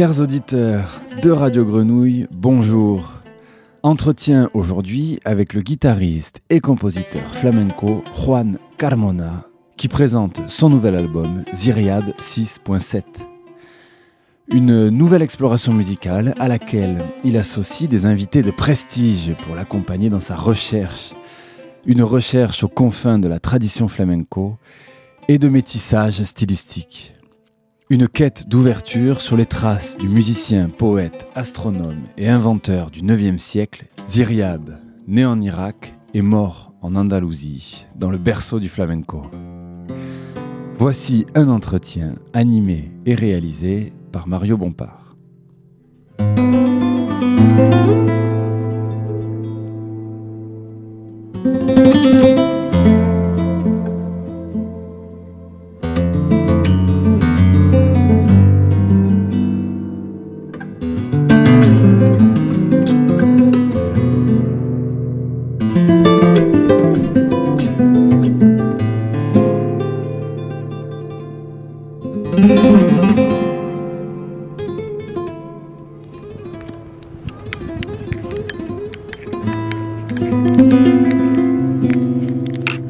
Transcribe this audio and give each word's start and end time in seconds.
Chers 0.00 0.20
auditeurs 0.20 1.00
de 1.22 1.30
Radio 1.30 1.64
Grenouille, 1.64 2.26
bonjour. 2.30 3.12
Entretien 3.82 4.50
aujourd'hui 4.54 5.20
avec 5.24 5.54
le 5.54 5.62
guitariste 5.62 6.40
et 6.50 6.60
compositeur 6.60 7.34
flamenco 7.34 8.04
Juan 8.14 8.58
Carmona 8.76 9.46
qui 9.76 9.88
présente 9.88 10.42
son 10.48 10.68
nouvel 10.68 10.96
album 10.96 11.44
Ziriad 11.54 12.14
6.7. 12.18 13.29
Une 14.52 14.88
nouvelle 14.88 15.22
exploration 15.22 15.72
musicale 15.72 16.34
à 16.40 16.48
laquelle 16.48 16.98
il 17.22 17.36
associe 17.36 17.88
des 17.88 18.04
invités 18.04 18.42
de 18.42 18.50
prestige 18.50 19.32
pour 19.44 19.54
l'accompagner 19.54 20.10
dans 20.10 20.18
sa 20.18 20.34
recherche. 20.34 21.10
Une 21.86 22.02
recherche 22.02 22.64
aux 22.64 22.68
confins 22.68 23.20
de 23.20 23.28
la 23.28 23.38
tradition 23.38 23.86
flamenco 23.86 24.58
et 25.28 25.38
de 25.38 25.48
métissage 25.48 26.24
stylistique. 26.24 27.14
Une 27.90 28.08
quête 28.08 28.48
d'ouverture 28.48 29.20
sur 29.20 29.36
les 29.36 29.46
traces 29.46 29.96
du 29.96 30.08
musicien, 30.08 30.68
poète, 30.68 31.28
astronome 31.36 32.02
et 32.18 32.28
inventeur 32.28 32.90
du 32.90 33.00
IXe 33.00 33.40
siècle, 33.40 33.86
Ziriab, 34.04 34.80
né 35.06 35.24
en 35.24 35.40
Irak 35.40 35.94
et 36.12 36.22
mort 36.22 36.72
en 36.82 36.96
Andalousie, 36.96 37.86
dans 37.94 38.10
le 38.10 38.18
berceau 38.18 38.58
du 38.58 38.68
flamenco. 38.68 39.22
Voici 40.76 41.24
un 41.36 41.48
entretien 41.48 42.16
animé 42.32 42.90
et 43.06 43.14
réalisé 43.14 43.92
par 44.10 44.26
Mario 44.26 44.56
Bompard. 44.56 45.16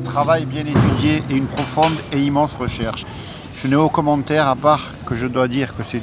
Travail 0.04 0.44
bien 0.44 0.66
étudié 0.66 1.22
et 1.30 1.34
une 1.34 1.46
profonde 1.46 1.92
et 2.12 2.20
immense 2.20 2.54
recherche. 2.54 3.06
Je 3.56 3.68
n'ai 3.68 3.76
aucun 3.76 3.94
commentaire 3.94 4.48
à 4.48 4.56
part 4.56 4.94
que 5.06 5.14
je 5.14 5.26
dois 5.26 5.48
dire 5.48 5.76
que 5.76 5.82
c'est 5.88 6.02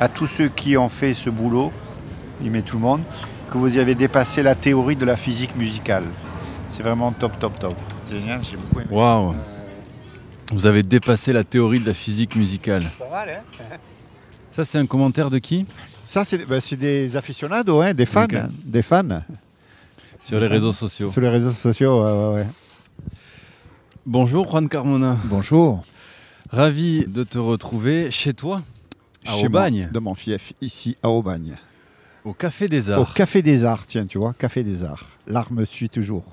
à 0.00 0.08
tous 0.08 0.26
ceux 0.26 0.48
qui 0.48 0.76
ont 0.76 0.88
fait 0.88 1.14
ce 1.14 1.30
boulot, 1.30 1.72
il 2.42 2.50
met 2.50 2.62
tout 2.62 2.76
le 2.76 2.82
monde, 2.82 3.02
que 3.50 3.58
vous 3.58 3.76
y 3.76 3.80
avez 3.80 3.94
dépassé 3.94 4.42
la 4.42 4.54
théorie 4.54 4.96
de 4.96 5.04
la 5.04 5.16
physique 5.16 5.56
musicale. 5.56 6.04
C'est 6.68 6.82
vraiment 6.82 7.12
top, 7.12 7.38
top, 7.38 7.58
top. 7.58 7.74
C'est 8.04 8.20
génial, 8.20 8.40
j'ai 8.44 8.56
beaucoup 8.56 8.80
aimé. 8.80 8.88
Waouh 8.90 9.34
Vous 10.52 10.66
avez 10.66 10.82
dépassé 10.82 11.32
la 11.32 11.44
théorie 11.44 11.80
de 11.80 11.86
la 11.86 11.94
physique 11.94 12.36
musicale. 12.36 12.82
Pas 12.98 13.10
mal, 13.10 13.40
hein 13.40 13.76
Ça, 14.50 14.64
c'est 14.64 14.78
un 14.78 14.86
commentaire 14.86 15.30
de 15.30 15.38
qui? 15.38 15.66
Ça, 16.04 16.24
c'est 16.24 16.46
ben, 16.46 16.60
c'est 16.60 16.76
des 16.76 17.16
aficionados, 17.16 17.80
hein, 17.80 17.94
des 17.94 18.06
fans. 18.06 18.26
Des 18.64 18.82
fans 18.82 19.22
Sur 20.22 20.40
les 20.40 20.46
réseaux 20.46 20.72
sociaux. 20.72 21.10
sur 21.10 21.20
les 21.20 21.28
réseaux 21.28 21.50
sociaux. 21.52 22.04
ouais, 22.04 22.12
ouais, 22.12 22.34
ouais. 22.42 22.46
Bonjour 24.06 24.48
Juan 24.50 24.68
Carmona. 24.68 25.16
Bonjour. 25.24 25.84
Ravi 26.50 27.06
de 27.06 27.24
te 27.24 27.38
retrouver 27.38 28.10
chez 28.10 28.32
toi, 28.34 28.62
à 29.26 29.32
Chez 29.32 29.46
Aubagne, 29.46 29.88
de 29.92 29.98
mon 29.98 30.14
fief, 30.14 30.54
ici 30.60 30.96
à 31.02 31.10
Aubagne. 31.10 31.56
au 32.24 32.32
Café 32.32 32.68
des 32.68 32.90
Au 32.90 32.94
Arts. 32.94 33.14
Café 33.14 33.42
des 33.42 33.64
Arts, 33.64 33.86
tiens, 33.86 34.06
tu 34.06 34.18
vois, 34.18 34.32
Café 34.32 34.64
des 34.64 34.82
Arts. 34.84 35.06
L'art 35.26 35.52
me 35.52 35.64
suit 35.64 35.90
toujours. 35.90 36.24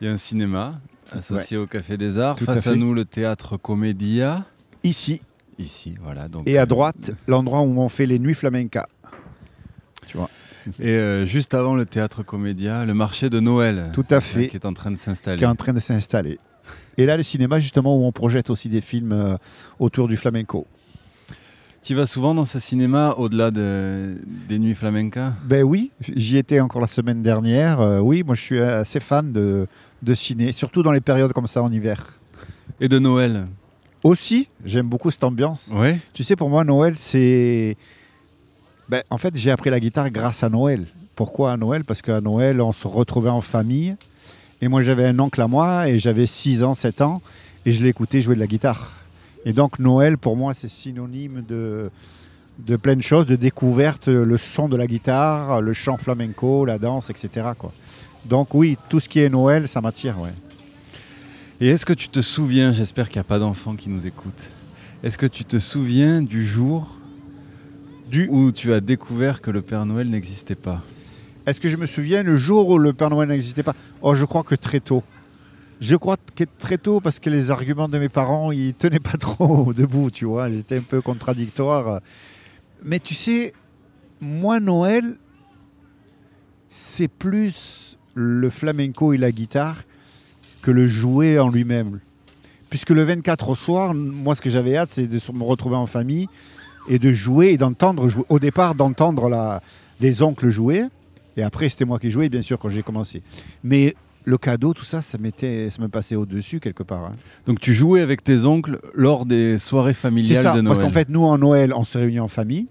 Il 0.00 0.06
y 0.06 0.10
a 0.10 0.12
un 0.12 0.16
cinéma 0.16 0.80
associé 1.12 1.56
au 1.58 1.66
Café 1.66 1.96
des 1.98 2.18
Arts. 2.18 2.36
Tout 2.36 2.46
Face 2.46 2.66
à, 2.66 2.72
fait. 2.72 2.76
nous, 2.76 2.94
le 2.94 3.04
théâtre 3.04 3.56
Comédia. 3.58 4.44
Ici, 4.82 5.20
Ici, 5.58 5.94
voilà. 6.02 6.28
Donc, 6.28 6.48
et 6.48 6.58
à 6.58 6.62
euh, 6.62 6.66
droite, 6.66 7.12
l'endroit 7.28 7.60
où 7.62 7.78
on 7.80 7.88
fait 7.88 8.06
les 8.06 8.18
nuits 8.18 8.34
flamenca. 8.34 8.88
Tu 10.06 10.16
vois. 10.16 10.28
Et 10.80 10.88
euh, 10.88 11.26
juste 11.26 11.54
avant 11.54 11.74
le 11.74 11.84
théâtre 11.86 12.22
Comédia, 12.22 12.84
le 12.84 12.94
marché 12.94 13.30
de 13.30 13.40
Noël. 13.40 13.90
Tout 13.92 14.04
à 14.10 14.20
fait. 14.20 14.48
Qui 14.48 14.56
est 14.56 14.66
en 14.66 14.72
train 14.72 14.90
de 14.90 14.96
s'installer. 14.96 15.38
qui 15.38 15.44
est 15.44 15.48
en 15.48 15.54
train 15.54 15.72
de 15.72 15.80
s'installer. 15.80 16.38
Et 16.96 17.06
là, 17.06 17.16
le 17.16 17.22
cinéma, 17.22 17.58
justement, 17.58 17.96
où 17.98 18.04
on 18.04 18.12
projette 18.12 18.50
aussi 18.50 18.68
des 18.68 18.80
films 18.80 19.12
euh, 19.12 19.36
autour 19.78 20.08
du 20.08 20.16
flamenco. 20.16 20.66
Tu 21.82 21.94
vas 21.94 22.06
souvent 22.06 22.34
dans 22.34 22.46
ce 22.46 22.58
cinéma 22.58 23.14
au-delà 23.18 23.50
de- 23.50 24.14
des 24.48 24.58
nuits 24.58 24.74
flamenca? 24.74 25.34
Ben 25.44 25.62
oui, 25.64 25.90
j'y 26.16 26.38
étais 26.38 26.60
encore 26.60 26.80
la 26.80 26.86
semaine 26.86 27.22
dernière. 27.22 27.80
Euh, 27.80 27.98
oui, 27.98 28.22
moi, 28.24 28.34
je 28.34 28.40
suis 28.40 28.58
assez 28.60 29.00
fan 29.00 29.32
de, 29.32 29.66
de 30.02 30.14
ciné, 30.14 30.52
surtout 30.52 30.82
dans 30.82 30.92
les 30.92 31.02
périodes 31.02 31.32
comme 31.34 31.46
ça 31.46 31.62
en 31.62 31.70
hiver. 31.70 32.18
et 32.80 32.88
de 32.88 32.98
Noël? 32.98 33.48
Aussi, 34.02 34.48
j'aime 34.64 34.86
beaucoup 34.88 35.10
cette 35.10 35.24
ambiance. 35.24 35.70
Oui. 35.74 35.96
Tu 36.14 36.24
sais, 36.24 36.36
pour 36.36 36.48
moi, 36.48 36.64
Noël, 36.64 36.94
c'est. 36.96 37.76
Ben, 38.88 39.02
en 39.10 39.16
fait, 39.16 39.34
j'ai 39.36 39.50
appris 39.50 39.70
la 39.70 39.80
guitare 39.80 40.10
grâce 40.10 40.42
à 40.42 40.48
Noël. 40.48 40.86
Pourquoi 41.16 41.52
à 41.52 41.56
Noël? 41.56 41.84
Parce 41.84 42.02
qu'à 42.02 42.20
Noël, 42.20 42.60
on 42.60 42.72
se 42.72 42.86
retrouvait 42.86 43.30
en 43.30 43.40
famille. 43.40 43.96
Et 44.60 44.68
moi, 44.68 44.82
j'avais 44.82 45.06
un 45.06 45.18
oncle 45.18 45.40
à 45.40 45.48
moi, 45.48 45.88
et 45.88 45.98
j'avais 45.98 46.26
6 46.26 46.62
ans, 46.62 46.74
7 46.74 47.00
ans, 47.02 47.22
et 47.66 47.72
je 47.72 47.82
l'écoutais 47.82 48.20
jouer 48.20 48.34
de 48.34 48.40
la 48.40 48.46
guitare. 48.46 48.92
Et 49.44 49.52
donc, 49.52 49.78
Noël, 49.78 50.18
pour 50.18 50.36
moi, 50.36 50.54
c'est 50.54 50.68
synonyme 50.68 51.44
de, 51.46 51.90
de 52.58 52.76
plein 52.76 52.96
de 52.96 53.02
choses, 53.02 53.26
de 53.26 53.36
découverte, 53.36 54.08
le 54.08 54.36
son 54.36 54.68
de 54.68 54.76
la 54.76 54.86
guitare, 54.86 55.60
le 55.60 55.72
chant 55.72 55.96
flamenco, 55.96 56.64
la 56.64 56.78
danse, 56.78 57.10
etc. 57.10 57.48
Donc, 58.24 58.54
oui, 58.54 58.78
tout 58.88 59.00
ce 59.00 59.08
qui 59.08 59.20
est 59.20 59.28
Noël, 59.28 59.68
ça 59.68 59.80
m'attire. 59.80 60.16
Et 61.60 61.68
est-ce 61.68 61.84
que 61.84 61.92
tu 61.92 62.08
te 62.08 62.20
souviens, 62.20 62.72
j'espère 62.72 63.08
qu'il 63.08 63.18
n'y 63.18 63.22
a 63.22 63.24
pas 63.24 63.38
d'enfants 63.38 63.76
qui 63.76 63.90
nous 63.90 64.06
écoutent, 64.06 64.50
est-ce 65.02 65.18
que 65.18 65.26
tu 65.26 65.44
te 65.44 65.58
souviens 65.58 66.22
du 66.22 66.46
jour 66.46 66.93
Du- 68.14 68.28
où 68.30 68.52
tu 68.52 68.72
as 68.72 68.80
découvert 68.80 69.40
que 69.42 69.50
le 69.50 69.60
Père 69.60 69.84
Noël 69.84 70.08
n'existait 70.08 70.54
pas 70.54 70.82
Est-ce 71.46 71.60
que 71.60 71.68
je 71.68 71.76
me 71.76 71.84
souviens 71.86 72.22
le 72.22 72.36
jour 72.36 72.68
où 72.68 72.78
le 72.78 72.92
Père 72.92 73.10
Noël 73.10 73.28
n'existait 73.28 73.64
pas? 73.64 73.74
Oh, 74.02 74.14
je 74.14 74.24
crois 74.24 74.44
que 74.44 74.54
très 74.54 74.78
tôt. 74.78 75.02
Je 75.80 75.96
crois 75.96 76.16
que 76.36 76.44
très 76.58 76.78
tôt 76.78 77.00
parce 77.00 77.18
que 77.18 77.28
les 77.28 77.50
arguments 77.50 77.88
de 77.88 77.98
mes 77.98 78.08
parents, 78.08 78.52
ils 78.52 78.72
tenaient 78.74 79.00
pas 79.00 79.16
trop 79.18 79.72
debout, 79.76 80.12
tu 80.12 80.26
vois. 80.26 80.48
Ils 80.48 80.60
étaient 80.60 80.78
un 80.78 80.82
peu 80.82 81.00
contradictoires. 81.02 82.00
Mais 82.84 83.00
tu 83.00 83.14
sais, 83.14 83.52
moi, 84.20 84.60
Noël, 84.60 85.16
c'est 86.70 87.08
plus 87.08 87.98
le 88.14 88.48
flamenco 88.48 89.12
et 89.12 89.16
la 89.18 89.32
guitare 89.32 89.82
que 90.62 90.70
le 90.70 90.86
jouet 90.86 91.40
en 91.40 91.48
lui-même. 91.48 91.98
Puisque 92.70 92.90
le 92.90 93.02
24 93.02 93.48
au 93.48 93.54
soir, 93.56 93.92
moi, 93.92 94.36
ce 94.36 94.40
que 94.40 94.50
j'avais 94.50 94.76
hâte, 94.76 94.90
c'est 94.92 95.08
de 95.08 95.18
me 95.32 95.42
retrouver 95.42 95.74
en 95.76 95.86
famille 95.86 96.28
et 96.88 96.98
de 96.98 97.12
jouer 97.12 97.48
et 97.48 97.58
d'entendre 97.58 98.08
jouer. 98.08 98.24
Au 98.28 98.38
départ, 98.38 98.74
d'entendre 98.74 99.28
la- 99.28 99.62
les 100.00 100.22
oncles 100.22 100.50
jouer. 100.50 100.84
Et 101.36 101.42
après, 101.42 101.68
c'était 101.68 101.84
moi 101.84 101.98
qui 101.98 102.10
jouais, 102.10 102.28
bien 102.28 102.42
sûr, 102.42 102.58
quand 102.58 102.68
j'ai 102.68 102.82
commencé. 102.82 103.22
Mais 103.62 103.94
le 104.24 104.38
cadeau, 104.38 104.72
tout 104.72 104.84
ça, 104.84 105.00
ça, 105.00 105.18
m'était, 105.18 105.68
ça 105.70 105.82
me 105.82 105.88
passait 105.88 106.14
au-dessus 106.16 106.60
quelque 106.60 106.82
part. 106.82 107.04
hein. 107.04 107.12
Donc 107.46 107.60
tu 107.60 107.74
jouais 107.74 108.00
avec 108.00 108.22
tes 108.24 108.44
oncles 108.44 108.78
lors 108.94 109.26
des 109.26 109.58
soirées 109.58 109.94
familiales 109.94 110.42
ça, 110.42 110.52
de 110.54 110.60
Noël. 110.60 110.76
parce 110.76 110.86
qu'en 110.88 110.92
fait, 110.92 111.08
nous, 111.08 111.24
en 111.24 111.36
Noël, 111.38 111.72
on 111.74 111.84
se 111.84 111.98
réunit 111.98 112.20
en 112.20 112.28
famille. 112.28 112.66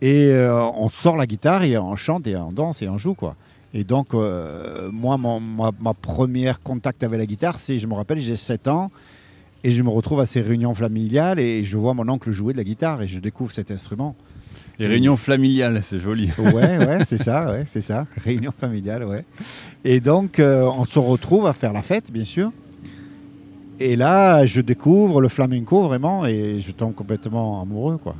Et 0.00 0.26
euh, 0.30 0.62
on 0.76 0.88
sort 0.88 1.16
la 1.16 1.26
guitare 1.26 1.64
et 1.64 1.76
on 1.76 1.96
chante 1.96 2.26
et 2.26 2.36
on 2.36 2.50
danse 2.52 2.82
et 2.82 2.88
on 2.88 2.98
joue, 2.98 3.14
quoi. 3.14 3.34
Et 3.74 3.84
donc, 3.84 4.14
euh, 4.14 4.88
moi, 4.92 5.18
mon- 5.18 5.40
ma, 5.40 5.70
ma 5.80 5.92
première 5.92 6.60
contact 6.60 7.02
avec 7.02 7.18
la 7.18 7.26
guitare, 7.26 7.58
c'est, 7.58 7.78
je 7.78 7.86
me 7.86 7.94
rappelle, 7.94 8.18
j'ai 8.20 8.36
7 8.36 8.68
ans 8.68 8.90
et 9.64 9.70
je 9.70 9.82
me 9.82 9.88
retrouve 9.90 10.20
à 10.20 10.26
ces 10.26 10.40
réunions 10.40 10.74
familiales 10.74 11.38
et 11.38 11.64
je 11.64 11.76
vois 11.76 11.94
mon 11.94 12.08
oncle 12.08 12.30
jouer 12.32 12.52
de 12.52 12.58
la 12.58 12.64
guitare 12.64 13.02
et 13.02 13.06
je 13.06 13.18
découvre 13.18 13.50
cet 13.52 13.70
instrument. 13.70 14.14
Les 14.78 14.86
réunions 14.86 15.16
familiales, 15.16 15.80
c'est 15.82 15.98
joli. 15.98 16.30
Ouais, 16.38 16.52
ouais, 16.78 17.00
c'est 17.08 17.18
ça, 17.18 17.50
ouais, 17.50 17.64
c'est 17.68 17.80
ça. 17.80 18.06
Réunion 18.22 18.52
familiale, 18.52 19.04
ouais. 19.04 19.24
Et 19.84 19.98
donc, 20.00 20.38
euh, 20.38 20.62
on 20.62 20.84
se 20.84 21.00
retrouve 21.00 21.46
à 21.48 21.52
faire 21.52 21.72
la 21.72 21.82
fête, 21.82 22.12
bien 22.12 22.24
sûr. 22.24 22.52
Et 23.80 23.96
là, 23.96 24.46
je 24.46 24.60
découvre 24.60 25.20
le 25.20 25.28
flamenco 25.28 25.82
vraiment 25.82 26.26
et 26.26 26.60
je 26.60 26.70
tombe 26.72 26.94
complètement 26.94 27.60
amoureux, 27.62 27.96
quoi. 27.96 28.14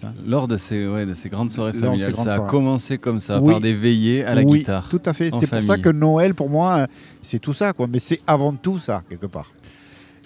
Ça. 0.00 0.12
Lors 0.26 0.48
de 0.48 0.56
ces, 0.56 0.88
ouais, 0.88 1.04
de 1.06 1.12
ces 1.12 1.28
grandes 1.28 1.50
soirées 1.50 1.72
familiales, 1.74 2.12
grandes 2.12 2.24
ça 2.24 2.32
a 2.32 2.36
soirées. 2.36 2.50
commencé 2.50 2.98
comme 2.98 3.20
ça, 3.20 3.38
Oui. 3.40 3.52
par 3.52 3.60
des 3.60 3.74
veillées 3.74 4.24
à 4.24 4.34
la 4.34 4.42
oui, 4.42 4.58
guitare. 4.60 4.88
Tout 4.88 5.00
à 5.04 5.12
fait. 5.12 5.30
C'est 5.38 5.46
pour 5.46 5.62
ça 5.62 5.78
que 5.78 5.90
Noël, 5.90 6.34
pour 6.34 6.48
moi, 6.50 6.86
c'est 7.22 7.38
tout 7.38 7.52
ça, 7.52 7.72
quoi. 7.74 7.86
Mais 7.86 7.98
c'est 7.98 8.20
avant 8.26 8.54
tout 8.54 8.78
ça, 8.78 9.02
quelque 9.08 9.26
part. 9.26 9.52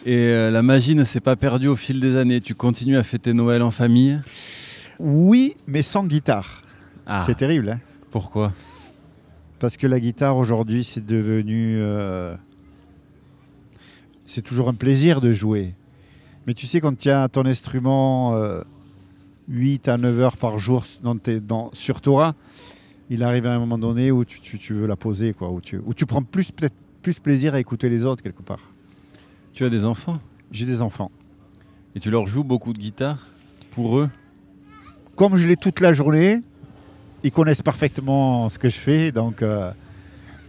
Et 0.06 0.14
euh, 0.16 0.50
la 0.50 0.62
magie 0.62 0.94
ne 0.94 1.04
s'est 1.04 1.20
pas 1.20 1.36
perdue 1.36 1.68
au 1.68 1.76
fil 1.76 2.00
des 2.00 2.16
années. 2.16 2.40
Tu 2.40 2.54
continues 2.54 2.96
à 2.96 3.02
fêter 3.02 3.32
Noël 3.34 3.62
en 3.62 3.70
famille 3.70 4.20
Oui, 4.98 5.54
mais 5.66 5.82
sans 5.82 6.06
guitare. 6.06 6.62
Ah, 7.06 7.22
C'est 7.26 7.36
terrible, 7.36 7.70
hein 7.70 7.80
pourquoi? 8.10 8.52
Parce 9.58 9.76
que 9.76 9.86
la 9.86 10.00
guitare 10.00 10.36
aujourd'hui, 10.36 10.82
c'est 10.84 11.04
devenu. 11.04 11.74
euh, 11.76 12.34
C'est 14.24 14.40
toujours 14.42 14.68
un 14.68 14.74
plaisir 14.74 15.20
de 15.20 15.30
jouer. 15.32 15.74
Mais 16.46 16.54
tu 16.54 16.66
sais, 16.66 16.80
quand 16.80 16.96
tu 16.96 17.10
as 17.10 17.28
ton 17.28 17.44
instrument 17.44 18.34
euh, 18.36 18.62
8 19.48 19.88
à 19.88 19.98
9 19.98 20.20
heures 20.20 20.36
par 20.38 20.58
jour 20.58 20.84
dans 21.02 21.16
tes- 21.18 21.40
dans- 21.40 21.70
sur 21.74 22.00
toi, 22.00 22.34
il 23.10 23.22
arrive 23.22 23.46
à 23.46 23.52
un 23.54 23.58
moment 23.58 23.78
donné 23.78 24.10
où 24.10 24.24
tu, 24.24 24.40
tu- 24.40 24.58
tu 24.58 24.72
veux 24.72 24.86
la 24.86 24.96
poser, 24.96 25.34
quoi, 25.34 25.50
où 25.50 25.60
tu, 25.60 25.78
où 25.84 25.92
tu 25.92 26.06
prends 26.06 26.22
plus, 26.22 26.50
peut-être 26.50 26.74
plus 27.02 27.18
plaisir 27.18 27.52
à 27.54 27.60
écouter 27.60 27.90
les 27.90 28.04
autres 28.04 28.22
quelque 28.22 28.42
part. 28.42 28.60
Tu 29.52 29.64
as 29.64 29.68
des 29.70 29.84
enfants 29.84 30.20
J'ai 30.52 30.66
des 30.66 30.80
enfants. 30.82 31.10
et 31.94 32.00
tu 32.00 32.10
leur 32.10 32.26
joues 32.26 32.44
beaucoup 32.44 32.72
de 32.72 32.78
guitare 32.78 33.26
pour 33.72 33.98
eux 33.98 34.08
Comme 35.16 35.36
je 35.36 35.48
l'ai 35.48 35.56
toute 35.56 35.80
la 35.80 35.92
journée, 35.92 36.42
ils 37.24 37.32
connaissent 37.32 37.62
parfaitement 37.62 38.48
ce 38.48 38.58
que 38.58 38.68
je 38.68 38.76
fais, 38.78 39.12
donc. 39.12 39.42
euh, 39.42 39.70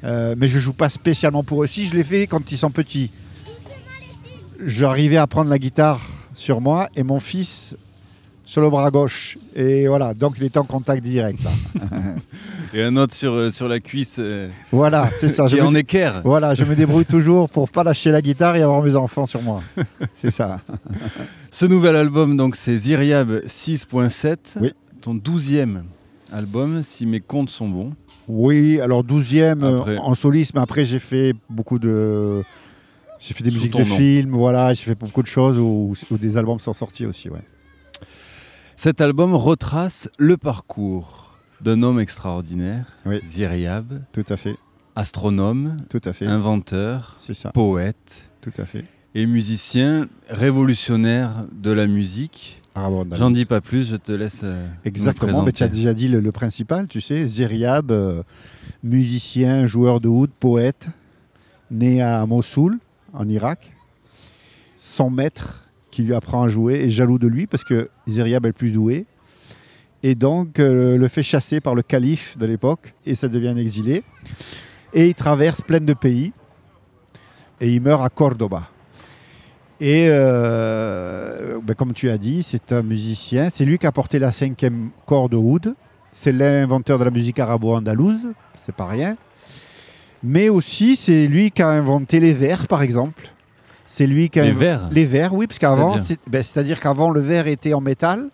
euh, 0.04 0.36
mais 0.38 0.48
je 0.48 0.60
joue 0.60 0.74
pas 0.74 0.90
spécialement 0.90 1.44
pour 1.44 1.64
eux. 1.64 1.68
Si 1.68 1.86
je 1.86 1.96
l'ai 1.96 2.04
fait 2.04 2.26
quand 2.28 2.52
ils 2.52 2.58
sont 2.58 2.72
petits, 2.72 3.12
j'arrivais 4.66 5.18
à 5.18 5.28
prendre 5.28 5.50
la 5.50 5.60
guitare 5.60 6.02
sur 6.34 6.62
moi 6.62 6.90
et 6.96 7.04
mon 7.04 7.20
fils 7.20 7.76
sur 8.50 8.62
le 8.64 8.70
bras 8.72 8.90
gauche. 8.90 9.38
Et 9.56 9.88
voilà, 9.88 10.16
donc 10.16 10.34
il 10.40 10.44
était 10.44 10.58
en 10.58 10.64
contact 10.64 11.04
direct. 11.04 11.40
Là. 11.44 11.52
et 12.74 12.82
un 12.82 12.96
autre 12.98 13.14
sur, 13.14 13.32
euh, 13.34 13.52
sur 13.52 13.68
la 13.68 13.80
cuisse 13.80 14.16
euh, 14.18 14.50
Voilà, 14.72 15.08
c'est 15.20 15.28
ça. 15.28 15.46
qui 15.46 15.52
Je 15.52 15.58
est 15.58 15.62
en 15.62 15.76
équerre. 15.76 16.22
voilà, 16.24 16.56
je 16.56 16.64
me 16.66 16.74
débrouille 16.76 17.06
toujours 17.18 17.48
pour 17.48 17.70
pas 17.70 17.84
lâcher 17.84 18.10
la 18.10 18.24
guitare 18.24 18.56
et 18.56 18.64
avoir 18.64 18.82
mes 18.82 18.96
enfants 18.96 19.28
sur 19.28 19.44
moi. 19.44 19.62
C'est 20.16 20.32
ça. 20.32 20.62
Ce 21.52 21.68
nouvel 21.68 21.96
album, 21.96 22.38
donc, 22.38 22.56
c'est 22.56 22.76
Zyriab 22.76 23.44
6.7, 23.46 24.38
Oui. 24.62 24.72
ton 25.02 25.14
douzième 25.14 25.84
album, 26.34 26.82
si 26.82 27.06
mes 27.06 27.20
comptes 27.20 27.52
sont 27.52 27.70
bons. 27.70 27.94
Oui, 28.28 28.80
alors 28.82 29.04
12e 29.04 29.64
euh, 29.64 29.80
Après- 29.80 29.98
en 30.00 30.16
soliste, 30.16 30.54
mais 30.56 30.62
après 30.62 30.86
j'ai 30.86 31.00
fait 31.00 31.34
beaucoup 31.50 31.78
de. 31.80 32.44
J'ai 33.20 33.34
fait 33.36 33.44
des 33.44 33.50
Sous 33.52 33.58
musiques 33.58 33.74
de 33.78 33.80
nom. 33.84 33.96
films, 33.96 34.32
voilà, 34.32 34.74
j'ai 34.74 34.86
fait 34.86 34.96
beaucoup 34.96 35.22
de 35.22 35.28
choses 35.28 35.60
où, 35.60 35.94
où 36.12 36.18
des 36.18 36.38
albums 36.38 36.60
sont 36.60 36.74
sortis 36.74 37.06
aussi, 37.08 37.30
ouais. 37.30 37.42
Cet 38.82 39.02
album 39.02 39.36
retrace 39.36 40.08
le 40.18 40.38
parcours 40.38 41.38
d'un 41.60 41.84
homme 41.84 42.00
extraordinaire, 42.00 42.86
Oui. 43.06 43.20
Tout 44.14 44.24
à 44.30 44.38
fait, 44.38 44.56
astronome, 44.96 45.76
tout 45.90 46.00
à 46.06 46.14
fait. 46.14 46.26
inventeur, 46.26 47.18
C'est 47.20 47.34
ça, 47.34 47.52
poète 47.52 48.30
tout 48.40 48.54
à 48.58 48.64
fait. 48.64 48.86
et 49.16 49.26
musicien 49.26 50.08
révolutionnaire 50.30 51.44
de 51.52 51.72
la 51.72 51.88
musique. 51.88 52.62
Arabo 52.74 53.00
Andalous. 53.02 53.20
J'en 53.20 53.32
dis 53.32 53.44
pas 53.44 53.60
plus, 53.60 53.86
je 53.90 53.98
te 53.98 54.14
laisse. 54.14 54.40
euh, 54.46 54.66
Exactement, 54.86 55.44
mais 55.44 55.52
tu 55.52 55.64
as 55.64 55.68
déjà 55.68 55.94
dit 55.94 56.08
le, 56.08 56.22
le 56.22 56.32
principal, 56.32 56.88
tu 56.88 57.02
sais, 57.02 57.28
Zeriab, 57.28 57.92
euh, 57.92 58.24
musicien, 58.82 59.66
joueur 59.66 60.00
de 60.00 60.08
oud, 60.08 60.30
poète, 60.40 60.88
né 61.70 62.02
à 62.02 62.26
Mossoul, 62.26 62.80
en 63.12 63.28
Irak. 63.28 63.74
Son 64.78 65.10
maître, 65.10 65.66
qui 66.00 66.06
lui 66.06 66.16
apprend 66.16 66.44
à 66.44 66.48
jouer, 66.48 66.86
est 66.86 66.90
jaloux 66.90 67.20
de 67.20 67.28
lui 67.28 67.46
parce 67.46 67.66
que 67.66 67.90
Zeriab 68.08 68.46
est 68.46 68.50
le 68.50 68.54
plus 68.54 68.72
doué. 68.72 69.06
Et 70.02 70.16
donc, 70.16 70.58
euh, 70.58 70.98
le 70.98 71.08
fait 71.10 71.24
chasser 71.24 71.60
par 71.60 71.76
le 71.76 71.82
calife 71.82 72.38
de 72.38 72.46
l'époque, 72.46 72.94
et 73.06 73.16
ça 73.16 73.28
devient 73.28 73.50
un 73.50 73.58
exilé. 73.58 74.04
Et 74.94 75.08
il 75.08 75.14
traverse 75.14 75.60
plein 75.60 75.82
de 75.82 75.94
pays, 75.94 76.32
et 77.60 77.70
il 77.70 77.82
meurt 77.82 78.02
à 78.02 78.08
Cordoba. 78.08 78.70
Et 79.82 80.06
euh, 80.08 81.60
ben, 81.62 81.74
comme 81.74 81.92
tu 81.92 82.10
as 82.10 82.18
dit, 82.18 82.44
c'est 82.44 82.72
un 82.72 82.82
musicien. 82.82 83.50
C'est 83.52 83.66
lui 83.66 83.78
qui 83.78 83.86
a 83.86 83.92
porté 83.92 84.20
la 84.20 84.32
cinquième 84.32 84.92
corde 85.06 85.34
oud. 85.34 85.76
C'est 86.14 86.32
l'inventeur 86.32 86.98
de 86.98 87.04
la 87.04 87.12
musique 87.12 87.40
arabo-andalouse. 87.40 88.32
C'est 88.58 88.76
pas 88.76 88.88
rien. 88.88 89.18
Mais 90.24 90.48
aussi, 90.48 90.96
c'est 90.96 91.28
lui 91.28 91.52
qui 91.52 91.62
a 91.62 91.68
inventé 91.68 92.22
les 92.22 92.34
vers, 92.34 92.70
par 92.70 92.84
exemple. 92.84 93.34
C'est 93.92 94.06
lui 94.06 94.30
qui 94.30 94.40
a 94.40 94.46
Les 94.46 94.52
vers 94.52 94.88
Les 94.92 95.06
vers, 95.06 95.34
oui, 95.34 95.48
parce 95.48 95.58
qu'avant, 95.58 95.94
C'est-à-dire 95.96 96.18
ben, 96.28 96.44
c'est-à-dire 96.44 96.80
qu'avant 96.80 97.10
le 97.10 97.20
verre 97.22 97.48
était 97.48 97.74
en 97.74 97.82
métal. 97.82 98.30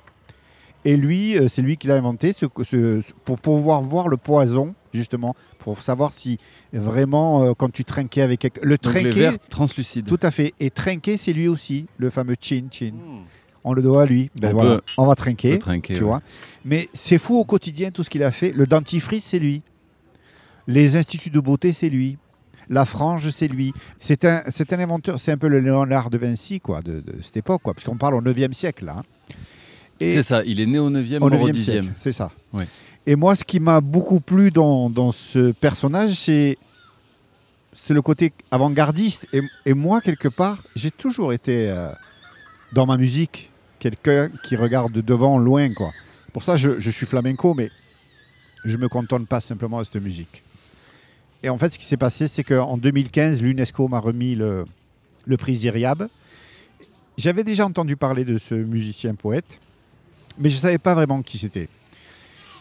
Et 0.83 0.97
lui, 0.97 1.35
euh, 1.37 1.47
c'est 1.47 1.61
lui 1.63 1.77
qui 1.77 1.87
l'a 1.87 1.95
inventé 1.95 2.31
ce- 2.33 2.45
ce- 2.63 3.01
pour 3.23 3.39
pouvoir 3.39 3.81
voir 3.81 4.07
le 4.09 4.17
poison, 4.17 4.75
justement, 4.93 5.33
pour 5.57 5.79
savoir 5.81 6.11
si 6.13 6.37
vraiment, 6.73 7.43
euh, 7.43 7.53
quand 7.57 7.71
tu 7.71 7.83
trinquais 7.85 8.21
avec 8.21 8.41
quelque... 8.41 8.59
Le 8.63 8.77
trinquer, 8.77 9.09
verres 9.09 9.39
translucides. 9.49 10.05
tout 10.05 10.19
à 10.21 10.29
fait. 10.29 10.53
Et 10.59 10.69
trinquer, 10.69 11.17
c'est 11.17 11.33
lui 11.33 11.47
aussi, 11.47 11.85
le 11.97 12.09
fameux 12.11 12.35
chin 12.39 12.65
chin. 12.69 12.91
On 13.63 13.73
le 13.73 13.81
doit 13.81 14.03
à 14.03 14.05
lui. 14.05 14.29
Ben 14.39 14.49
On 14.51 14.53
voilà, 14.53 14.75
peut- 14.75 14.81
on 14.97 15.05
va 15.07 15.15
trinquer, 15.15 15.53
peut 15.53 15.57
trinquer, 15.59 15.93
tu 15.95 16.01
ouais. 16.01 16.07
vois. 16.07 16.21
Mais 16.65 16.87
c'est 16.93 17.17
fou 17.17 17.39
au 17.39 17.45
quotidien 17.45 17.89
tout 17.89 18.03
ce 18.03 18.09
qu'il 18.11 18.21
a 18.23 18.31
fait. 18.31 18.51
Le 18.51 18.67
dentifrice, 18.67 19.23
c'est 19.25 19.39
lui. 19.39 19.63
Les 20.67 20.97
instituts 20.97 21.29
de 21.31 21.39
beauté, 21.39 21.71
c'est 21.71 21.89
lui. 21.89 22.17
La 22.69 22.85
frange, 22.85 23.29
c'est 23.29 23.47
lui. 23.47 23.73
C'est 23.99 24.25
un, 24.25 24.43
c'est 24.49 24.73
un 24.73 24.79
inventeur. 24.79 25.19
C'est 25.19 25.31
un 25.31 25.37
peu 25.37 25.47
le 25.47 25.59
Léonard 25.59 26.09
de 26.09 26.17
Vinci, 26.17 26.59
quoi, 26.59 26.81
de, 26.81 27.01
de 27.01 27.15
cette 27.21 27.37
époque, 27.37 27.61
quoi. 27.63 27.73
Parce 27.73 27.85
qu'on 27.85 27.97
parle 27.97 28.15
au 28.15 28.21
9e 28.21 28.53
siècle, 28.53 28.85
là. 28.85 28.97
hein. 28.99 29.03
Et 29.99 30.15
C'est 30.15 30.23
ça, 30.23 30.43
il 30.43 30.59
est 30.59 30.65
né 30.65 30.77
au 30.79 30.89
9e, 30.89 31.17
au 31.21 31.29
mort 31.29 31.41
au 31.41 31.47
9e 31.49 31.53
10e. 31.53 31.61
siècle, 31.61 31.87
c'est 31.95 32.11
ça. 32.11 32.31
Ouais. 32.53 32.67
Et 33.07 33.15
moi, 33.15 33.35
ce 33.35 33.43
qui 33.43 33.59
m'a 33.59 33.79
beaucoup 33.81 34.19
plu 34.19 34.51
dans, 34.51 34.89
dans 34.89 35.11
ce 35.11 35.51
personnage, 35.51 36.11
c'est 36.13 36.57
c'est 37.73 37.93
le 37.93 38.01
côté 38.01 38.31
avant-gardiste. 38.51 39.27
Et, 39.33 39.41
et 39.65 39.73
moi, 39.73 40.01
quelque 40.01 40.27
part, 40.29 40.63
j'ai 40.75 40.91
toujours 40.91 41.33
été 41.33 41.69
euh, 41.69 41.89
dans 42.73 42.85
ma 42.85 42.97
musique 42.97 43.51
quelqu'un 43.79 44.29
qui 44.43 44.55
regarde 44.55 44.91
de 44.93 45.01
devant, 45.01 45.37
loin, 45.37 45.73
quoi. 45.73 45.91
Pour 46.33 46.43
ça, 46.43 46.55
je, 46.57 46.79
je 46.79 46.89
suis 46.89 47.05
flamenco, 47.05 47.53
mais 47.53 47.69
je 48.63 48.77
me 48.77 48.87
contente 48.89 49.27
pas 49.27 49.39
simplement 49.41 49.79
de 49.79 49.83
cette 49.83 50.01
musique. 50.01 50.43
Et 51.43 51.49
en 51.49 51.57
fait, 51.57 51.73
ce 51.73 51.79
qui 51.79 51.85
s'est 51.85 51.97
passé, 51.97 52.27
c'est 52.27 52.43
qu'en 52.43 52.77
2015, 52.77 53.41
l'UNESCO 53.41 53.87
m'a 53.87 53.99
remis 53.99 54.35
le, 54.35 54.65
prix 55.37 55.55
Zyriab. 55.55 56.07
J'avais 57.17 57.43
déjà 57.43 57.65
entendu 57.65 57.95
parler 57.95 58.25
de 58.25 58.37
ce 58.37 58.55
musicien 58.55 59.15
poète, 59.15 59.59
mais 60.37 60.49
je 60.49 60.55
ne 60.55 60.59
savais 60.59 60.77
pas 60.77 60.95
vraiment 60.95 61.21
qui 61.21 61.37
c'était. 61.37 61.69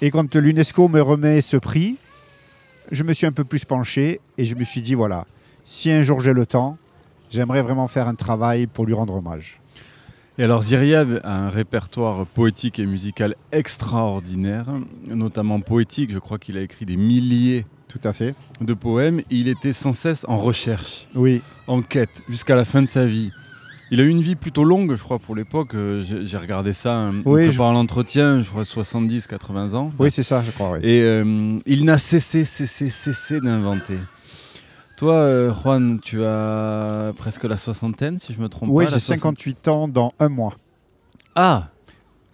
Et 0.00 0.10
quand 0.10 0.34
l'UNESCO 0.34 0.88
me 0.88 1.00
remet 1.00 1.40
ce 1.40 1.56
prix, 1.56 1.96
je 2.92 3.02
me 3.02 3.12
suis 3.12 3.26
un 3.26 3.32
peu 3.32 3.44
plus 3.44 3.64
penché 3.64 4.20
et 4.36 4.44
je 4.44 4.54
me 4.54 4.64
suis 4.64 4.82
dit, 4.82 4.94
voilà, 4.94 5.26
si 5.64 5.90
un 5.90 6.02
jour 6.02 6.20
j'ai 6.20 6.32
le 6.32 6.46
temps, 6.46 6.76
j'aimerais 7.30 7.62
vraiment 7.62 7.88
faire 7.88 8.06
un 8.06 8.14
travail 8.14 8.66
pour 8.66 8.86
lui 8.86 8.94
rendre 8.94 9.14
hommage. 9.14 9.60
Et 10.36 10.42
alors 10.42 10.62
Zyriab 10.62 11.20
a 11.22 11.46
un 11.46 11.48
répertoire 11.48 12.26
poétique 12.26 12.80
et 12.80 12.86
musical 12.86 13.36
extraordinaire, 13.52 14.66
notamment 15.06 15.60
poétique. 15.60 16.12
Je 16.12 16.18
crois 16.18 16.38
qu'il 16.38 16.56
a 16.56 16.60
écrit 16.60 16.84
des 16.84 16.96
milliers 16.96 17.66
Tout 18.00 18.08
à 18.08 18.12
fait. 18.12 18.34
de 18.60 18.74
poèmes. 18.74 19.22
Il 19.30 19.46
était 19.48 19.72
sans 19.72 19.92
cesse 19.92 20.24
en 20.28 20.36
recherche, 20.36 21.06
Oui, 21.14 21.40
en 21.68 21.80
quête, 21.80 22.22
jusqu'à 22.28 22.56
la 22.56 22.64
fin 22.64 22.82
de 22.82 22.88
sa 22.88 23.06
vie. 23.06 23.30
Il 23.90 24.00
a 24.00 24.02
eu 24.02 24.08
une 24.08 24.22
vie 24.22 24.34
plutôt 24.34 24.64
longue, 24.64 24.94
je 24.96 25.02
crois, 25.02 25.18
pour 25.20 25.36
l'époque. 25.36 25.74
Euh, 25.74 26.02
J'ai 26.24 26.36
regardé 26.36 26.72
ça 26.72 26.96
hein, 26.96 27.12
Oui, 27.24 27.46
préparant 27.48 27.72
l'entretien, 27.72 28.42
je 28.42 28.48
crois 28.48 28.64
70-80 28.64 29.74
ans. 29.74 29.92
oui 29.98 30.10
c'est 30.10 30.22
ça, 30.24 30.42
je 30.44 30.50
crois. 30.50 30.72
oui. 30.72 30.78
Et 30.82 31.02
euh, 31.02 31.58
il 31.66 31.84
n'a 31.84 31.98
cessé, 31.98 32.44
cessé, 32.44 32.90
cessé 32.90 33.40
d'inventer. 33.40 33.98
Toi, 34.96 35.14
euh, 35.14 35.52
Juan, 35.54 35.98
tu 36.02 36.24
as 36.24 37.12
presque 37.16 37.44
la 37.44 37.56
soixantaine, 37.56 38.18
si 38.18 38.32
je 38.32 38.40
me 38.40 38.48
trompe 38.48 38.70
Oui, 38.72 38.84
pas. 38.86 38.92
la 38.92 38.96
j'ai 38.98 39.04
58 39.04 39.68
ans 39.68 39.86
dans 39.88 40.12
un 40.18 40.28
mois. 40.28 40.54
Ah, 41.36 41.68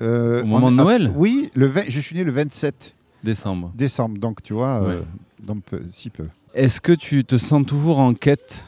Euh, 0.02 0.42
Au 0.42 0.46
moment 0.46 0.68
on- 0.68 0.70
de 0.70 0.76
Noël 0.76 1.12
Oui, 1.14 1.50
le 1.54 1.66
20 1.66 1.82
je 1.88 2.00
suis 2.00 2.16
né 2.16 2.24
le 2.24 2.30
27 2.32 2.94
décembre. 3.24 3.72
décembre, 3.74 4.18
donc 4.18 4.42
tu 4.42 4.52
vois, 4.54 4.82
euh, 4.82 5.00
Ouais. 5.46 5.54
peu- 5.68 5.82
si 5.92 6.10
peu. 6.10 6.24
Est-ce 6.54 6.80
que 6.80 6.92
tu 6.92 7.24
te 7.24 7.36
sens 7.36 7.64
toujours 7.66 7.98
en 8.00 8.14
quête, 8.14 8.64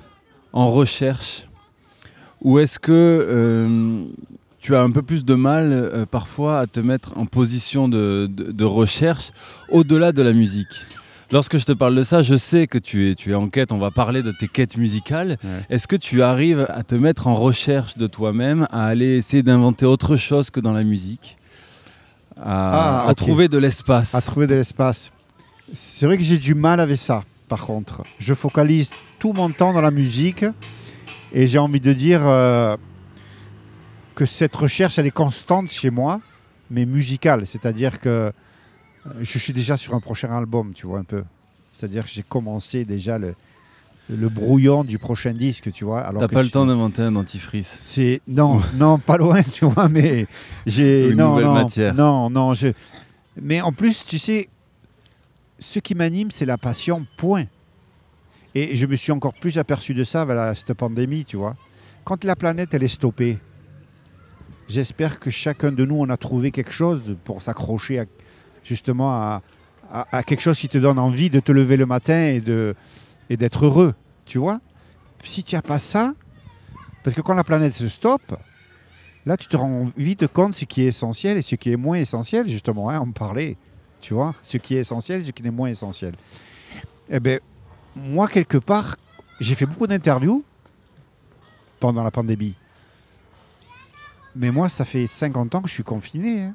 en 0.52 0.70
recherche? 0.70 1.46
Ou 2.42 2.58
est-ce 2.58 2.78
que 2.78 2.92
euh, 2.92 4.04
tu 4.58 4.74
as 4.76 4.82
un 4.82 4.90
peu 4.90 5.02
plus 5.02 5.24
de 5.24 5.34
mal 5.34 5.70
euh, 5.72 6.06
parfois 6.06 6.58
à 6.60 6.66
te 6.66 6.80
mettre 6.80 7.16
en 7.18 7.26
position 7.26 7.88
de, 7.88 8.28
de- 8.30 8.52
de 8.52 8.64
recherche 8.64 9.30
au-delà 9.68 10.12
de 10.12 10.22
la 10.22 10.32
musique? 10.32 10.84
Lorsque 11.30 11.56
je 11.56 11.64
te 11.64 11.72
parle 11.72 11.94
de 11.94 12.02
ça, 12.02 12.20
je 12.20 12.36
sais 12.36 12.66
que 12.66 12.76
tu 12.76 13.08
es, 13.10 13.14
tu 13.14 13.30
es 13.30 13.34
en 13.34 13.48
quête, 13.48 13.72
on 13.72 13.78
va 13.78 13.90
parler 13.90 14.22
de 14.22 14.32
tes 14.32 14.48
quêtes 14.48 14.76
musicales. 14.76 15.38
Ouais. 15.42 15.50
Est-ce 15.70 15.88
que 15.88 15.96
tu 15.96 16.22
arrives 16.22 16.66
à 16.68 16.82
te 16.82 16.94
mettre 16.94 17.26
en 17.26 17.34
recherche 17.34 17.96
de 17.96 18.06
toi-même, 18.06 18.66
à 18.70 18.84
aller 18.84 19.16
essayer 19.16 19.42
d'inventer 19.42 19.86
autre 19.86 20.16
chose 20.16 20.50
que 20.50 20.60
dans 20.60 20.74
la 20.74 20.82
musique? 20.84 21.38
À, 22.44 23.04
Ah, 23.04 23.08
à 23.08 23.14
trouver 23.14 23.48
de 23.48 23.58
l'espace 23.58 24.14
À 24.14 24.20
trouver 24.20 24.46
de 24.46 24.54
l'espace. 24.54 25.12
C'est 25.72 26.06
vrai 26.06 26.18
que 26.18 26.24
j'ai 26.24 26.38
du 26.38 26.54
mal 26.54 26.80
avec 26.80 26.98
ça, 26.98 27.24
par 27.48 27.64
contre. 27.64 28.02
Je 28.18 28.34
focalise 28.34 28.90
tout 29.18 29.32
mon 29.32 29.50
temps 29.50 29.72
dans 29.72 29.80
la 29.80 29.90
musique 29.92 30.44
et 31.32 31.46
j'ai 31.46 31.58
envie 31.58 31.80
de 31.80 31.92
dire 31.92 32.26
euh, 32.26 32.76
que 34.14 34.26
cette 34.26 34.54
recherche, 34.54 34.98
elle 34.98 35.06
est 35.06 35.10
constante 35.10 35.70
chez 35.70 35.90
moi, 35.90 36.20
mais 36.70 36.84
musicale. 36.84 37.46
C'est-à-dire 37.46 38.00
que 38.00 38.08
euh, 38.08 38.32
je 39.20 39.38
suis 39.38 39.52
déjà 39.52 39.76
sur 39.76 39.94
un 39.94 40.00
prochain 40.00 40.36
album, 40.36 40.72
tu 40.74 40.86
vois, 40.86 40.98
un 40.98 41.04
peu. 41.04 41.22
C'est-à-dire 41.72 42.04
que 42.04 42.10
j'ai 42.10 42.22
commencé 42.22 42.84
déjà 42.84 43.18
le, 43.18 43.34
le 44.18 44.28
brouillon 44.28 44.84
du 44.84 44.98
prochain 44.98 45.32
disque, 45.32 45.72
tu 45.72 45.84
vois. 45.84 46.12
T'as 46.18 46.28
pas 46.28 46.42
le 46.42 46.48
temps 46.50 46.66
d'inventer 46.66 47.02
un 47.02 47.12
dentifrice. 47.12 47.78
C'est 47.80 48.20
non, 48.28 48.60
non, 48.76 48.98
pas 48.98 49.16
loin, 49.16 49.42
tu 49.42 49.64
vois, 49.64 49.88
mais 49.88 50.26
j'ai 50.66 51.08
Une 51.08 51.16
non, 51.18 51.30
nouvelle 51.30 51.46
non, 51.46 51.54
matière. 51.54 51.94
non, 51.94 52.30
non, 52.30 52.54
je. 52.54 52.68
Mais 53.40 53.60
en 53.60 53.72
plus, 53.72 54.04
tu 54.04 54.18
sais, 54.18 54.48
ce 55.58 55.78
qui 55.78 55.94
m'anime, 55.94 56.30
c'est 56.30 56.46
la 56.46 56.58
passion. 56.58 57.06
Point. 57.16 57.44
Et 58.54 58.76
je 58.76 58.86
me 58.86 58.96
suis 58.96 59.12
encore 59.12 59.32
plus 59.34 59.56
aperçu 59.58 59.94
de 59.94 60.04
ça 60.04 60.24
la- 60.26 60.54
cette 60.54 60.74
pandémie, 60.74 61.24
tu 61.24 61.36
vois. 61.36 61.56
Quand 62.04 62.22
la 62.24 62.36
planète 62.36 62.74
elle 62.74 62.82
est 62.82 62.88
stoppée, 62.88 63.38
j'espère 64.68 65.18
que 65.20 65.30
chacun 65.30 65.72
de 65.72 65.84
nous 65.84 65.96
on 65.96 66.08
a 66.10 66.16
trouvé 66.16 66.50
quelque 66.50 66.72
chose 66.72 67.16
pour 67.24 67.42
s'accrocher 67.42 68.00
à- 68.00 68.04
justement 68.64 69.10
à, 69.12 69.42
à- 69.90 70.06
à 70.18 70.22
quelque 70.22 70.40
chose 70.40 70.58
qui 70.58 70.68
te 70.68 70.78
donne 70.78 70.98
envie 70.98 71.30
de 71.30 71.40
te 71.40 71.52
lever 71.52 71.76
le 71.76 71.86
matin 71.86 72.26
et 72.26 72.40
de 72.40 72.74
et 73.32 73.36
d'être 73.38 73.64
heureux, 73.64 73.94
tu 74.26 74.36
vois. 74.36 74.60
Si 75.24 75.42
tu 75.42 75.54
n'as 75.54 75.62
pas 75.62 75.78
ça, 75.78 76.12
parce 77.02 77.16
que 77.16 77.22
quand 77.22 77.32
la 77.34 77.44
planète 77.44 77.74
se 77.74 77.88
stoppe, 77.88 78.36
là 79.24 79.38
tu 79.38 79.46
te 79.48 79.56
rends 79.56 79.90
vite 79.96 80.26
compte 80.26 80.54
ce 80.54 80.66
qui 80.66 80.82
est 80.82 80.88
essentiel 80.88 81.38
et 81.38 81.42
ce 81.42 81.54
qui 81.54 81.72
est 81.72 81.76
moins 81.76 81.96
essentiel, 81.96 82.46
justement, 82.46 82.90
hein, 82.90 83.00
on 83.00 83.10
parlait, 83.10 83.56
tu 84.00 84.12
vois, 84.12 84.34
ce 84.42 84.58
qui 84.58 84.76
est 84.76 84.80
essentiel 84.80 85.22
et 85.22 85.24
ce 85.24 85.30
qui 85.30 85.46
est 85.46 85.50
moins 85.50 85.68
essentiel. 85.68 86.14
Eh 87.08 87.20
bien, 87.20 87.38
moi, 87.96 88.28
quelque 88.28 88.58
part, 88.58 88.96
j'ai 89.40 89.54
fait 89.54 89.64
beaucoup 89.66 89.86
d'interviews 89.86 90.44
pendant 91.80 92.04
la 92.04 92.10
pandémie. 92.10 92.54
Mais 94.36 94.50
moi, 94.50 94.68
ça 94.68 94.84
fait 94.84 95.06
50 95.06 95.54
ans 95.54 95.62
que 95.62 95.68
je 95.68 95.74
suis 95.74 95.82
confiné. 95.84 96.42
hein. 96.42 96.54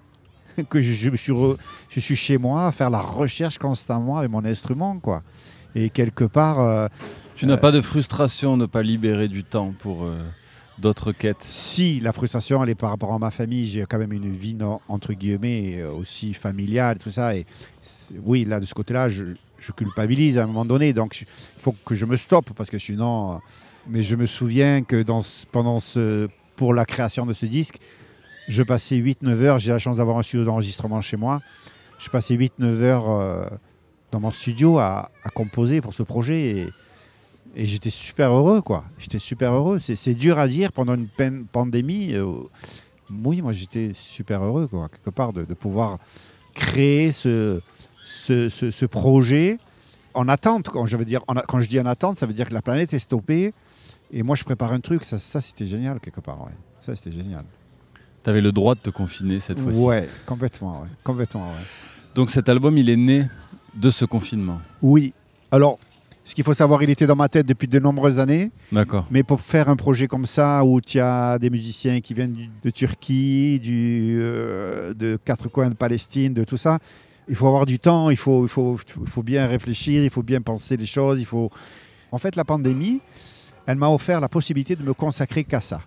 Que 0.70 0.82
je, 0.82 0.92
suis 0.92 1.12
je 1.90 2.00
suis 2.00 2.16
chez 2.16 2.38
moi 2.40 2.68
à 2.68 2.72
faire 2.72 2.90
la 2.90 3.00
recherche 3.02 3.60
constamment 3.60 4.18
avec 4.18 4.32
mon 4.32 4.44
instrument. 4.44 4.98
quoi. 5.00 5.22
Et 5.78 5.90
quelque 5.92 6.24
part, 6.24 6.60
euh, 6.60 6.88
Tu 7.36 7.46
n'as 7.46 7.54
Euh, 7.54 7.58
pas 7.58 7.72
de 7.72 7.82
frustration 7.82 8.58
de 8.58 8.64
ne 8.64 8.66
pas 8.66 8.82
libérer 8.82 9.28
du 9.28 9.44
temps 9.44 9.74
pour 9.78 10.04
euh, 10.06 10.18
d'autres 10.80 11.12
quêtes 11.12 11.44
si 11.46 12.00
la 12.00 12.12
frustration, 12.12 12.64
elle 12.64 12.70
est 12.72 12.76
par 12.76 12.90
rapport 12.90 13.14
à 13.14 13.20
ma 13.20 13.30
famille, 13.30 13.68
j'ai 13.68 13.86
quand 13.88 14.00
même 14.00 14.12
une 14.12 14.32
vie, 14.32 14.56
non, 14.56 14.80
entre 14.88 15.14
guillemets, 15.14 15.84
aussi 15.84 16.34
familiale, 16.34 16.98
tout 16.98 17.12
ça. 17.12 17.36
Et 17.36 17.46
oui, 18.24 18.44
là, 18.44 18.60
de 18.60 18.66
ce 18.66 18.74
côté-là, 18.74 19.08
je, 19.10 19.24
je 19.60 19.72
culpabilise 19.72 20.40
à 20.40 20.44
un 20.44 20.48
moment 20.48 20.66
donné. 20.66 20.94
Donc, 20.94 21.22
il 21.22 21.28
faut 21.62 21.76
que 21.86 21.94
je 21.94 22.06
me 22.08 22.16
stoppe 22.18 22.54
parce 22.56 22.72
que 22.72 22.80
sinon. 22.80 23.40
mais 23.88 24.02
je 24.02 24.16
me 24.16 24.26
souviens 24.26 24.82
que 24.84 25.04
dans, 25.04 25.22
pendant 25.52 25.80
ce, 25.80 26.28
pour 26.56 26.74
la 26.74 26.86
création 26.86 27.26
de 27.28 27.34
ce 27.34 27.46
disque, 27.46 27.78
je 28.48 28.64
passais 28.64 28.96
8-9 28.98 29.44
heures. 29.44 29.60
J'ai 29.60 29.72
la 29.74 29.80
chance 29.80 29.98
d'avoir 29.98 30.18
un 30.18 30.24
studio 30.24 30.44
d'enregistrement 30.44 31.02
chez 31.02 31.18
moi. 31.18 31.40
Je 32.00 32.10
passais 32.10 32.36
8-9 32.36 32.64
heures 32.82 33.10
euh, 33.10 33.46
dans 34.12 34.20
mon 34.20 34.32
studio 34.32 34.80
à, 34.80 35.12
à 35.24 35.30
composer 35.30 35.82
pour 35.82 35.94
ce 35.94 36.04
projet. 36.04 36.42
Et, 36.58 36.70
et 37.56 37.66
j'étais 37.66 37.90
super 37.90 38.32
heureux, 38.32 38.62
quoi. 38.62 38.84
J'étais 39.00 39.20
super 39.20 39.52
heureux. 39.54 39.80
C'est, 39.80 40.14
dur 40.14 40.38
à 40.40 40.48
dire 40.48 40.72
pendant 40.72 40.96
une 40.96 41.08
pandémie. 41.46 42.14
euh, 42.14 42.26
oui, 43.24 43.42
moi, 43.42 43.52
j'étais 43.54 43.92
super 43.94 44.44
heureux, 44.44 44.68
quoi, 44.68 44.90
quelque 44.90 45.10
part, 45.10 45.34
de, 45.34 45.46
de 45.46 45.54
pouvoir 45.54 45.98
créer 46.54 47.12
ce, 47.12 47.62
ce, 47.96 48.50
ce- 48.50 48.72
ce 48.72 48.86
projet 48.86 49.58
en 50.14 50.28
attente. 50.28 50.70
Quand 50.70 50.86
je, 50.86 50.98
veux 50.98 51.06
dire, 51.06 51.22
en 51.28 51.36
quand 51.36 51.60
je 51.62 51.70
dis 51.70 51.80
en 51.80 51.86
attente, 51.86 52.20
ça 52.20 52.26
veut 52.26 52.34
dire 52.34 52.48
que 52.48 52.54
la 52.54 52.62
planète 52.62 52.94
est 52.94 53.00
stoppée. 53.00 53.54
Et 54.12 54.24
moi, 54.24 54.36
je 54.36 54.44
prépare 54.44 54.72
un 54.74 54.80
truc. 54.80 55.04
Ça, 55.04 55.20
ça 55.20 55.42
c'était 55.42 55.66
génial, 55.66 56.00
quelque 56.00 56.22
part. 56.22 56.40
Ouais. 56.42 56.54
Ça, 56.80 56.96
c'était 56.96 57.12
génial. 57.12 57.42
Tu 58.24 58.30
avais 58.30 58.42
le 58.42 58.52
droit 58.52 58.76
de 58.76 58.80
te 58.82 58.90
confiner 58.90 59.40
cette 59.40 59.60
fois-ci. 59.60 59.80
Ouais, 59.80 60.10
complètement. 60.26 60.82
Ouais. 60.82 60.88
Complètement, 61.04 61.48
ouais. 61.50 61.66
Donc 62.16 62.30
cet 62.32 62.50
album, 62.50 62.78
il 62.78 62.90
est 62.90 62.96
né 62.96 63.28
de 63.78 63.90
ce 63.90 64.06
confinement. 64.06 64.60
Oui. 64.82 65.14
Alors, 65.52 65.80
ce 66.24 66.36
qu'il 66.36 66.44
faut 66.44 66.54
savoir, 66.54 66.84
il 66.84 66.90
était 66.90 67.08
dans 67.08 67.16
ma 67.16 67.30
tête 67.30 67.46
depuis 67.46 67.68
de 67.68 67.80
nombreuses 67.80 68.20
années. 68.20 68.52
D'accord. 68.72 69.08
Mais 69.10 69.24
pour 69.24 69.40
faire 69.40 69.70
un 69.70 69.76
projet 69.78 70.08
comme 70.08 70.26
ça, 70.26 70.64
où 70.66 70.82
tu 70.82 71.00
as 71.00 71.40
des 71.40 71.50
musiciens 71.50 72.02
qui 72.02 72.14
viennent 72.14 72.34
du- 72.34 72.50
de 72.64 72.70
Turquie, 72.70 73.60
du, 73.62 74.18
euh, 74.20 74.94
de 74.94 75.18
quatre 75.24 75.48
coins 75.48 75.70
de 75.70 75.74
Palestine, 75.76 76.34
de 76.34 76.44
tout 76.44 76.58
ça, 76.58 76.80
il 77.30 77.36
faut 77.36 77.48
avoir 77.48 77.66
du 77.66 77.80
temps, 77.80 78.10
il 78.10 78.18
faut, 78.18 78.44
il, 78.46 78.50
faut, 78.50 78.78
il 79.02 79.10
faut 79.10 79.24
bien 79.24 79.48
réfléchir, 79.48 80.04
il 80.04 80.10
faut 80.10 80.24
bien 80.24 80.42
penser 80.42 80.76
les 80.76 80.86
choses. 80.86 81.20
Il 81.20 81.26
faut... 81.26 81.50
En 82.12 82.18
fait, 82.18 82.36
la 82.36 82.44
pandémie, 82.44 83.00
elle 83.66 83.78
m'a 83.78 83.90
offert 83.90 84.20
la 84.20 84.30
possibilité 84.30 84.76
de 84.76 84.84
me 84.84 84.94
consacrer 84.94 85.44
qu'à 85.44 85.62
ça. 85.62 85.82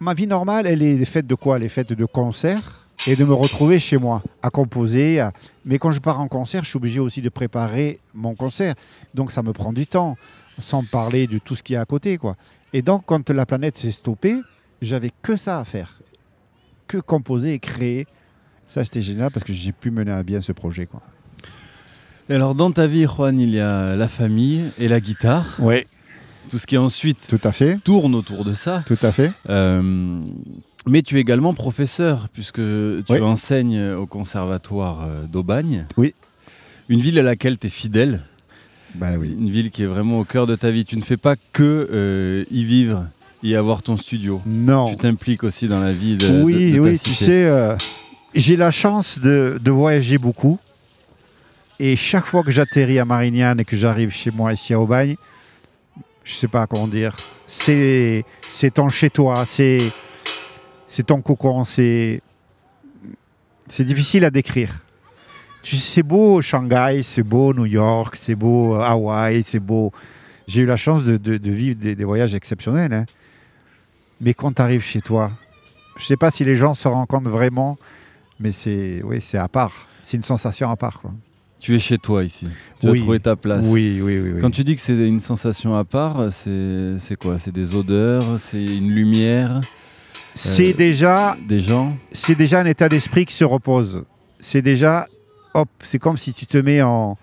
Ma 0.00 0.14
vie 0.14 0.26
normale, 0.26 0.66
elle 0.66 0.82
est 0.82 1.04
faite 1.04 1.26
de 1.26 1.36
quoi? 1.36 1.56
Elle 1.56 1.62
est 1.64 1.68
faite 1.68 1.92
de 1.92 2.04
concerts 2.04 2.81
et 3.06 3.16
de 3.16 3.24
me 3.24 3.34
retrouver 3.34 3.78
chez 3.80 3.96
moi, 3.98 4.22
à 4.42 4.50
composer. 4.50 5.20
à- 5.20 5.32
Mais 5.64 5.78
quand 5.78 5.90
je 5.92 6.00
pars 6.00 6.20
en 6.20 6.28
concert, 6.28 6.62
je 6.64 6.68
suis 6.70 6.76
obligé 6.76 7.00
aussi 7.00 7.20
de 7.22 7.28
préparer 7.28 7.98
mon 8.14 8.34
concert. 8.34 8.74
Donc 9.14 9.32
ça 9.32 9.42
me 9.42 9.52
prend 9.52 9.72
du 9.72 9.86
temps 9.86 10.16
sans 10.60 10.84
parler 10.84 11.26
de 11.26 11.38
tout 11.38 11.54
ce 11.56 11.62
qui 11.62 11.74
est 11.74 11.78
à 11.78 11.84
côté. 11.84 12.18
Quoi. 12.18 12.36
Et 12.72 12.82
donc, 12.82 13.02
quand 13.06 13.28
la 13.30 13.46
planète 13.46 13.76
s'est 13.78 13.90
stoppée, 13.90 14.36
j'avais 14.80 15.10
que 15.22 15.36
ça 15.36 15.58
à 15.58 15.64
faire. 15.64 15.98
Que 16.86 16.98
composer 16.98 17.54
et 17.54 17.58
créer. 17.58 18.06
Ça, 18.68 18.84
c'était 18.84 19.02
génial 19.02 19.30
parce 19.30 19.44
que 19.44 19.52
j'ai 19.52 19.72
pu 19.72 19.90
mener 19.90 20.12
à 20.12 20.22
bien 20.22 20.40
ce 20.40 20.52
projet. 20.52 20.86
Quoi. 20.86 21.00
Et 22.28 22.34
alors 22.34 22.54
dans 22.54 22.70
ta 22.70 22.86
vie, 22.86 23.04
Juan, 23.06 23.38
il 23.40 23.50
y 23.50 23.60
a 23.60 23.96
la 23.96 24.08
famille 24.08 24.64
et 24.78 24.88
la 24.88 25.00
guitare. 25.00 25.56
Oui, 25.58 25.84
Tout 26.50 26.58
ce 26.58 26.66
qui 26.66 26.76
ensuite 26.78 27.26
tout 27.28 27.40
à 27.44 27.52
fait. 27.52 27.78
tourne 27.84 28.14
autour 28.14 28.44
de 28.44 28.54
ça. 28.54 28.82
Tout 28.86 28.96
à 29.02 29.12
fait. 29.12 29.32
Euh, 29.48 30.20
mais 30.86 31.02
tu 31.02 31.16
es 31.16 31.20
également 31.20 31.54
professeur, 31.54 32.28
puisque 32.32 32.56
tu 32.56 33.02
Oui. 33.08 33.20
enseignes 33.20 33.92
au 33.92 34.06
conservatoire 34.06 35.02
euh, 35.04 35.24
d'Aubagne. 35.26 35.86
Oui. 35.96 36.14
Une 36.88 37.00
ville 37.00 37.18
à 37.18 37.22
laquelle 37.22 37.58
tu 37.58 37.68
es 37.68 37.70
fidèle, 37.70 38.22
Ben 38.94 39.16
oui. 39.18 39.34
une 39.38 39.50
ville 39.50 39.70
qui 39.70 39.84
est 39.84 39.86
vraiment 39.86 40.18
au 40.18 40.24
cœur 40.24 40.46
de 40.46 40.56
ta 40.56 40.70
vie. 40.70 40.84
Tu 40.84 40.96
ne 40.96 41.02
fais 41.02 41.16
pas 41.16 41.36
que 41.52 41.88
euh, 41.92 42.44
y 42.50 42.64
vivre 42.64 43.06
et 43.44 43.56
avoir 43.56 43.82
ton 43.82 43.96
studio. 43.96 44.40
Non. 44.46 44.88
Tu 44.90 44.96
t'impliques 44.96 45.44
aussi 45.44 45.68
dans 45.68 45.80
la 45.80 45.92
vie 45.92 46.16
de, 46.16 46.28
de- 46.28 46.42
oui, 46.42 46.72
de 46.72 46.76
ta 46.76 46.82
oui, 46.82 46.98
tu 46.98 47.10
cité. 47.10 47.24
sais, 47.24 47.44
euh, 47.46 47.76
j'ai 48.34 48.56
la 48.56 48.70
chance 48.70 49.18
de, 49.18 49.58
de 49.62 49.70
voyager 49.70 50.18
beaucoup. 50.18 50.58
Et 51.78 51.96
chaque 51.96 52.26
fois 52.26 52.42
que 52.44 52.50
j'atterris 52.50 52.98
à 52.98 53.04
Marignane 53.04 53.58
et 53.60 53.64
que 53.64 53.76
j'arrive 53.76 54.10
chez 54.10 54.30
moi 54.30 54.52
ici 54.52 54.72
à 54.74 54.78
Aubagne, 54.80 55.16
je 56.24 56.32
sais 56.34 56.46
pas 56.48 56.66
comment 56.68 56.86
dire, 56.86 57.16
c'est 57.48 58.24
ton 58.74 58.88
chez 58.88 59.10
toi, 59.10 59.44
c'est 59.46 59.78
c'est 60.94 61.04
ton 61.06 61.22
cocon, 61.22 61.64
c'est 61.64 62.20
c'est 63.66 63.84
difficile 63.84 64.24
à 64.26 64.30
décrire. 64.30 64.80
Tu 65.62 65.76
sais, 65.76 65.94
c'est 65.94 66.02
beau 66.02 66.42
Shanghai, 66.42 67.00
c'est 67.02 67.22
beau 67.22 67.54
New 67.54 67.64
York, 67.66 68.16
c'est 68.20 68.34
beau 68.34 68.74
euh, 68.74 68.80
Hawaï, 68.80 69.42
c'est 69.42 69.60
beau. 69.60 69.90
J'ai 70.46 70.62
eu 70.62 70.66
la 70.66 70.76
chance 70.76 71.04
de, 71.04 71.16
de- 71.16 71.38
de 71.38 71.50
vivre 71.50 71.76
des, 71.76 71.94
des 71.94 72.04
voyages 72.04 72.34
exceptionnels. 72.34 72.92
hein. 72.92 73.06
Mais 74.20 74.34
quand 74.34 74.52
tu 74.52 74.60
arrives 74.60 74.82
chez 74.82 75.00
toi, 75.00 75.30
je 75.96 76.04
sais 76.04 76.16
pas 76.16 76.30
si 76.30 76.44
les 76.44 76.56
gens 76.56 76.74
se 76.74 76.88
compte 77.06 77.26
vraiment, 77.28 77.78
mais 78.38 78.52
c'est 78.52 79.00
oui, 79.04 79.20
c'est 79.20 79.38
à 79.38 79.48
part. 79.48 79.86
C'est 80.02 80.16
une 80.16 80.22
sensation 80.24 80.68
à 80.70 80.76
part. 80.76 81.00
Quoi. 81.00 81.12
Tu 81.60 81.74
es 81.74 81.78
chez 81.78 81.96
toi 81.96 82.24
ici. 82.24 82.48
Tu 82.80 82.88
Oui. 82.88 82.98
as 82.98 83.00
trouvé 83.02 83.20
ta 83.20 83.36
place. 83.36 83.64
Oui, 83.68 84.00
oui, 84.02 84.18
oui. 84.18 84.32
oui. 84.34 84.40
Quand 84.40 84.50
tu 84.50 84.64
dis 84.64 84.74
que 84.74 84.80
c'est 84.82 84.96
une 85.08 85.20
sensation 85.20 85.74
à 85.76 85.84
part, 85.84 86.32
c'est 86.32 87.16
quoi? 87.18 87.38
C'est 87.38 87.52
des 87.52 87.74
odeurs? 87.76 88.38
C'est 88.40 88.64
une 88.64 88.90
lumière? 88.90 89.60
C'est 90.34 90.70
Euh, 90.70 90.76
déjà, 90.76 91.36
Des 91.46 91.60
gens 91.60 91.96
c'est 92.12 92.34
déjà 92.34 92.60
un 92.60 92.66
état 92.66 92.88
d'esprit 92.88 93.26
qui 93.26 93.34
se 93.34 93.44
repose. 93.44 94.04
C'est 94.40 94.62
déjà, 94.62 95.06
hop, 95.54 95.68
c'est 95.82 95.98
comme 95.98 96.16
si 96.16 96.32
tu 96.32 96.46
te 96.46 96.58
mets 96.58 96.82
en, 96.82 97.16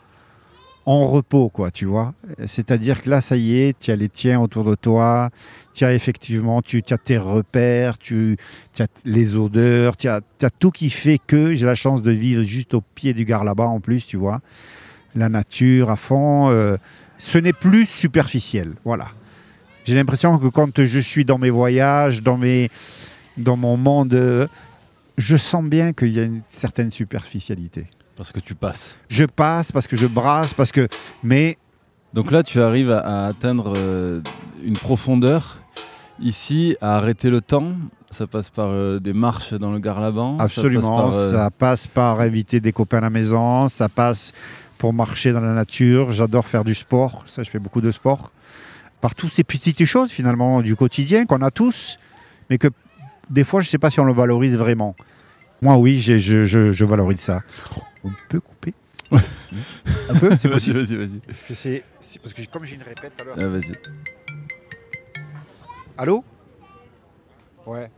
en 0.86 1.08
repos, 1.08 1.50
quoi, 1.50 1.72
tu 1.72 1.86
vois. 1.86 2.14
C'est-à-dire 2.48 3.02
que 3.04 3.10
là, 3.10 3.22
ça 3.22 3.36
y 3.36 3.60
est, 3.60 3.78
tu 3.80 3.92
as 3.92 3.96
les 3.96 4.10
tiens 4.10 4.40
autour 4.40 4.64
de 4.64 4.76
toi, 4.76 5.30
tu 5.74 5.86
as 5.86 5.94
effectivement, 5.94 6.62
tu, 6.62 6.84
as 6.90 6.98
tes 6.98 7.18
repères, 7.18 7.98
tu, 7.98 8.38
as 8.80 8.88
les 9.06 9.36
odeurs, 9.36 9.98
tu 9.98 10.08
as, 10.08 10.22
tu 10.40 10.46
as 10.46 10.50
tout 10.50 10.72
qui 10.72 10.90
fait 10.90 11.20
que 11.26 11.54
j'ai 11.56 11.66
la 11.66 11.76
chance 11.76 12.02
de 12.02 12.12
vivre 12.12 12.44
juste 12.44 12.74
au 12.74 12.82
pied 12.82 13.14
du 13.14 13.26
gare 13.26 13.44
là-bas 13.44 13.68
en 13.68 13.80
plus, 13.80 14.06
tu 14.06 14.18
vois. 14.18 14.42
La 15.16 15.30
nature 15.30 15.90
à 15.90 15.96
fond. 15.96 16.50
euh, 16.50 16.78
ce 17.18 17.38
n'est 17.38 17.54
plus 17.54 17.86
superficiel, 17.86 18.72
voilà. 18.86 19.08
J'ai 19.86 19.96
l'impression 19.96 20.38
que 20.38 20.48
quand 20.48 20.84
je 20.84 21.00
suis 21.00 21.26
dans 21.26 21.38
mes 21.38 21.50
voyages, 21.50 22.22
dans, 22.22 22.38
mes, 22.38 22.70
dans 23.38 23.58
mon 23.58 23.78
monde, 23.78 24.50
je 25.18 25.36
sens 25.36 25.64
bien 25.64 25.94
qu'il 25.94 26.14
y 26.14 26.20
a 26.20 26.24
une 26.24 26.42
certaine 26.48 26.92
superficialité. 26.92 27.88
Parce 28.16 28.32
que 28.32 28.40
tu 28.40 28.54
passes. 28.54 28.98
Je 29.08 29.24
passe 29.24 29.72
parce 29.72 29.88
que 29.88 29.96
je 29.96 30.06
brasse, 30.06 30.54
parce 30.54 30.72
que. 30.72 30.88
Mais 31.24 31.58
Donc 32.14 32.32
là, 32.32 32.44
tu 32.44 32.62
arrives 32.62 32.92
à, 32.92 33.00
à 33.00 33.28
atteindre 33.28 33.74
euh, 33.78 34.22
une 34.64 34.76
profondeur. 34.76 35.60
Ici, 36.22 36.76
à 36.82 36.98
arrêter 36.98 37.30
le 37.30 37.40
temps. 37.40 37.72
Ça 38.12 38.28
passe 38.28 38.50
par 38.50 38.70
euh, 38.72 39.00
des 39.00 39.14
marches 39.14 39.54
dans 39.54 39.72
le 39.72 39.80
Garlaban. 39.80 40.38
ça 40.38 40.44
passe 40.44 40.58
absolument, 40.58 40.98
par, 40.98 41.16
euh, 41.16 41.32
ça 41.32 41.50
passe 41.50 41.88
par 41.88 42.20
inviter 42.20 42.60
des 42.60 42.74
copains 42.74 42.98
à 42.98 43.02
la 43.02 43.10
maison, 43.10 43.70
ça 43.70 43.88
passe 43.88 44.34
pour 44.78 44.94
marcher 44.94 45.32
dans 45.32 45.40
la 45.40 45.54
nature. 45.54 46.12
J'adore 46.12 46.46
faire 46.46 46.66
du 46.66 46.76
sport, 46.76 47.24
ça, 47.26 47.44
je 47.44 47.50
fais 47.50 47.60
beaucoup 47.60 47.82
de 47.82 47.92
sport. 47.92 48.32
Par 49.02 49.16
toutes 49.16 49.32
ces 49.32 49.44
petites 49.44 49.86
choses, 49.86 50.12
finalement, 50.12 50.62
du 50.62 50.76
quotidien 50.76 51.26
qu'on 51.26 51.42
a 51.42 51.52
tous, 51.52 51.98
mais 52.50 52.58
que 52.58 52.68
des 53.30 53.44
fois, 53.44 53.62
je 53.62 53.68
ne 53.68 53.72
sais 53.72 53.78
pas 53.78 53.90
si 53.90 54.00
on 54.00 54.06
le 54.06 54.14
valorise 54.14 54.56
vraiment. 54.58 54.96
Moi, 55.62 55.78
oui, 55.78 56.02
je, 56.02 56.18
je- 56.18 56.46
je 56.46 56.86
valorise 56.86 57.20
ça. 57.20 57.42
On 58.04 58.12
peut 58.30 58.40
couper 58.40 58.74
Un 59.12 60.16
peu, 60.20 60.30
c'est 60.40 60.48
Vas-y, 60.48 60.72
possible. 60.74 60.80
vas-y, 60.82 60.96
vas-y. 60.96 61.20
Parce 61.26 61.42
que 61.44 61.54
c'est 61.56 61.84
parce 62.22 62.34
que 62.34 62.42
comme 62.46 62.64
j'ai 62.66 62.76
une 62.76 62.84
répète 62.84 63.14
tout 63.18 63.24
à 63.24 63.26
l'heure. 63.26 63.36
Ah, 63.40 63.48
vas-y. 63.48 63.74
Allô? 65.98 66.24
Ouais. 67.66 67.90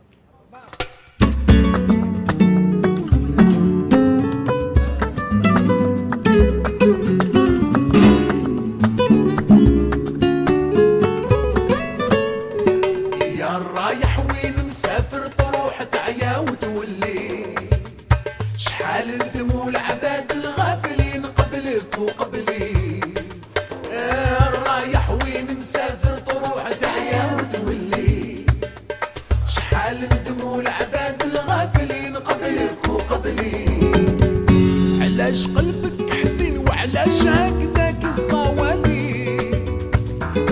علاش 35.32 35.46
قلبك 35.46 36.10
حزين 36.12 36.58
وعلاش 36.58 37.22
هكذاك 37.22 38.04
الصوالي 38.04 39.38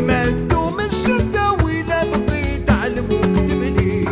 ما 0.06 0.30
دوم 0.30 0.80
الشدة 0.80 1.52
ولا 1.52 2.04
بغيت 2.04 2.70
علم 2.70 3.04
وكتب 3.10 3.62
لي 3.62 4.04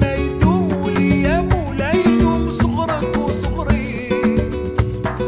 ما 0.00 0.14
يدوم 0.14 0.72
وليام 0.72 1.48
ولا 1.52 1.92
يدوم 1.92 2.50
صغرك 2.50 3.16
وصغري. 3.16 4.10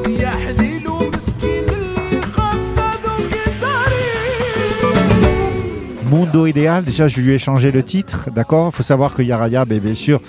يا 0.08 0.30
حليل 0.30 0.88
ومسكين 0.88 1.64
اللي 1.68 2.22
خاب 2.22 2.62
صادوك 2.62 3.34
صاري 3.60 4.08
Mundo 6.10 6.46
Idéal, 6.46 6.84
déjà 6.84 7.08
je 7.08 7.20
lui 7.20 7.32
ai 7.34 7.38
changé 7.38 7.72
le 7.72 7.82
titre, 7.82 8.30
d'accord? 8.30 8.72
Faut 8.72 8.84
savoir 8.84 9.12
que 9.14 9.22
Yaraya, 9.22 9.64
bien 9.64 9.94
sûr, 9.94 10.20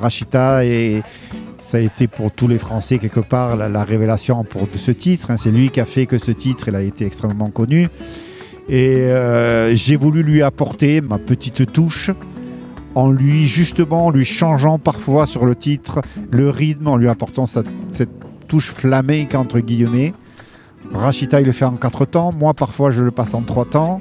Rachita, 0.00 0.64
et 0.64 1.02
ça 1.74 1.78
a 1.78 1.82
été 1.82 2.06
pour 2.06 2.30
tous 2.30 2.46
les 2.46 2.58
Français 2.58 2.98
quelque 2.98 3.18
part 3.18 3.56
la, 3.56 3.68
la 3.68 3.82
révélation 3.82 4.44
pour 4.44 4.68
ce 4.76 4.92
titre. 4.92 5.32
hein. 5.32 5.36
C'est 5.36 5.50
lui 5.50 5.70
qui 5.70 5.80
a 5.80 5.84
fait 5.84 6.06
que 6.06 6.18
ce 6.18 6.30
titre 6.30 6.68
il 6.68 6.76
a 6.76 6.82
été 6.82 7.04
extrêmement 7.04 7.50
connu. 7.50 7.88
Et 8.68 8.98
euh, 9.10 9.74
j'ai 9.74 9.96
voulu 9.96 10.22
lui 10.22 10.40
apporter 10.40 11.00
ma 11.00 11.18
petite 11.18 11.72
touche 11.72 12.12
en 12.94 13.10
lui 13.10 13.48
justement 13.48 14.06
en 14.06 14.10
lui 14.10 14.24
changeant 14.24 14.78
parfois 14.78 15.26
sur 15.26 15.46
le 15.46 15.56
titre 15.56 16.00
le 16.30 16.48
rythme, 16.48 16.86
en 16.86 16.96
lui 16.96 17.08
apportant 17.08 17.46
cette 17.46 17.66
touche 18.46 18.70
flamenque 18.70 19.34
entre 19.34 19.58
guillemets. 19.58 20.12
Rachita 20.92 21.40
il 21.40 21.46
le 21.46 21.50
fait 21.52 21.64
en 21.64 21.74
quatre 21.74 22.04
temps, 22.04 22.30
moi 22.38 22.54
parfois 22.54 22.92
je 22.92 23.02
le 23.02 23.10
passe 23.10 23.34
en 23.34 23.42
trois 23.42 23.64
temps 23.64 23.98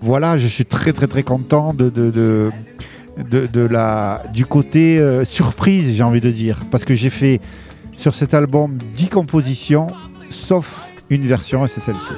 voilà, 0.00 0.38
je 0.38 0.46
suis 0.46 0.64
très 0.64 0.94
très 0.94 1.06
très 1.06 1.22
content 1.22 1.74
de, 1.74 1.90
de, 1.90 2.50
de- 3.18 3.46
du 4.32 4.44
côté 4.46 4.98
euh, 4.98 5.24
surprise, 5.24 5.94
j'ai 5.96 6.02
envie 6.02 6.20
de 6.20 6.30
dire. 6.30 6.60
Parce 6.70 6.84
que 6.84 6.94
j'ai 6.94 7.10
fait 7.10 7.40
sur 7.96 8.14
cet 8.14 8.34
album 8.34 8.76
10 8.96 9.08
compositions, 9.08 9.86
sauf 10.30 10.86
une 11.10 11.22
version, 11.26 11.64
et 11.64 11.68
c'est 11.68 11.80
celle-ci. 11.80 12.12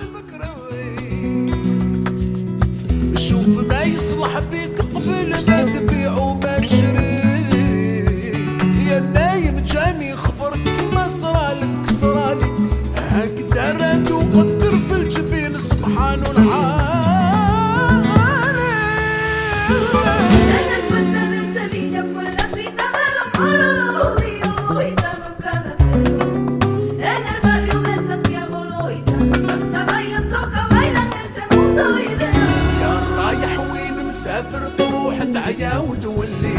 وتولي 35.79 36.57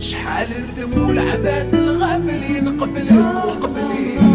شحال 0.00 0.48
ردموا 0.68 1.12
العباد 1.12 1.74
الغافلين 1.74 2.80
قبلي 2.80 3.18
وقبلي. 3.18 4.27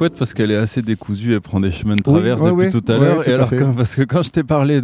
Chouette 0.00 0.14
parce 0.18 0.32
qu'elle 0.32 0.50
est 0.50 0.56
assez 0.56 0.80
décousue, 0.80 1.34
elle 1.34 1.42
prend 1.42 1.60
des 1.60 1.70
chemins 1.70 1.96
de 1.96 2.00
traverse 2.00 2.40
ouais, 2.40 2.50
depuis 2.50 2.64
ouais. 2.64 2.70
tout 2.70 2.84
à 2.90 2.96
l'heure. 2.96 3.28
Et 3.28 3.32
alors, 3.34 3.50
quand- 3.50 3.74
parce 3.74 3.94
que 3.94 4.00
quand 4.02 4.22
je 4.22 4.30
t'ai 4.30 4.42
parlé 4.42 4.80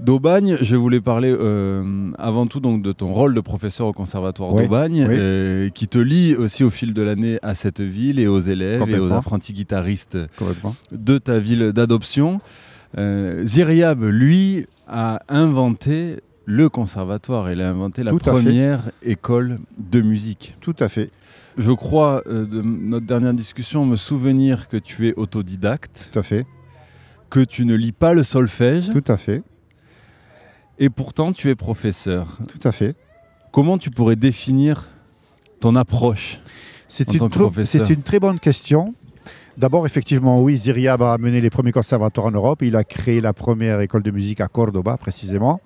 d'Aubagne, 0.00 0.56
je 0.62 0.74
voulais 0.74 1.02
parler 1.02 1.30
euh, 1.38 2.10
avant 2.16 2.46
tout 2.46 2.58
donc 2.58 2.80
de 2.80 2.92
ton 2.92 3.12
rôle 3.12 3.34
de 3.34 3.42
professeur 3.42 3.88
au 3.88 3.92
conservatoire 3.92 4.54
d'Aubagne, 4.54 5.06
euh, 5.06 5.68
qui 5.68 5.86
te 5.86 5.98
lie 5.98 6.34
aussi 6.34 6.64
au 6.64 6.70
fil 6.70 6.94
de 6.94 7.02
l'année 7.02 7.38
à 7.42 7.54
cette 7.54 7.82
ville 7.82 8.18
et 8.18 8.26
aux 8.26 8.40
élèves 8.40 8.84
et 8.88 8.98
aux 8.98 9.12
apprentis 9.12 9.52
guitaristes 9.52 10.16
de 10.92 11.18
ta 11.18 11.38
ville 11.38 11.72
d'adoption. 11.72 12.40
Euh, 12.96 13.44
Ziriab, 13.44 14.02
lui, 14.02 14.64
a 14.88 15.20
inventé 15.28 16.20
le 16.50 16.70
conservatoire. 16.70 17.52
Il 17.52 17.60
a 17.60 17.68
inventé 17.68 18.02
la 18.02 18.10
Tout 18.10 18.18
première 18.18 18.90
école 19.02 19.58
de 19.76 20.00
musique. 20.00 20.56
Tout 20.62 20.74
à 20.80 20.88
fait. 20.88 21.10
Je 21.58 21.72
crois, 21.72 22.22
euh, 22.26 22.46
de 22.46 22.62
notre 22.62 23.04
dernière 23.04 23.34
discussion, 23.34 23.84
me 23.84 23.96
souvenir 23.96 24.68
que 24.68 24.78
tu 24.78 25.08
es 25.08 25.14
autodidacte, 25.14 26.08
Tout 26.10 26.18
à 26.18 26.22
fait. 26.22 26.46
que 27.28 27.40
tu 27.40 27.66
ne 27.66 27.74
lis 27.74 27.92
pas 27.92 28.14
le 28.14 28.22
solfège, 28.22 28.88
Tout 28.90 29.04
à 29.12 29.18
fait. 29.18 29.42
et 30.78 30.88
pourtant 30.88 31.32
tu 31.34 31.50
es 31.50 31.54
professeur. 31.54 32.38
Tout 32.48 32.66
à 32.66 32.72
fait. 32.72 32.96
Comment 33.52 33.76
tu 33.76 33.90
pourrais 33.90 34.16
définir 34.16 34.88
ton 35.60 35.74
approche 35.76 36.38
une, 36.98 37.04
tr- 37.04 37.64
c'est 37.66 37.90
une 37.90 38.00
très 38.02 38.18
bonne 38.20 38.38
question. 38.38 38.94
D'abord, 39.58 39.84
effectivement, 39.84 40.40
oui, 40.40 40.56
Ziriab 40.56 41.02
a 41.02 41.18
mené 41.18 41.40
les 41.42 41.50
premiers 41.50 41.72
conservatoires 41.72 42.26
en 42.28 42.30
Europe. 42.30 42.62
Il 42.62 42.76
a 42.76 42.84
créé 42.84 43.20
la 43.20 43.32
première 43.34 43.80
école 43.80 44.02
de 44.02 44.10
musique 44.10 44.40
à 44.40 44.48
Cordoba, 44.48 44.96
précisément. 44.96 45.60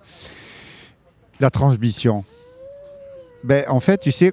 La 1.40 1.50
transmission. 1.50 2.24
Ben, 3.44 3.64
en 3.68 3.80
fait, 3.80 3.98
tu 3.98 4.12
sais, 4.12 4.32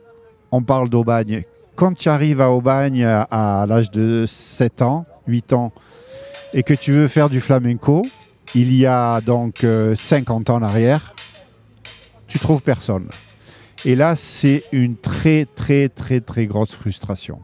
on 0.52 0.62
parle 0.62 0.90
d'Aubagne. 0.90 1.44
Quand 1.76 1.94
tu 1.94 2.10
arrives 2.10 2.42
à 2.42 2.52
Aubagne 2.52 3.04
à, 3.04 3.66
l'âge 3.68 3.90
de 3.92 4.26
7 4.28 4.82
ans, 4.82 5.06
8 5.28 5.54
ans, 5.54 5.72
et 6.54 6.64
que 6.64 6.74
tu 6.74 6.92
veux 6.92 7.08
faire 7.08 7.30
du 7.30 7.42
flamenco, 7.42 8.06
il 8.56 8.74
y 8.74 8.86
a 8.86 9.22
donc 9.22 9.64
euh, 9.64 9.96
50 9.96 10.50
ans 10.50 10.56
en 10.56 10.62
arrière, 10.64 11.14
tu 12.28 12.40
trouves 12.40 12.62
personne. 12.62 13.08
Et 13.86 13.96
là, 13.96 14.16
c'est 14.16 14.64
une 14.72 14.98
très, 14.98 15.46
très, 15.46 15.88
très, 15.88 16.20
très 16.20 16.48
grosse 16.48 16.74
frustration. 16.74 17.42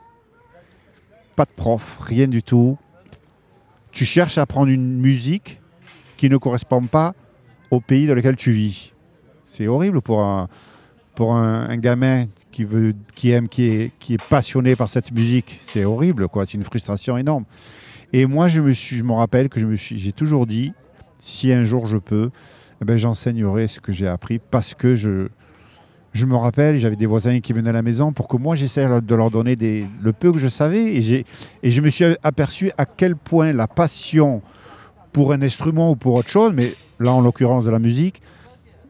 Pas 1.36 1.46
de 1.46 1.52
prof, 1.56 2.00
rien 2.02 2.28
du 2.28 2.44
tout. 2.44 2.78
Tu 3.92 4.06
cherches 4.06 4.38
à 4.38 4.42
apprendre 4.42 4.70
une 4.70 5.00
musique 5.00 5.62
qui 6.18 6.30
ne 6.30 6.38
correspond 6.38 6.86
pas 6.88 7.14
au 7.72 7.80
pays 7.80 8.08
dans 8.08 8.16
lequel 8.16 8.36
tu 8.36 8.52
vis. 8.52 8.95
C'est 9.56 9.68
horrible 9.68 10.02
pour 10.02 10.22
un, 10.22 10.50
pour 11.16 11.34
un, 11.34 11.78
gamin 11.78 12.26
qui, 12.52 12.66
veut, 12.66 12.94
qui 13.16 13.32
aime, 13.32 13.48
qui 13.48 13.70
est, 13.70 13.92
qui 14.00 14.16
est 14.16 14.22
passionné 14.22 14.76
par 14.76 14.90
cette 14.90 15.14
musique. 15.14 15.60
C'est 15.62 15.86
horrible, 15.86 16.28
quoi. 16.28 16.46
C'est 16.46 16.58
une 16.58 16.66
frustration 16.66 17.18
énorme. 17.18 17.46
Et 18.12 18.26
moi, 18.26 18.50
je 18.50 18.60
me, 18.60 18.74
suis, 18.74 18.98
je 18.98 19.04
rappelle 19.06 19.48
que 19.48 19.62
je 19.62 19.66
me 19.66 19.78
suis, 19.78 19.98
j'ai 19.98 20.12
toujours 20.12 20.46
dit, 20.46 20.74
si 21.20 21.54
un 21.54 21.64
jour 21.64 21.86
je 21.86 21.98
peux, 21.98 22.32
eh 22.82 22.86
ben, 22.86 22.98
j'enseignerai 22.98 23.68
ce 23.68 23.80
que 23.80 23.94
j'ai 23.94 24.08
appris 24.10 24.40
parce 24.40 24.74
que 24.74 24.94
je, 24.94 25.30
je 26.12 26.26
me 26.26 26.36
rappelle, 26.36 26.78
j'avais 26.78 26.98
des 26.98 27.06
voisins 27.06 27.40
qui 27.40 27.54
venaient 27.54 27.70
à 27.70 27.74
la 27.74 27.82
maison 27.82 28.12
pour 28.12 28.28
que 28.28 28.36
moi 28.36 28.58
j'essaie 28.58 28.86
de 29.02 29.16
leur 29.16 29.32
donner 29.32 29.56
des, 29.56 29.86
le 30.02 30.12
peu 30.12 30.34
que 30.34 30.38
je 30.38 30.50
savais 30.50 30.96
et, 30.96 31.26
et 31.64 31.72
je 31.72 31.82
me 31.82 31.90
suis 31.90 32.04
aperçu 32.24 32.72
à 32.78 32.86
quel 32.86 33.16
point 33.16 33.54
la 33.54 33.68
passion 33.68 34.42
pour 35.14 35.32
un 35.32 35.42
instrument 35.42 35.92
ou 35.92 35.96
pour 35.96 36.16
autre 36.16 36.30
chose, 36.30 36.52
mais 36.54 36.74
là 37.00 37.14
en 37.14 37.22
l'occurrence 37.22 37.64
de 37.64 37.70
la 37.70 37.80
musique, 37.80 38.22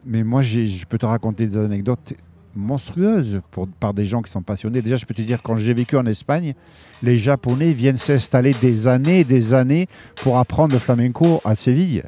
mais 0.06 0.22
moi 0.22 0.42
je 0.42 0.84
peux 0.86 0.98
te 0.98 1.06
raconter 1.06 1.46
des 1.46 1.58
anecdotes 1.58 2.14
monstrueuses 2.56 3.40
pour, 3.50 3.68
par 3.68 3.94
des 3.94 4.06
gens 4.06 4.22
qui 4.22 4.30
sont 4.30 4.42
passionnés. 4.42 4.82
Déjà, 4.82 4.96
je 4.96 5.04
peux 5.04 5.14
te 5.14 5.22
dire, 5.22 5.42
quand 5.42 5.56
j'ai 5.56 5.74
vécu 5.74 5.96
en 5.96 6.06
Espagne, 6.06 6.54
les 7.02 7.18
Japonais 7.18 7.72
viennent 7.72 7.98
s'installer 7.98 8.54
des 8.60 8.88
années 8.88 9.20
et 9.20 9.24
des 9.24 9.54
années 9.54 9.86
pour 10.16 10.38
apprendre 10.38 10.72
le 10.72 10.78
flamenco 10.78 11.40
à 11.44 11.54
Séville. 11.54 12.02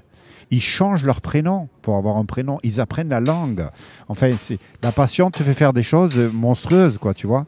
Ils 0.50 0.62
changent 0.62 1.04
leur 1.04 1.20
prénom 1.20 1.68
pour 1.82 1.96
avoir 1.96 2.16
un 2.16 2.24
prénom. 2.24 2.58
Ils 2.62 2.80
apprennent 2.80 3.10
la 3.10 3.20
langue. 3.20 3.68
Enfin, 4.08 4.30
la 4.82 4.92
passion 4.92 5.30
te 5.30 5.42
fait 5.42 5.52
faire 5.52 5.74
des 5.74 5.82
choses 5.82 6.16
monstrueuses, 6.32 6.96
quoi, 6.96 7.12
tu 7.12 7.26
vois. 7.26 7.46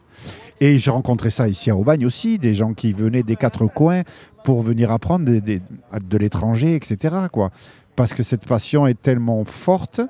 Et 0.59 0.77
j'ai 0.77 0.91
rencontré 0.91 1.31
ça 1.31 1.47
ici 1.47 1.71
à 1.71 1.75
Aubagne 1.75 2.05
aussi, 2.05 2.37
des 2.37 2.53
gens 2.53 2.73
qui 2.73 2.93
venaient 2.93 3.23
des 3.23 3.35
quatre 3.35 3.65
coins 3.65 4.03
pour 4.43 4.61
venir 4.61 4.91
apprendre 4.91 5.25
de 5.25 6.17
l'étranger, 6.17 6.75
etc. 6.75 7.15
Quoi. 7.31 7.49
Parce 7.95 8.13
que 8.13 8.21
cette 8.21 8.45
passion 8.45 8.85
est 8.85 9.01
tellement 9.01 9.43
forte 9.45 10.01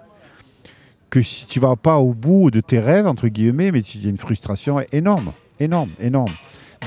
que 1.12 1.22
si 1.22 1.46
tu 1.46 1.60
vas 1.60 1.76
pas 1.76 1.98
au 1.98 2.14
bout 2.14 2.50
de 2.50 2.62
tes 2.62 2.80
rêves, 2.80 3.06
entre 3.06 3.28
guillemets, 3.28 3.72
mais 3.72 3.82
il 3.82 4.04
y 4.04 4.08
a 4.08 4.10
une 4.10 4.18
frustration 4.18 4.80
énorme, 4.92 5.34
énorme, 5.60 5.90
énorme. 6.00 6.32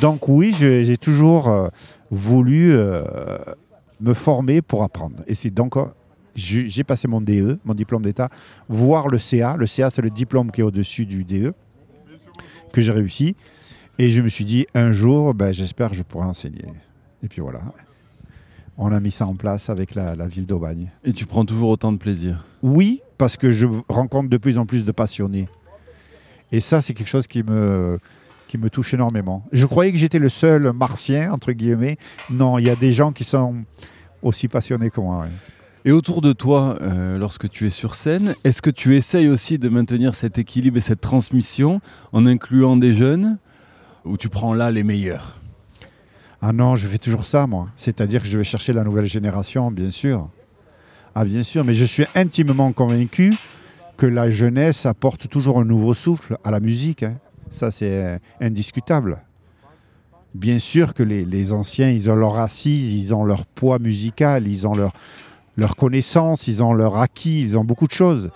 Donc 0.00 0.28
oui, 0.28 0.52
j'ai 0.58 0.96
toujours 0.96 1.48
euh, 1.48 1.68
voulu 2.10 2.72
euh, 2.72 3.04
me 4.00 4.14
former 4.14 4.62
pour 4.62 4.82
apprendre. 4.82 5.16
Et 5.26 5.34
c'est 5.34 5.50
donc, 5.50 5.76
euh, 5.76 5.84
j'ai 6.34 6.84
passé 6.84 7.06
mon 7.06 7.20
DE, 7.20 7.58
mon 7.64 7.74
diplôme 7.74 8.02
d'État, 8.02 8.30
voire 8.68 9.08
le 9.08 9.18
CA. 9.18 9.56
Le 9.56 9.66
CA, 9.66 9.90
c'est 9.90 10.02
le 10.02 10.10
diplôme 10.10 10.50
qui 10.50 10.62
est 10.62 10.64
au-dessus 10.64 11.04
du 11.04 11.24
DE, 11.24 11.52
que 12.72 12.80
j'ai 12.80 12.92
réussi. 12.92 13.37
Et 13.98 14.08
je 14.08 14.22
me 14.22 14.28
suis 14.28 14.46
dit, 14.46 14.66
un 14.74 14.90
jour, 14.90 15.34
ben, 15.34 15.52
j'espère 15.52 15.90
que 15.90 15.96
je 15.96 16.02
pourrai 16.02 16.26
enseigner. 16.26 16.64
Et 17.22 17.28
puis 17.28 17.42
voilà. 17.42 17.60
On 18.78 18.90
a 18.90 18.98
mis 18.98 19.12
ça 19.12 19.26
en 19.26 19.37
place 19.37 19.68
avec 19.68 19.94
la 19.94 20.26
ville 20.26 20.46
d'Aubagne. 20.46 20.90
Et 21.04 21.12
tu 21.12 21.26
prends 21.26 21.44
toujours 21.44 21.68
autant 21.68 21.92
de 21.92 21.98
plaisir. 21.98 22.44
Oui, 22.64 23.03
parce 23.18 23.37
que 23.37 23.50
je 23.50 23.66
rencontre 23.90 24.31
de 24.31 24.38
plus 24.38 24.57
en 24.57 24.64
plus 24.64 24.87
de 24.87 24.90
passionnés. 24.90 25.50
Et 26.50 26.61
ça, 26.61 26.81
c'est 26.81 26.94
quelque 26.94 27.09
chose 27.09 27.27
qui 27.27 27.42
me, 27.42 27.98
qui 28.48 28.57
me 28.57 28.70
touche 28.70 28.94
énormément. 28.94 29.42
Je 29.53 29.66
croyais 29.66 29.92
que 29.92 29.98
j'étais 29.98 30.18
le 30.18 30.31
seul 30.31 30.72
martien, 30.72 31.31
entre 31.31 31.53
guillemets. 31.53 31.98
Non, 32.31 32.59
il 32.59 32.66
y 32.66 32.70
a 32.70 32.74
des 32.74 32.90
gens 32.90 33.12
qui 33.12 33.24
sont 33.24 33.55
aussi 34.22 34.48
passionnés 34.48 34.88
que 34.88 34.98
moi. 34.98 35.20
ouais. 35.20 35.29
Et 35.85 35.92
autour 35.92 36.22
de 36.22 36.33
toi, 36.33 36.79
euh, 36.81 37.18
lorsque 37.18 37.50
tu 37.50 37.66
es 37.66 37.70
sur 37.70 37.94
scène, 37.94 38.35
est-ce 38.44 38.62
que 38.62 38.70
tu 38.70 38.96
essayes 38.96 39.29
aussi 39.29 39.59
de 39.59 39.68
maintenir 39.68 40.14
cet 40.14 40.38
équilibre 40.38 40.79
et 40.79 40.81
cette 40.81 41.03
transmission 41.03 41.83
en 42.12 42.24
incluant 42.24 42.79
des 42.79 42.94
jeunes 42.94 43.37
ou 44.07 44.16
tu 44.16 44.31
prends 44.31 44.55
là 44.55 44.70
les 44.70 44.85
meilleurs? 44.85 45.38
Ah 46.40 46.55
non, 46.55 46.77
je 46.77 46.87
fais 46.87 46.96
toujours 46.96 47.27
ça, 47.27 47.46
moi. 47.46 47.68
C'est-à-dire 47.77 48.22
que 48.22 48.27
je 48.27 48.38
vais 48.38 48.44
chercher 48.44 48.72
la 48.72 48.85
nouvelle 48.85 49.05
génération, 49.05 49.70
bien 49.70 49.90
sûr. 49.90 50.31
Ah, 51.16 51.24
bien 51.24 51.44
sûr, 51.44 51.64
mais 51.64 51.74
je 51.74 51.85
suis 51.85 52.05
intimement 52.16 52.72
convaincu 52.72 53.33
que 53.96 54.07
la 54.07 54.31
jeunesse 54.31 54.85
apporte 54.85 55.29
toujours 55.29 55.61
un 55.61 55.64
nouveau 55.64 55.94
souffle 55.94 56.37
à 56.42 56.50
la 56.50 56.59
musique. 56.59 57.05
hein. 57.05 57.16
Ça, 57.50 57.70
c'est 57.70 58.05
euh, 58.05 58.18
indiscutable. 58.40 59.18
Bien 60.35 60.59
sûr 60.59 60.92
que 60.92 61.05
les, 61.05 61.53
anciens, 61.53 61.88
ils 61.88 62.11
ont 62.11 62.16
leur 62.16 62.40
assise, 62.40 62.92
ils 62.92 63.14
ont 63.14 63.24
leur 63.24 63.46
poids 63.46 63.79
musical, 63.79 64.48
ils 64.48 64.66
ont 64.66 64.74
leur, 64.74 64.92
leur 65.57 65.77
connaissance, 65.77 66.48
ils 66.48 66.64
ont 66.64 66.72
leur 66.72 66.98
acquis, 66.98 67.42
ils 67.42 67.57
ont 67.57 67.62
beaucoup 67.62 67.87
de 67.87 67.92
choses. 67.92 68.31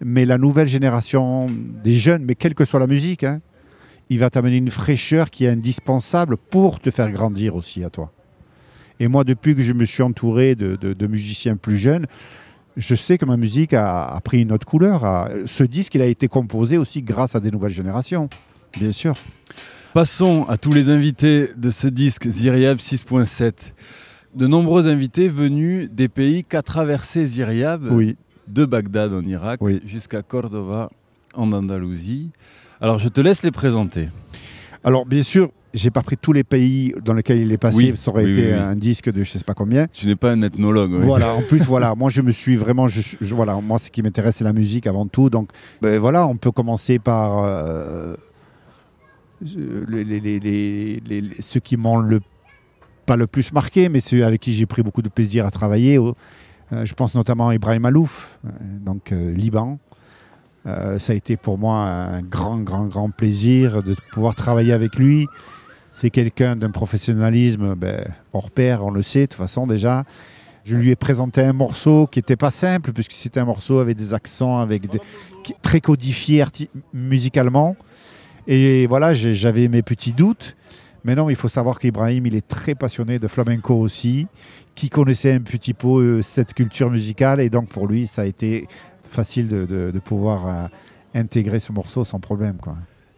Mais 0.00 0.24
la 0.24 0.38
nouvelle 0.38 0.68
génération 0.68 1.50
des 1.82 1.94
jeunes, 1.94 2.24
mais 2.24 2.36
quelle 2.36 2.54
que 2.54 2.64
soit 2.64 2.78
la 2.78 2.86
musique, 2.86 3.24
hein, 3.24 3.40
il 4.08 4.20
va 4.20 4.30
t'amener 4.30 4.58
une 4.58 4.70
fraîcheur 4.70 5.30
qui 5.30 5.46
est 5.46 5.48
indispensable 5.48 6.36
pour 6.36 6.78
te 6.78 6.90
faire 6.90 7.10
grandir 7.10 7.56
aussi 7.56 7.82
à 7.82 7.90
toi. 7.90 8.12
Et 9.00 9.08
moi, 9.08 9.24
depuis 9.24 9.56
que 9.56 9.62
je 9.62 9.72
me 9.72 9.84
suis 9.84 10.02
entouré 10.02 10.54
de, 10.54 10.76
de- 10.76 10.92
de 10.92 11.06
musiciens 11.06 11.56
plus 11.56 11.76
jeunes, 11.78 12.06
je 12.76 12.94
sais 12.94 13.18
que 13.18 13.24
ma 13.24 13.36
musique 13.36 13.72
a, 13.72 14.04
a 14.04 14.20
pris 14.20 14.42
une 14.42 14.52
autre 14.52 14.66
couleur. 14.66 15.04
a- 15.04 15.28
ce 15.46 15.64
disque, 15.64 15.94
il 15.96 16.02
a 16.02 16.06
été 16.06 16.28
composé 16.28 16.76
aussi 16.78 17.02
grâce 17.02 17.34
à 17.34 17.40
des 17.40 17.50
nouvelles 17.50 17.72
générations, 17.72 18.28
bien 18.78 18.92
sûr. 18.92 19.14
Passons 19.94 20.44
à 20.48 20.56
tous 20.56 20.72
les 20.72 20.88
invités 20.88 21.48
de 21.56 21.70
ce 21.70 21.88
disque 21.88 22.28
Zyriab 22.28 22.78
6.7. 22.78 23.72
De 24.36 24.46
nombreux 24.46 24.86
invités 24.86 25.26
venus 25.28 25.90
des 25.90 26.06
pays 26.08 26.44
qu'a 26.44 26.62
traversé 26.62 27.26
Zyriab, 27.26 27.88
Oui, 27.90 28.16
de 28.46 28.64
Bagdad 28.64 29.12
en 29.12 29.22
Irak 29.22 29.60
Oui. 29.60 29.80
jusqu'à 29.84 30.22
Cordova 30.22 30.90
en 31.34 31.50
Andalousie. 31.52 32.30
Alors 32.80 32.98
je 33.00 33.08
te 33.08 33.20
laisse 33.20 33.42
les 33.42 33.50
présenter. 33.50 34.08
Alors, 34.84 35.04
bien 35.06 35.22
sûr, 35.24 35.50
j'ai 35.72 35.90
pas 35.90 36.02
pris 36.02 36.16
tous 36.16 36.32
les 36.32 36.42
pays 36.44 36.92
dans 37.04 37.14
lesquels 37.14 37.38
il 37.38 37.52
est 37.52 37.56
passé. 37.58 37.76
Oui, 37.76 37.92
Ça 37.96 38.10
aurait 38.10 38.24
oui, 38.24 38.32
été 38.32 38.46
oui, 38.46 38.52
un 38.52 38.74
disque 38.74 39.10
de 39.12 39.22
je 39.22 39.30
sais 39.30 39.44
pas 39.44 39.54
combien. 39.54 39.86
Tu 39.92 40.06
n'es 40.06 40.16
pas 40.16 40.32
un 40.32 40.42
ethnologue. 40.42 40.92
Voilà, 41.02 41.34
en 41.34 41.42
plus, 41.42 41.60
voilà, 41.64 41.94
moi 41.94 42.10
je 42.10 42.22
me 42.22 42.32
suis 42.32 42.56
vraiment, 42.56 42.88
je, 42.88 43.00
je- 43.20 43.34
voilà, 43.34 43.54
moi 43.60 43.78
ce 43.78 43.90
qui 43.90 44.02
m'intéresse 44.02 44.36
c'est 44.36 44.44
la 44.44 44.52
musique 44.52 44.86
avant 44.86 45.06
tout. 45.06 45.30
Donc, 45.30 45.50
ben, 45.80 45.98
voilà, 46.00 46.26
on 46.26 46.36
peut 46.36 46.50
commencer 46.52 46.98
par 46.98 47.42
euh, 47.44 48.16
les, 49.42 50.04
les- 50.04 51.00
les- 51.06 51.22
ceux 51.40 51.60
qui 51.60 51.76
m'ont 51.76 51.98
le 51.98 52.20
pas 53.06 53.16
le 53.16 53.26
plus 53.26 53.52
marqué, 53.52 53.88
mais 53.88 54.00
ceux 54.00 54.24
avec 54.24 54.40
qui 54.40 54.52
j'ai 54.52 54.66
pris 54.66 54.82
beaucoup 54.82 55.02
de 55.02 55.08
plaisir 55.08 55.46
à 55.46 55.50
travailler. 55.50 55.98
euh, 55.98 56.84
je 56.84 56.94
pense 56.94 57.14
notamment 57.14 57.48
à 57.48 57.54
Ibrahim 57.54 57.84
Alouf, 57.84 58.38
euh, 58.44 58.48
donc 58.84 59.10
Liban. 59.10 59.78
Ça 60.98 61.12
a 61.12 61.16
été 61.16 61.36
pour 61.38 61.56
moi 61.58 61.78
un 61.78 62.20
grand, 62.22 62.58
grand, 62.58 62.86
grand 62.86 63.10
plaisir 63.10 63.82
de 63.82 63.96
pouvoir 64.12 64.34
travailler 64.34 64.72
avec 64.74 64.96
lui. 64.96 65.26
C'est 65.90 66.10
quelqu'un 66.10 66.56
d'un 66.56 66.70
professionnalisme 66.70 67.74
ben, 67.74 68.04
hors 68.32 68.50
pair, 68.50 68.84
on 68.84 68.90
le 68.90 69.02
sait 69.02 69.22
de 69.22 69.26
toute 69.26 69.34
façon 69.34 69.66
déjà. 69.66 70.04
Je 70.64 70.76
lui 70.76 70.90
ai 70.90 70.96
présenté 70.96 71.42
un 71.42 71.52
morceau 71.52 72.06
qui 72.06 72.18
n'était 72.18 72.36
pas 72.36 72.50
simple, 72.50 72.92
puisque 72.92 73.12
c'était 73.12 73.40
un 73.40 73.44
morceau 73.44 73.78
avec 73.78 73.96
des 73.96 74.14
accents, 74.14 74.60
avec 74.60 74.88
des, 74.88 75.00
très 75.62 75.80
codifié 75.80 76.44
musicalement. 76.92 77.76
Et 78.46 78.86
voilà, 78.86 79.14
j'avais 79.14 79.68
mes 79.68 79.82
petits 79.82 80.12
doutes. 80.12 80.56
Mais 81.04 81.14
non, 81.14 81.30
il 81.30 81.36
faut 81.36 81.48
savoir 81.48 81.78
qu'Ibrahim, 81.78 82.26
il 82.26 82.34
est 82.34 82.46
très 82.46 82.74
passionné 82.74 83.18
de 83.18 83.26
flamenco 83.26 83.74
aussi, 83.74 84.26
qui 84.74 84.90
connaissait 84.90 85.32
un 85.32 85.40
petit 85.40 85.72
peu 85.72 85.88
euh, 85.88 86.22
cette 86.22 86.52
culture 86.52 86.90
musicale. 86.90 87.40
Et 87.40 87.48
donc, 87.48 87.68
pour 87.68 87.86
lui, 87.86 88.06
ça 88.06 88.22
a 88.22 88.24
été 88.26 88.66
facile 89.04 89.48
de, 89.48 89.98
pouvoir 90.04 90.46
euh, 90.46 90.66
intégrer 91.14 91.58
ce 91.58 91.72
morceau 91.72 92.04
sans 92.04 92.20
problème. 92.20 92.58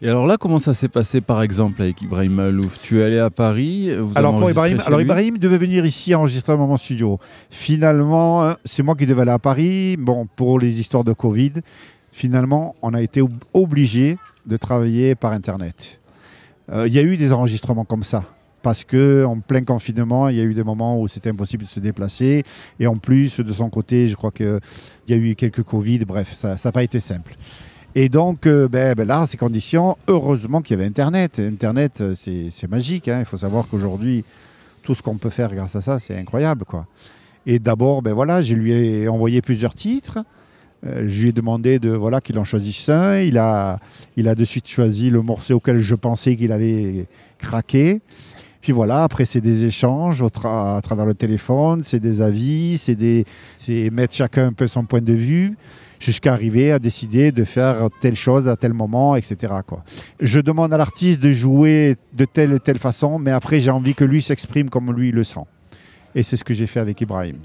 Et 0.05 0.09
alors 0.09 0.27
là, 0.27 0.35
comment 0.37 0.59
ça 0.59 0.73
s'est 0.73 0.89
passé 0.89 1.21
par 1.21 1.41
exemple 1.41 1.81
avec 1.81 2.01
Ibrahim 2.01 2.33
Malouf? 2.33 2.77
Tu 2.81 2.99
es 2.99 3.03
allé 3.05 3.19
à 3.19 3.29
Paris 3.29 3.89
vous 3.97 4.11
Alors 4.15 4.35
pour 4.37 4.49
Ibrahim, 4.49 4.77
alors 4.85 4.99
Ibrahim 4.99 5.37
devait 5.37 5.57
venir 5.57 5.85
ici 5.85 6.13
enregistrer 6.13 6.57
dans 6.57 6.67
mon 6.67 6.75
studio. 6.75 7.19
Finalement, 7.49 8.43
euh, 8.43 8.53
c'est 8.65 8.83
moi 8.83 8.95
qui 8.95 9.05
devais 9.05 9.21
aller 9.21 9.31
à 9.31 9.39
Paris. 9.39 9.95
Bon, 9.97 10.27
pour 10.35 10.59
les 10.59 10.81
histoires 10.81 11.05
de 11.05 11.13
Covid, 11.13 11.53
finalement, 12.11 12.75
on 12.81 12.93
a 12.93 13.01
été 13.01 13.21
ob- 13.21 13.31
obligé 13.53 14.17
de 14.45 14.57
travailler 14.57 15.15
par 15.15 15.31
Internet. 15.31 16.01
Euh, 16.73 16.85
Il 16.85 16.93
y 16.93 16.99
a 16.99 17.01
eu 17.03 17.15
des 17.15 17.31
enregistrements 17.31 17.85
comme 17.85 18.03
ça. 18.03 18.25
Parce 18.61 18.83
que 18.83 19.23
en 19.25 19.39
plein 19.39 19.63
confinement, 19.63 20.27
il 20.27 20.35
y 20.35 20.41
a 20.41 20.43
eu 20.43 20.53
des 20.53 20.63
moments 20.63 20.99
où 20.99 21.07
c'était 21.07 21.29
impossible 21.29 21.63
de 21.63 21.69
se 21.69 21.79
déplacer. 21.79 22.43
Et 22.77 22.87
en 22.87 22.97
plus, 22.97 23.39
de 23.39 23.53
son 23.53 23.69
côté, 23.69 24.07
je 24.07 24.17
crois 24.17 24.31
qu'il 24.31 24.59
y 25.07 25.13
a 25.13 25.17
eu 25.17 25.33
quelques 25.35 25.63
Covid. 25.63 25.99
Bref, 25.99 26.33
ça 26.33 26.57
n'a 26.61 26.71
pas 26.73 26.83
été 26.83 26.99
simple. 26.99 27.35
Et 27.95 28.09
donc, 28.09 28.47
euh, 28.47 28.67
ben, 28.67 28.95
ben 28.95 29.07
là, 29.07 29.27
ces 29.27 29.37
conditions, 29.37 29.97
heureusement 30.07 30.61
qu'il 30.61 30.75
y 30.77 30.79
avait 30.79 30.87
Internet. 30.87 31.39
Internet, 31.39 32.01
euh, 32.01 32.15
c'est 32.15 32.67
magique. 32.69 33.07
hein. 33.07 33.19
Il 33.19 33.25
faut 33.25 33.37
savoir 33.37 33.67
qu'aujourd'hui, 33.67 34.25
tout 34.81 34.95
ce 34.95 35.03
qu'on 35.03 35.17
peut 35.17 35.29
faire 35.29 35.53
grâce 35.53 35.75
à 35.75 35.81
ça, 35.81 35.99
c'est 35.99 36.17
incroyable. 36.17 36.65
quoi. 36.65 36.87
Et 37.45 37.59
d'abord, 37.59 38.01
ben 38.01 38.13
voilà, 38.13 38.41
je 38.41 38.55
lui 38.55 38.73
ai 38.73 39.07
envoyé 39.07 39.41
plusieurs 39.41 39.75
titres. 39.75 40.19
Euh, 40.85 41.05
je 41.07 41.21
lui 41.21 41.29
ai 41.29 41.31
demandé 41.33 41.77
de 41.77 41.91
voilà 41.91 42.19
qu'il 42.19 42.37
en 42.39 42.43
choisisse 42.43 42.89
un. 42.89 43.19
Il 43.19 43.37
a, 43.37 43.79
il 44.17 44.27
a 44.27 44.33
de 44.33 44.43
suite 44.43 44.67
choisi 44.67 45.09
le 45.11 45.21
morceau 45.21 45.55
auquel 45.55 45.77
je 45.77 45.95
pensais 45.95 46.35
qu'il 46.35 46.51
allait 46.51 47.05
craquer. 47.37 48.01
Puis 48.59 48.71
voilà, 48.71 49.03
après 49.03 49.25
c'est 49.25 49.41
des 49.41 49.65
échanges 49.65 50.23
à 50.23 50.79
travers 50.81 51.05
le 51.05 51.13
téléphone, 51.13 51.83
c'est 51.85 51.99
des 51.99 52.21
avis, 52.21 52.77
c'est 52.77 53.89
mettre 53.91 54.15
chacun 54.15 54.47
un 54.47 54.53
peu 54.53 54.67
son 54.67 54.85
point 54.85 55.01
de 55.01 55.13
vue. 55.13 55.57
Jusqu'à 56.03 56.33
arriver 56.33 56.71
à 56.71 56.79
décider 56.79 57.31
de 57.31 57.43
faire 57.43 57.87
telle 58.01 58.15
chose 58.15 58.49
à 58.49 58.55
tel 58.55 58.73
moment, 58.73 59.15
etc. 59.15 59.53
Quoi. 59.65 59.83
Je 60.19 60.39
demande 60.39 60.73
à 60.73 60.77
l'artiste 60.77 61.21
de 61.21 61.31
jouer 61.31 61.95
de 62.13 62.25
telle 62.25 62.53
et 62.53 62.59
telle 62.59 62.79
façon, 62.79 63.19
mais 63.19 63.31
après 63.31 63.59
j'ai 63.59 63.71
envie 63.71 63.95
que 63.95 64.03
lui 64.03 64.21
s'exprime 64.21 64.69
comme 64.69 64.91
lui 64.91 65.11
le 65.11 65.23
sent. 65.23 65.45
Et 66.15 66.23
c'est 66.23 66.37
ce 66.37 66.43
que 66.43 66.53
j'ai 66.53 66.67
fait 66.67 66.79
avec 66.79 66.99
Ibrahim. 67.01 67.37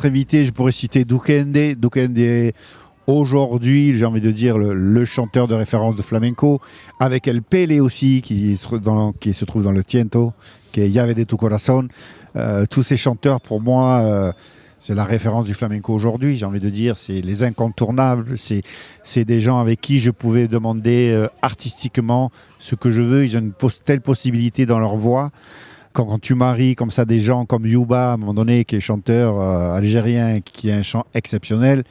Autres 0.00 0.08
invités, 0.08 0.46
je 0.46 0.50
pourrais 0.50 0.72
citer 0.72 1.04
Dukende. 1.04 1.74
Dukende 1.76 2.52
aujourd'hui, 3.06 3.98
j'ai 3.98 4.06
envie 4.06 4.22
de 4.22 4.30
dire, 4.30 4.56
le, 4.56 5.04
chanteur 5.04 5.46
de 5.46 5.54
référence 5.54 5.94
de 5.94 6.00
flamenco, 6.00 6.58
avec 6.98 7.28
El 7.28 7.42
Pele 7.42 7.82
aussi, 7.82 8.22
qui 8.22 8.56
se, 8.56 8.76
dans- 8.76 9.12
qui 9.12 9.34
se 9.34 9.44
trouve 9.44 9.62
dans 9.62 9.72
le 9.72 9.84
Tiento, 9.84 10.32
qui 10.72 10.80
est 10.80 10.88
Llave 10.88 11.12
de 11.12 11.24
tu 11.24 11.36
Corazón. 11.36 11.88
Euh, 12.36 12.64
tous 12.64 12.82
ces 12.82 12.96
chanteurs, 12.96 13.42
pour 13.42 13.60
moi, 13.60 14.00
euh, 14.00 14.32
c'est 14.78 14.94
la 14.94 15.04
référence 15.04 15.44
du 15.44 15.52
flamenco 15.52 15.92
aujourd'hui, 15.92 16.34
j'ai 16.34 16.46
envie 16.46 16.60
de 16.60 16.70
dire. 16.70 16.96
C'est 16.96 17.20
les 17.20 17.42
incontournables. 17.44 18.36
C'est 18.38 19.24
des 19.26 19.40
gens 19.40 19.60
avec 19.60 19.82
qui 19.82 20.00
je 20.00 20.10
pouvais 20.10 20.48
demander 20.48 21.10
euh, 21.10 21.26
artistiquement 21.42 22.30
ce 22.58 22.74
que 22.74 22.88
je 22.88 23.02
veux. 23.02 23.26
Ils 23.26 23.36
ont 23.36 23.40
une 23.40 23.52
telle 23.84 24.00
possibilité 24.00 24.64
dans 24.64 24.78
leur 24.78 24.96
voix. 24.96 25.30
Quand, 25.92 26.20
tu 26.20 26.34
maries 26.34 26.76
comme 26.76 26.90
ça 26.90 27.04
des 27.04 27.18
gens 27.18 27.44
comme 27.44 27.66
Yuba, 27.66 28.12
à 28.12 28.14
un 28.14 28.16
moment 28.16 28.34
donné, 28.34 28.64
qui 28.64 28.76
est 28.76 28.80
chanteur 28.80 29.40
euh, 29.40 29.74
algérien, 29.74 30.40
qui 30.40 30.70
a 30.70 30.76
un 30.76 30.82
chant 30.82 31.04
exceptionnel, 31.14 31.82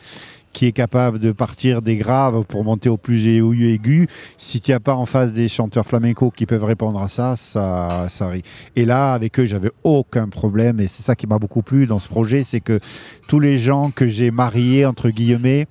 qui 0.54 0.66
est 0.66 0.72
capable 0.72 1.20
de 1.20 1.32
partir 1.32 1.82
des 1.82 1.98
graves 1.98 2.44
pour 2.46 2.64
monter 2.64 2.90
au 2.90 2.98
plus 2.98 3.28
aigu, 3.28 3.70
aigu. 3.70 4.08
si 4.38 4.62
tu 4.62 4.72
n'as 4.72 4.80
pas 4.80 4.96
en 4.96 5.06
face 5.06 5.32
des 5.32 5.48
chanteurs 5.48 5.86
flamenco 5.86 6.32
qui 6.32 6.46
peuvent 6.46 6.64
répondre 6.64 7.02
à 7.02 7.08
ça, 7.08 7.36
ça, 7.36 8.08
ça 8.10 8.28
rit. 8.28 8.44
Et 8.76 8.86
là, 8.86 9.14
avec 9.14 9.40
eux, 9.40 9.46
j'avais 9.46 9.72
aucun 9.84 10.28
problème. 10.28 10.80
Et 10.80 10.88
c'est 10.88 11.04
ça 11.04 11.16
qui 11.16 11.28
m'a 11.28 11.38
beaucoup 11.38 11.62
plu 11.62 11.86
dans 11.86 12.00
ce 12.00 12.08
projet, 12.08 12.44
c'est 12.44 12.62
que 12.62 12.80
tous 13.28 13.40
les 13.40 13.60
gens 13.60 13.92
que 13.92 14.08
j'ai 14.08 14.32
mariés, 14.32 14.86
entre 14.86 15.10
guillemets, 15.10 15.68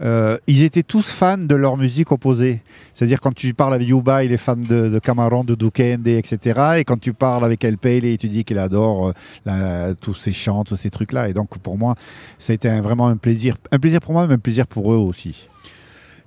euh, 0.00 0.36
ils 0.46 0.62
étaient 0.62 0.82
tous 0.82 1.08
fans 1.10 1.38
de 1.38 1.54
leur 1.54 1.76
musique 1.76 2.12
opposée. 2.12 2.60
C'est-à-dire 2.94 3.20
quand 3.20 3.34
tu 3.34 3.52
parles 3.54 3.74
avec 3.74 3.88
Yuba, 3.88 4.22
il 4.24 4.32
est 4.32 4.36
fan 4.36 4.62
de, 4.62 4.88
de 4.88 4.98
Cameron, 4.98 5.44
de 5.44 5.54
Dukende, 5.54 6.06
etc. 6.06 6.60
Et 6.78 6.84
quand 6.84 7.00
tu 7.00 7.12
parles 7.12 7.44
avec 7.44 7.64
El 7.64 7.78
Pele, 7.78 8.16
tu 8.16 8.28
dis 8.28 8.44
qu'il 8.44 8.58
adore 8.58 9.08
euh, 9.08 9.12
la- 9.44 9.94
tous 9.94 10.14
ces 10.14 10.32
chants, 10.32 10.64
tous 10.64 10.76
ces 10.76 10.90
trucs-là. 10.90 11.28
Et 11.28 11.32
donc 11.32 11.58
pour 11.58 11.76
moi, 11.78 11.94
ça 12.38 12.52
a 12.52 12.54
été 12.54 12.68
un- 12.68 12.80
vraiment 12.80 13.08
un 13.08 13.16
plaisir. 13.16 13.56
Un 13.72 13.78
plaisir 13.78 14.00
pour 14.00 14.12
moi, 14.12 14.26
mais 14.26 14.34
un 14.34 14.38
plaisir 14.38 14.66
pour 14.66 14.92
eux 14.92 14.96
aussi. 14.96 15.48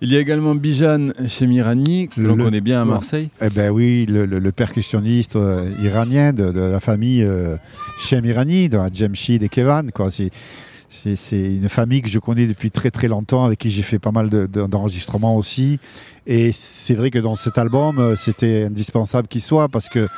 Il 0.03 0.11
y 0.11 0.15
a 0.15 0.19
également 0.19 0.55
Bijan 0.55 1.09
Chemirani, 1.27 2.07
que 2.07 2.21
l'on 2.21 2.35
connaît 2.35 2.59
bien 2.61 2.81
à 2.81 2.85
Marseille. 2.85 3.29
Eh 3.39 3.51
ben 3.51 3.69
oui, 3.69 4.07
le, 4.09 4.25
le- 4.25 4.39
le 4.39 4.51
percussionniste 4.51 5.35
euh, 5.35 5.69
iranien 5.83 6.33
de, 6.33 6.51
de 6.51 6.59
la 6.59 6.79
famille 6.79 7.21
euh, 7.23 7.55
Shem 7.99 8.25
Irani, 8.25 8.67
de 8.67 8.79
Jamshid 8.91 9.43
et 9.43 9.49
Kevan. 9.49 9.91
Quoi. 9.91 10.09
C'est, 11.15 11.39
une 11.39 11.69
famille 11.69 12.01
que 12.01 12.09
je 12.09 12.19
connais 12.19 12.45
depuis 12.47 12.69
très 12.69 12.91
très 12.91 13.07
longtemps, 13.07 13.45
avec 13.45 13.59
qui 13.59 13.69
j'ai 13.69 13.81
fait 13.81 13.97
pas 13.97 14.11
mal 14.11 14.29
de- 14.29 14.45
de- 14.45 14.67
d'enregistrements 14.67 15.35
aussi. 15.37 15.79
Et 16.27 16.51
c'est 16.51 16.93
vrai 16.93 17.09
que 17.09 17.17
dans 17.17 17.35
cet 17.35 17.57
album, 17.57 17.97
euh, 17.97 18.15
c'était 18.15 18.65
indispensable 18.65 19.27
qu'il 19.27 19.41
soit 19.41 19.69
parce 19.69 19.87
que 19.89 20.09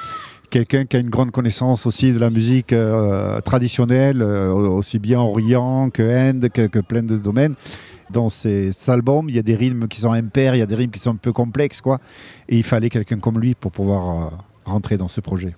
quelqu'un 0.50 0.86
qui 0.86 0.98
a 0.98 1.00
une 1.00 1.10
grande 1.12 1.32
connaissance 1.32 1.86
aussi 1.86 2.12
de 2.12 2.20
la 2.20 2.30
musique 2.30 2.74
euh, 2.74 3.40
traditionnelle, 3.42 4.22
euh, 4.22 4.52
aussi 4.52 5.00
bien 5.00 5.20
Orient 5.20 5.90
que 5.90 6.02
Inde, 6.04 6.50
que, 6.50 6.80
plein 6.80 7.04
de 7.04 7.18
domaines. 7.18 7.54
Dans 8.10 8.30
ces, 8.30 8.72
cet 8.74 8.90
album, 8.90 9.30
il 9.30 9.36
y 9.36 9.40
a 9.40 9.44
des 9.44 9.56
rythmes 9.56 9.88
qui 9.88 10.02
sont 10.02 10.12
impairs, 10.12 10.56
il 10.56 10.60
y 10.60 10.64
a 10.64 10.66
des 10.66 10.76
rythmes 10.76 10.92
qui 10.92 11.00
sont 11.00 11.12
un 11.12 11.16
peu 11.16 11.32
complexes, 11.32 11.82
quoi. 11.82 12.00
Et 12.50 12.58
il 12.58 12.64
fallait 12.64 12.90
quelqu'un 12.90 13.20
comme 13.20 13.40
lui 13.40 13.54
pour 13.56 13.72
pouvoir 13.72 14.32
rentrer 14.66 14.98
dans 14.98 15.08
ce 15.08 15.22
projet. 15.22 15.56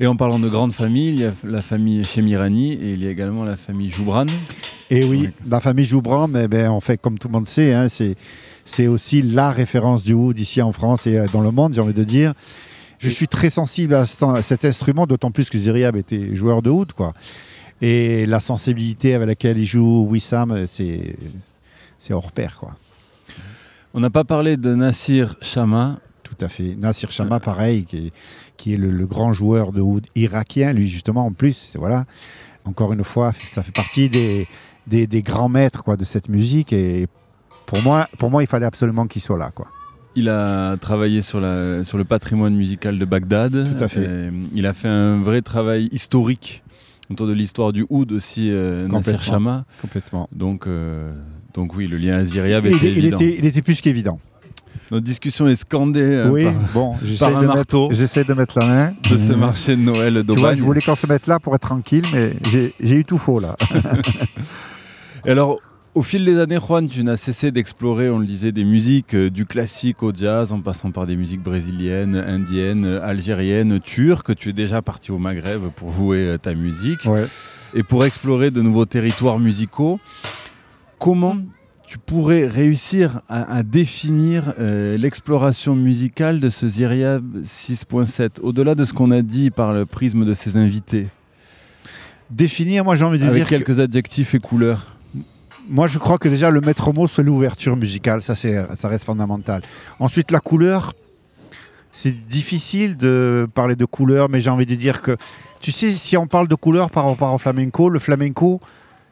Et 0.00 0.06
en 0.06 0.14
parlant 0.16 0.38
de 0.38 0.48
grande 0.48 0.72
famille, 0.72 1.08
il 1.08 1.18
y 1.20 1.24
a 1.24 1.32
la 1.44 1.60
famille 1.60 2.04
Chemirani 2.04 2.72
et 2.74 2.92
il 2.92 3.02
y 3.02 3.06
a 3.06 3.10
également 3.10 3.44
la 3.44 3.56
famille 3.56 3.90
Joubran. 3.90 4.26
Et 4.90 5.04
oui, 5.04 5.28
la 5.46 5.60
famille 5.60 5.84
Joubran, 5.86 6.28
mais 6.28 6.46
ben, 6.46 6.70
en 6.70 6.80
fait, 6.80 6.98
comme 6.98 7.18
tout 7.18 7.28
le 7.28 7.32
monde 7.32 7.48
sait, 7.48 7.72
hein, 7.74 7.88
c'est, 7.88 8.14
c'est 8.64 8.86
aussi 8.86 9.22
la 9.22 9.50
référence 9.50 10.04
du 10.04 10.12
oud 10.14 10.38
ici 10.38 10.62
en 10.62 10.70
France 10.72 11.06
et 11.06 11.18
euh, 11.18 11.26
dans 11.32 11.40
le 11.40 11.50
monde, 11.50 11.74
j'ai 11.74 11.80
envie 11.80 11.94
de 11.94 12.04
dire. 12.04 12.32
Je 12.98 13.08
suis 13.08 13.28
très 13.28 13.50
sensible 13.50 13.94
à, 13.94 14.06
cet- 14.06 14.22
à 14.22 14.42
cet 14.42 14.64
instrument, 14.64 15.06
d'autant 15.06 15.30
plus 15.30 15.50
que 15.50 15.58
Ziriab 15.58 15.96
était 15.96 16.34
joueur 16.34 16.62
de 16.62 16.70
oud, 16.70 16.92
quoi. 16.92 17.12
Et 17.82 18.24
la 18.26 18.40
sensibilité 18.40 19.14
avec 19.14 19.28
laquelle 19.28 19.58
il 19.58 19.66
joue 19.66 20.06
Wissam, 20.08 20.52
euh, 20.52 20.66
c'est, 20.66 21.16
c'est 21.98 22.12
hors 22.14 22.30
pair, 22.32 22.56
quoi. 22.58 22.76
On 23.94 24.00
n'a 24.00 24.10
pas 24.10 24.24
parlé 24.24 24.56
de 24.56 24.74
Nassir 24.74 25.36
Chama. 25.42 25.98
Tout 26.28 26.44
à 26.44 26.48
fait. 26.48 26.76
Nassir 26.76 27.10
Chama, 27.10 27.40
pareil, 27.40 27.84
qui 27.84 27.96
est, 28.08 28.12
qui 28.56 28.74
est 28.74 28.76
le, 28.76 28.90
le 28.90 29.06
grand 29.06 29.32
joueur 29.32 29.72
de 29.72 29.80
oud 29.80 30.06
irakien, 30.14 30.72
lui 30.72 30.88
justement, 30.88 31.24
en 31.26 31.32
plus. 31.32 31.74
Voilà. 31.78 32.04
Encore 32.64 32.92
une 32.92 33.04
fois, 33.04 33.32
ça 33.52 33.62
fait 33.62 33.72
partie 33.72 34.10
des, 34.10 34.46
des, 34.86 35.06
des 35.06 35.22
grands 35.22 35.48
maîtres 35.48 35.82
quoi, 35.84 35.96
de 35.96 36.04
cette 36.04 36.28
musique. 36.28 36.72
Et 36.72 37.06
pour 37.66 37.82
moi, 37.82 38.08
pour 38.18 38.30
moi 38.30 38.42
il 38.42 38.46
fallait 38.46 38.66
absolument 38.66 39.06
qu'il 39.06 39.22
soit 39.22 39.38
là. 39.38 39.50
Quoi. 39.54 39.68
Il 40.16 40.28
a 40.28 40.76
travaillé 40.76 41.22
sur, 41.22 41.40
la, 41.40 41.84
sur 41.84 41.96
le 41.96 42.04
patrimoine 42.04 42.54
musical 42.54 42.98
de 42.98 43.04
Bagdad. 43.04 43.52
Tout 43.76 43.82
à 43.82 43.88
fait. 43.88 44.04
Euh, 44.06 44.30
il 44.54 44.66
a 44.66 44.72
fait 44.74 44.88
un 44.88 45.20
vrai 45.22 45.40
travail 45.42 45.88
historique 45.92 46.62
autour 47.10 47.26
de 47.26 47.32
l'histoire 47.32 47.72
du 47.72 47.86
oud 47.88 48.12
aussi, 48.12 48.50
euh, 48.50 48.86
Complètement. 48.88 49.22
Chama. 49.22 49.64
Complètement. 49.80 50.28
Donc, 50.32 50.66
euh, 50.66 51.18
donc 51.54 51.74
oui, 51.74 51.86
le 51.86 51.96
lien 51.96 52.16
à 52.16 52.24
Ziriab 52.24 52.66
Il, 52.66 52.74
était 52.76 52.90
il 52.92 52.98
évident. 52.98 53.16
était, 53.16 53.36
il 53.38 53.46
était 53.46 53.62
plus 53.62 53.80
qu'évident. 53.80 54.20
Notre 54.90 55.04
discussion 55.04 55.46
est 55.48 55.56
scandée 55.56 56.00
euh, 56.00 56.30
oui, 56.30 56.44
par- 56.44 56.54
bon, 56.74 56.94
j'essaie 57.02 57.18
par 57.18 57.36
un 57.36 57.42
de, 57.42 57.46
marteau. 57.46 57.88
j'essaie 57.92 58.24
de 58.24 58.34
mettre 58.34 58.58
la 58.58 58.66
main. 58.66 58.94
de 59.10 59.18
ce 59.18 59.32
marché 59.32 59.76
de 59.76 59.82
Noël 59.82 60.14
Tu 60.14 60.26
vois, 60.26 60.36
d'Aubagne. 60.36 60.56
je 60.56 60.62
voulais 60.62 60.80
qu'on 60.80 60.96
se 60.96 61.06
mette 61.06 61.26
là 61.26 61.38
pour 61.38 61.54
être 61.54 61.62
tranquille, 61.62 62.04
mais 62.12 62.34
j'ai, 62.50 62.96
eu 62.96 63.04
tout 63.04 63.18
faux 63.18 63.40
là. 63.40 63.56
Et 65.24 65.30
alors, 65.30 65.60
au 65.94 66.02
fil 66.02 66.24
des 66.24 66.38
années, 66.38 66.58
Juan, 66.60 66.86
tu 66.86 67.02
n'as 67.02 67.16
cessé 67.16 67.50
d'explorer, 67.50 68.08
on 68.08 68.18
le 68.20 68.26
disait, 68.26 68.52
des 68.52 68.64
musiques 68.64 69.14
euh, 69.14 69.30
du 69.30 69.46
classique 69.46 70.02
au 70.02 70.12
jazz, 70.14 70.52
en 70.52 70.60
passant 70.60 70.90
par 70.92 71.06
des 71.06 71.16
musiques 71.16 71.42
brésiliennes, 71.42 72.14
indiennes, 72.14 72.84
algériennes, 72.86 73.80
turques. 73.80 74.36
Tu 74.36 74.50
es 74.50 74.52
déjà 74.52 74.80
parti 74.80 75.10
au 75.10 75.18
Maghreb 75.18 75.62
pour 75.74 75.92
jouer 75.92 76.18
euh, 76.18 76.38
ta 76.38 76.54
musique 76.54 77.04
ouais. 77.06 77.26
et 77.74 77.82
pour 77.82 78.04
explorer 78.04 78.50
de 78.50 78.62
nouveaux 78.62 78.84
territoires 78.84 79.38
musicaux. 79.40 79.98
Comment 81.00 81.36
tu 81.88 81.96
pourrais 81.98 82.46
réussir 82.46 83.22
à, 83.30 83.50
à 83.56 83.62
définir 83.62 84.52
euh, 84.58 84.98
l'exploration 84.98 85.74
musicale 85.74 86.38
de 86.38 86.50
ce 86.50 86.68
Ziria 86.68 87.18
6.7, 87.42 88.40
au-delà 88.42 88.74
de 88.74 88.84
ce 88.84 88.92
qu'on 88.92 89.10
a 89.10 89.22
dit 89.22 89.50
par 89.50 89.72
le 89.72 89.86
prisme 89.86 90.24
de 90.26 90.34
ses 90.34 90.56
invités, 90.56 91.08
Définir, 92.30 92.84
moi 92.84 92.94
j'ai 92.94 93.06
envie 93.06 93.18
de 93.18 93.24
avec 93.24 93.36
dire 93.36 93.44
que- 93.46 93.64
quelques 93.64 93.80
adjectifs 93.80 94.34
et 94.34 94.38
couleurs 94.38 94.98
Moi, 95.70 95.86
je 95.86 95.98
crois 95.98 96.18
que 96.18 96.28
déjà 96.28 96.50
le 96.50 96.60
maître 96.60 96.92
mot, 96.92 97.06
c'est 97.08 97.22
l'ouverture 97.22 97.74
musicale. 97.74 98.20
Ça, 98.20 98.34
ça 98.34 98.88
reste 98.88 99.04
fondamental. 99.04 99.62
Ensuite, 99.98 100.30
la 100.30 100.40
couleur. 100.40 100.92
C'est 101.90 102.12
difficile 102.28 102.98
de 102.98 103.48
parler 103.54 103.76
de 103.76 103.86
couleur, 103.86 104.28
mais 104.28 104.40
j'ai 104.40 104.50
envie 104.50 104.66
de 104.66 104.74
dire 104.74 105.00
que, 105.00 105.16
tu 105.60 105.72
sais, 105.72 105.90
si 105.90 106.18
on 106.18 106.26
parle 106.26 106.48
de 106.48 106.54
couleur 106.54 106.90
par 106.90 107.06
rapport 107.08 107.32
au 107.32 107.38
flamenco, 107.38 107.88
le 107.88 107.98
flamenco, 107.98 108.60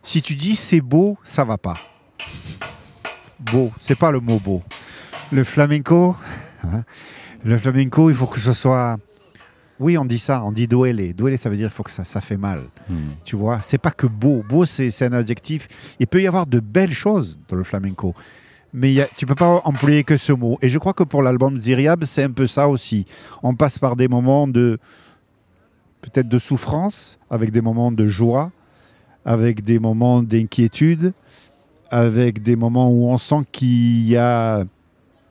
si 0.02 0.20
tu 0.20 0.34
dis 0.34 0.54
c'est 0.54 0.82
beau, 0.82 1.16
ça 1.24 1.42
va 1.44 1.56
pas. 1.56 1.74
Beau, 3.40 3.70
c'est 3.80 3.98
pas 3.98 4.10
le 4.10 4.20
mot 4.20 4.38
beau. 4.38 4.62
Le 5.32 5.44
flamenco, 5.44 6.16
hein, 6.64 6.84
le 7.44 7.58
flamenco, 7.58 8.10
il 8.10 8.16
faut 8.16 8.26
que 8.26 8.40
ce 8.40 8.52
soit. 8.52 8.96
Oui, 9.78 9.98
on 9.98 10.06
dit 10.06 10.18
ça, 10.18 10.42
on 10.42 10.52
dit 10.52 10.66
duele. 10.66 11.12
Duele, 11.14 11.36
ça 11.36 11.50
veut 11.50 11.56
dire 11.56 11.68
il 11.68 11.74
faut 11.74 11.82
que 11.82 11.90
ça, 11.90 12.04
ça 12.04 12.22
fait 12.22 12.38
mal. 12.38 12.60
Hmm. 12.88 13.08
Tu 13.24 13.36
vois, 13.36 13.60
c'est 13.62 13.78
pas 13.78 13.90
que 13.90 14.06
beau. 14.06 14.42
Beau, 14.48 14.64
c'est 14.64 15.02
un 15.02 15.12
adjectif. 15.12 15.68
Il 16.00 16.06
peut 16.06 16.22
y 16.22 16.26
avoir 16.26 16.46
de 16.46 16.60
belles 16.60 16.94
choses 16.94 17.38
dans 17.48 17.56
le 17.56 17.64
flamenco. 17.64 18.14
Mais 18.72 18.94
tu 19.16 19.26
peux 19.26 19.34
pas 19.34 19.60
employer 19.64 20.02
que 20.02 20.16
ce 20.16 20.32
mot. 20.32 20.58
Et 20.62 20.68
je 20.68 20.78
crois 20.78 20.92
que 20.92 21.02
pour 21.02 21.22
l'album 21.22 21.58
Ziriab, 21.58 22.04
c'est 22.04 22.22
un 22.22 22.30
peu 22.30 22.46
ça 22.46 22.68
aussi. 22.68 23.06
On 23.42 23.54
passe 23.54 23.78
par 23.78 23.96
des 23.96 24.08
moments 24.08 24.48
de 24.48 24.78
peut-être 26.00 26.28
de 26.28 26.38
souffrance, 26.38 27.18
avec 27.30 27.50
des 27.50 27.60
moments 27.60 27.90
de 27.90 28.06
joie, 28.06 28.52
avec 29.24 29.62
des 29.62 29.78
moments 29.78 30.22
d'inquiétude, 30.22 31.12
avec 31.90 32.42
des 32.42 32.56
moments 32.56 32.88
où 32.90 33.08
on 33.10 33.18
sent 33.18 33.42
qu'il 33.52 34.06
y 34.08 34.16
a 34.16 34.64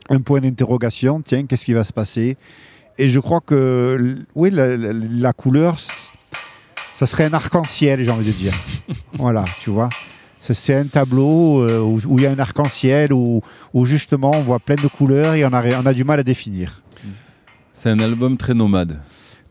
un 0.09 0.19
point 0.21 0.39
d'interrogation. 0.41 1.21
Tiens, 1.21 1.45
qu'est-ce 1.45 1.65
qui 1.65 1.73
va 1.73 1.83
se 1.83 1.93
passer? 1.93 2.37
Et 2.97 3.09
je 3.09 3.19
crois 3.19 3.41
que, 3.41 4.17
oui, 4.35 4.51
la, 4.51 4.77
la- 4.77 4.93
la 4.93 5.33
couleur, 5.33 5.77
ça 6.93 7.05
serait 7.07 7.25
un 7.25 7.33
arc-en-ciel, 7.33 8.03
j'ai 8.05 8.11
envie 8.11 8.27
de 8.27 8.31
dire. 8.31 8.53
voilà, 9.13 9.43
tu 9.59 9.69
vois. 9.69 9.89
C'est- 10.39 10.75
un 10.75 10.85
tableau 10.85 11.61
euh, 11.63 11.79
où 11.79 11.99
où 12.07 12.19
il 12.19 12.23
y 12.23 12.27
a 12.27 12.31
un 12.31 12.37
arc-en-ciel, 12.39 13.11
où, 13.11 13.41
où 13.73 13.85
justement 13.85 14.31
on 14.35 14.41
voit 14.41 14.59
plein 14.59 14.75
de 14.75 14.87
couleurs 14.87 15.33
et 15.33 15.43
on 15.43 15.51
a, 15.53 15.63
on 15.81 15.85
a 15.87 15.93
du 15.93 16.03
mal 16.03 16.19
à 16.19 16.23
définir. 16.23 16.81
C'est 17.73 17.89
un 17.89 17.99
album 17.99 18.37
très 18.37 18.53
nomade, 18.53 18.99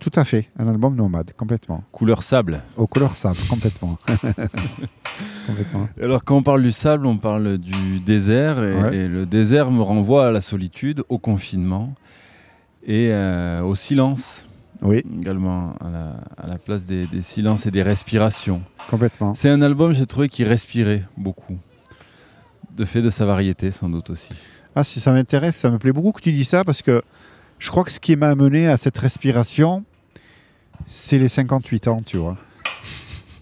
Tout 0.01 0.11
à 0.16 0.24
fait, 0.24 0.51
un 0.59 0.68
album 0.68 0.95
nomade, 0.97 1.32
complètement. 1.36 1.82
couleur 1.92 2.22
sable. 2.22 2.61
Aux 2.76 2.86
couleurs 2.86 3.16
sable, 3.16 3.38
complètement. 3.49 3.97
complètement. 5.47 5.88
Alors 6.01 6.24
quand 6.24 6.36
on 6.36 6.42
parle 6.42 6.62
du 6.62 6.72
sable, 6.72 7.07
on 7.07 7.16
parle 7.18 7.59
du 7.59 8.01
désert 8.01 8.62
et, 8.62 8.74
Ouais. 8.74 8.97
et 8.97 9.09
le 9.09 9.24
désert 9.26 9.70
me 9.70 9.82
renvoie 9.82 10.26
à 10.28 10.30
la 10.30 10.40
solitude, 10.40 11.03
au 11.09 11.18
confinement 11.18 11.95
et 12.86 13.09
euh, 13.12 13.62
au 13.62 13.74
silence 13.74 14.47
Oui, 14.82 15.03
également, 15.20 15.74
à 15.80 15.90
la, 15.90 16.09
à 16.36 16.47
la 16.49 16.59
place 16.59 16.84
des, 16.84 17.07
des 17.07 17.22
silences 17.22 17.64
et 17.66 17.70
des 17.70 17.82
respirations. 17.82 18.61
complètement. 18.90 19.34
C'est 19.34 19.49
un 19.49 19.62
album, 19.62 19.92
j'ai 19.92 20.07
trouvé, 20.07 20.28
qui 20.28 20.45
respirait 20.45 21.05
beaucoup. 21.16 21.57
De 22.76 22.84
fait 22.84 23.01
de 23.01 23.09
sa 23.11 23.24
variété, 23.24 23.70
sans 23.70 23.88
doute 23.88 24.11
aussi. 24.11 24.34
Ah, 24.74 24.82
si 24.84 24.99
ça 24.99 25.12
m'intéresse, 25.12 25.55
ça 25.57 25.70
me 25.70 25.78
plaît 25.78 25.92
beaucoup 25.92 26.11
que 26.12 26.20
tu 26.20 26.32
dis 26.32 26.45
ça 26.45 26.64
parce 26.64 26.82
que 26.82 27.01
je 27.65 27.71
crois 27.71 27.83
que 27.83 27.91
ce 27.91 27.99
qui 27.99 28.15
m'a 28.15 28.29
amené 28.29 28.69
à 28.69 28.77
cette 28.77 28.99
respiration, 28.99 29.85
c'est 30.87 31.17
les 31.17 31.29
58 31.29 31.89
ans, 31.89 32.03
tu 32.05 32.19
vois. 32.19 32.37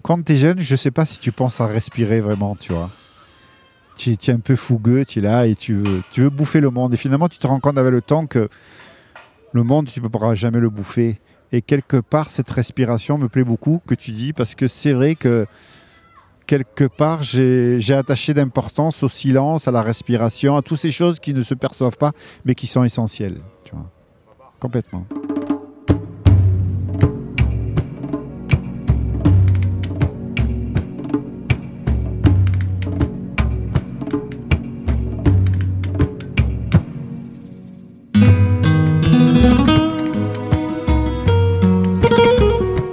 quand 0.03 0.23
tu 0.25 0.35
es 0.35 0.37
jeune, 0.37 0.61
je 0.61 0.77
sais 0.77 0.93
pas 0.93 1.05
si 1.05 1.19
tu 1.19 1.33
penses 1.33 1.61
à 1.61 1.67
respirer 1.67 2.21
vraiment, 2.21 2.55
tu 2.55 2.73
vois. 2.73 2.89
Tu, 3.97 4.13
es 4.13 4.31
un 4.31 4.39
peu 4.39 4.55
fougueux, 4.55 5.05
tu 5.05 5.19
es 5.19 5.23
là 5.23 5.49
et 5.49 5.57
tu 5.57 5.75
veux, 5.75 6.03
tu 6.13 6.21
veux 6.21 6.31
bouffer 6.31 6.61
le 6.61 6.71
monde. 6.71 6.95
Et 6.95 6.97
finalement, 6.97 7.29
tu 7.29 7.39
te 7.39 7.49
rends 7.49 7.59
compte 7.59 7.77
avec 7.79 7.91
le 7.91 8.01
temps 8.01 8.27
que 8.27 8.49
le 9.53 9.63
monde, 9.65 9.89
tu 9.89 10.01
ne 10.01 10.07
pourras 10.07 10.37
jamais 10.37 10.61
le 10.61 10.71
bouffer. 10.71 11.19
Et 11.51 11.61
quelque 11.61 11.97
part, 11.97 12.31
cette 12.31 12.51
respiration 12.51 13.19
me 13.19 13.29
plaît 13.29 13.43
beaucoup 13.43 13.83
que 13.89 13.97
tu 13.97 14.13
dis, 14.13 14.33
parce 14.33 14.55
que 14.55 14.69
c'est 14.69 14.93
vrai 14.93 15.17
que 15.17 15.47
quelque 16.47 16.85
part, 16.85 17.25
j'ai 17.25 17.93
attaché 17.93 18.35
d'importance 18.35 19.03
au 19.03 19.09
silence, 19.09 19.67
à 19.67 19.73
la 19.73 19.83
respiration, 19.83 20.57
à 20.57 20.63
toutes 20.63 20.79
ces 20.79 20.93
choses 20.93 21.19
qui 21.19 21.35
ne 21.35 21.43
se 21.43 21.55
perçoivent 21.55 21.99
pas, 21.99 22.13
mais 22.45 22.55
qui 22.55 22.69
sont 22.69 22.85
essentielles. 22.85 23.41
Complètement. 24.63 25.05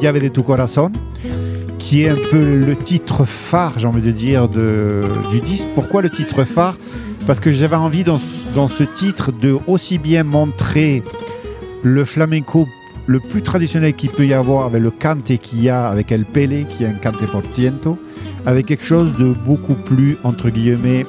Avait 0.07 0.19
des 0.19 0.31
Tu 0.31 0.41
Corazon, 0.41 0.91
qui 1.77 2.01
est 2.01 2.09
un 2.09 2.15
peu 2.15 2.39
le 2.39 2.75
titre 2.75 3.25
phare, 3.25 3.77
j'ai 3.77 3.85
envie 3.85 4.01
de 4.01 4.09
dire, 4.09 4.49
de, 4.49 5.03
du 5.29 5.39
disque. 5.39 5.67
Pourquoi 5.75 6.01
le 6.01 6.09
titre 6.09 6.45
phare? 6.45 6.79
Parce 7.27 7.39
que 7.39 7.51
j'avais 7.51 7.75
envie 7.75 8.03
dans, 8.03 8.19
dans 8.55 8.67
ce 8.67 8.81
titre 8.83 9.31
de 9.31 9.55
aussi 9.67 9.99
bien 9.99 10.23
montrer 10.23 11.03
le 11.83 12.05
flamenco 12.05 12.67
le 13.07 13.19
plus 13.19 13.41
traditionnel 13.41 13.93
qu'il 13.93 14.11
peut 14.11 14.25
y 14.25 14.33
avoir 14.33 14.65
avec 14.67 14.81
le 14.83 14.91
cante 14.91 15.23
qu'il 15.23 15.63
y 15.63 15.69
a 15.69 15.87
avec 15.87 16.11
El 16.11 16.25
Pele, 16.25 16.65
qui 16.67 16.83
est 16.83 16.87
un 16.87 16.93
cante 16.93 17.25
por 17.31 17.41
ciento, 17.53 17.97
avec 18.45 18.67
quelque 18.67 18.85
chose 18.85 19.13
de 19.17 19.33
beaucoup 19.33 19.73
plus, 19.73 20.17
entre 20.23 20.49
guillemets, 20.49 21.05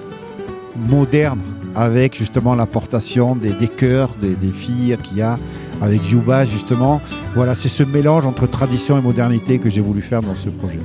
moderne, 0.89 1.41
avec 1.75 2.17
justement 2.17 2.55
l'apportation 2.55 3.37
des, 3.37 3.53
des 3.53 3.69
chœurs, 3.69 4.15
des, 4.21 4.31
des 4.31 4.53
filles 4.53 4.97
qu'il 5.03 5.19
y 5.19 5.23
a, 5.23 5.39
avec 5.83 6.11
Yuba 6.11 6.45
justement. 6.45 7.01
Voilà, 7.35 7.55
c'est 7.55 7.69
ce 7.69 7.83
mélange 7.83 8.27
entre 8.27 8.47
tradition 8.47 8.99
et 8.99 9.03
modernité 9.03 9.59
que 9.59 9.69
j'ai 9.69 9.81
voulu 9.81 10.01
faire 10.01 10.23
dans 10.23 10.35
ce 10.35 10.49
projet. 10.49 10.79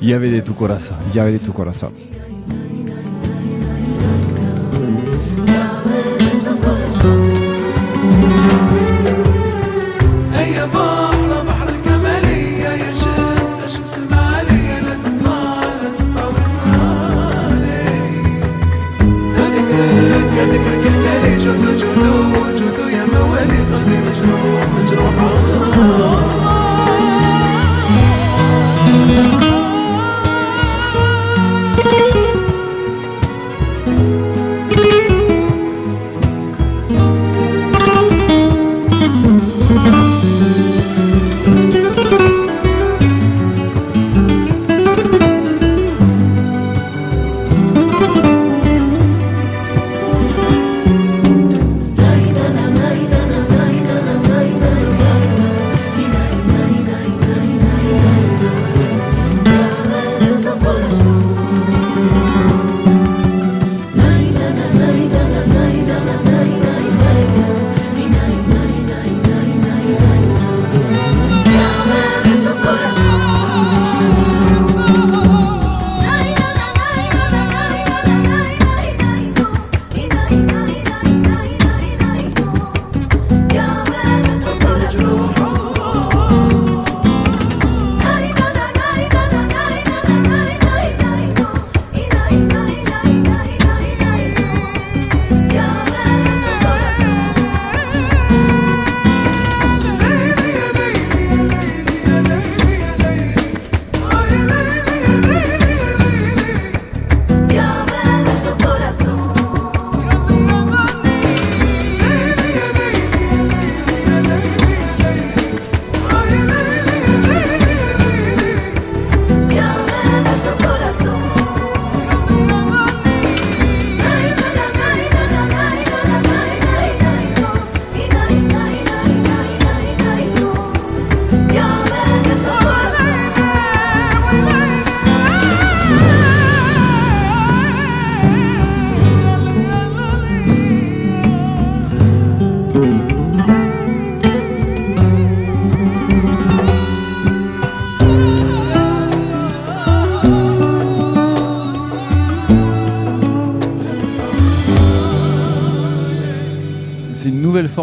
Il 0.00 0.08
y 0.08 0.12
avait 0.12 0.30
des 0.30 0.42
Tucorasa. 0.42 0.98
Il 1.10 1.16
y 1.16 1.20
avait 1.20 1.38
tout 1.38 1.52
comme 1.52 1.70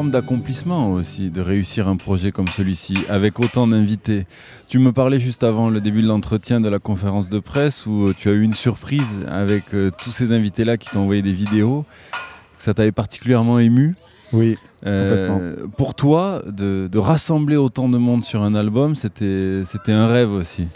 forme 0.03 0.11
d'accomplissement 0.11 0.91
aussi, 0.91 1.29
de 1.29 1.39
réussir 1.39 1.87
un 1.87 1.95
projet 1.95 2.33
comme 2.33 2.49
celui-ci, 2.49 2.93
avec 3.07 3.39
autant 3.39 3.67
d'invités. 3.67 4.25
Tu 4.67 4.77
me 4.77 4.91
parlais 4.91 5.17
juste 5.17 5.45
avant 5.45 5.69
le 5.69 5.79
début 5.79 6.01
de 6.01 6.07
l'entretien 6.07 6.59
de 6.59 6.67
la 6.67 6.79
conférence 6.79 7.29
de 7.29 7.39
presse 7.39 7.85
où 7.85 8.07
euh, 8.07 8.13
tu 8.17 8.27
as 8.27 8.33
eu 8.33 8.41
une 8.41 8.51
surprise 8.51 9.07
avec 9.29 9.73
euh, 9.73 9.91
tous 10.03 10.11
ces 10.11 10.33
invités-là 10.33 10.75
qui 10.75 10.89
t'ont 10.89 11.03
envoyé 11.03 11.21
des 11.21 11.31
vidéos. 11.31 11.85
Ça 12.57 12.73
t'avait 12.73 12.91
particulièrement 12.91 13.59
ému. 13.59 13.95
Oui. 14.33 14.57
Euh, 14.85 15.55
pour 15.77 15.95
toi, 15.95 16.43
de, 16.45 16.89
de 16.91 16.99
rassembler 16.99 17.55
autant 17.55 17.87
de 17.87 17.97
monde 17.97 18.25
sur 18.25 18.41
un 18.41 18.55
album, 18.55 18.95
c'était 18.95 19.61
c'était 19.63 19.93
un 19.93 20.07
rêve 20.07 20.31
aussi. 20.31 20.67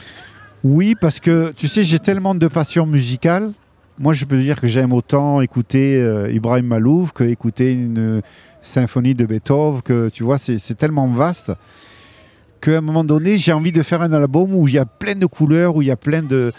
Oui, 0.63 0.95
parce 1.01 1.19
que 1.19 1.51
tu 1.57 1.67
sais, 1.67 1.83
j'ai 1.83 1.99
tellement 1.99 2.33
de 2.33 2.47
passion 2.47 2.85
musicale. 2.85 3.51
Moi, 3.99 4.13
je 4.13 4.25
peux 4.25 4.37
dire 4.37 4.61
que 4.61 4.67
j'aime 4.67 4.93
autant 4.93 5.41
écouter 5.41 5.95
euh, 5.95 6.31
Ibrahim 6.31 6.67
Malouf 6.67 7.11
que 7.13 7.23
écouter 7.23 7.73
une 7.73 8.21
euh, 8.57 8.63
symphonie 8.63 9.15
de 9.15 9.25
Beethoven. 9.25 9.81
Que 9.81 10.09
tu 10.09 10.23
vois, 10.23 10.37
c'est 10.37 10.75
tellement 10.75 11.07
vaste 11.07 11.51
qu'à 12.61 12.77
un 12.77 12.81
moment 12.81 13.03
donné, 13.03 13.37
j'ai 13.37 13.53
envie 13.53 13.71
de 13.71 13.83
faire 13.83 14.01
un 14.01 14.11
album 14.11 14.53
où 14.55 14.67
il 14.67 14.75
y 14.75 14.79
a 14.79 14.85
plein 14.85 15.15
de 15.15 15.25
couleurs, 15.25 15.75
où 15.75 15.81
il 15.81 15.87
y 15.87 15.91
a 15.91 15.97
plein 15.97 16.23
de. 16.23 16.51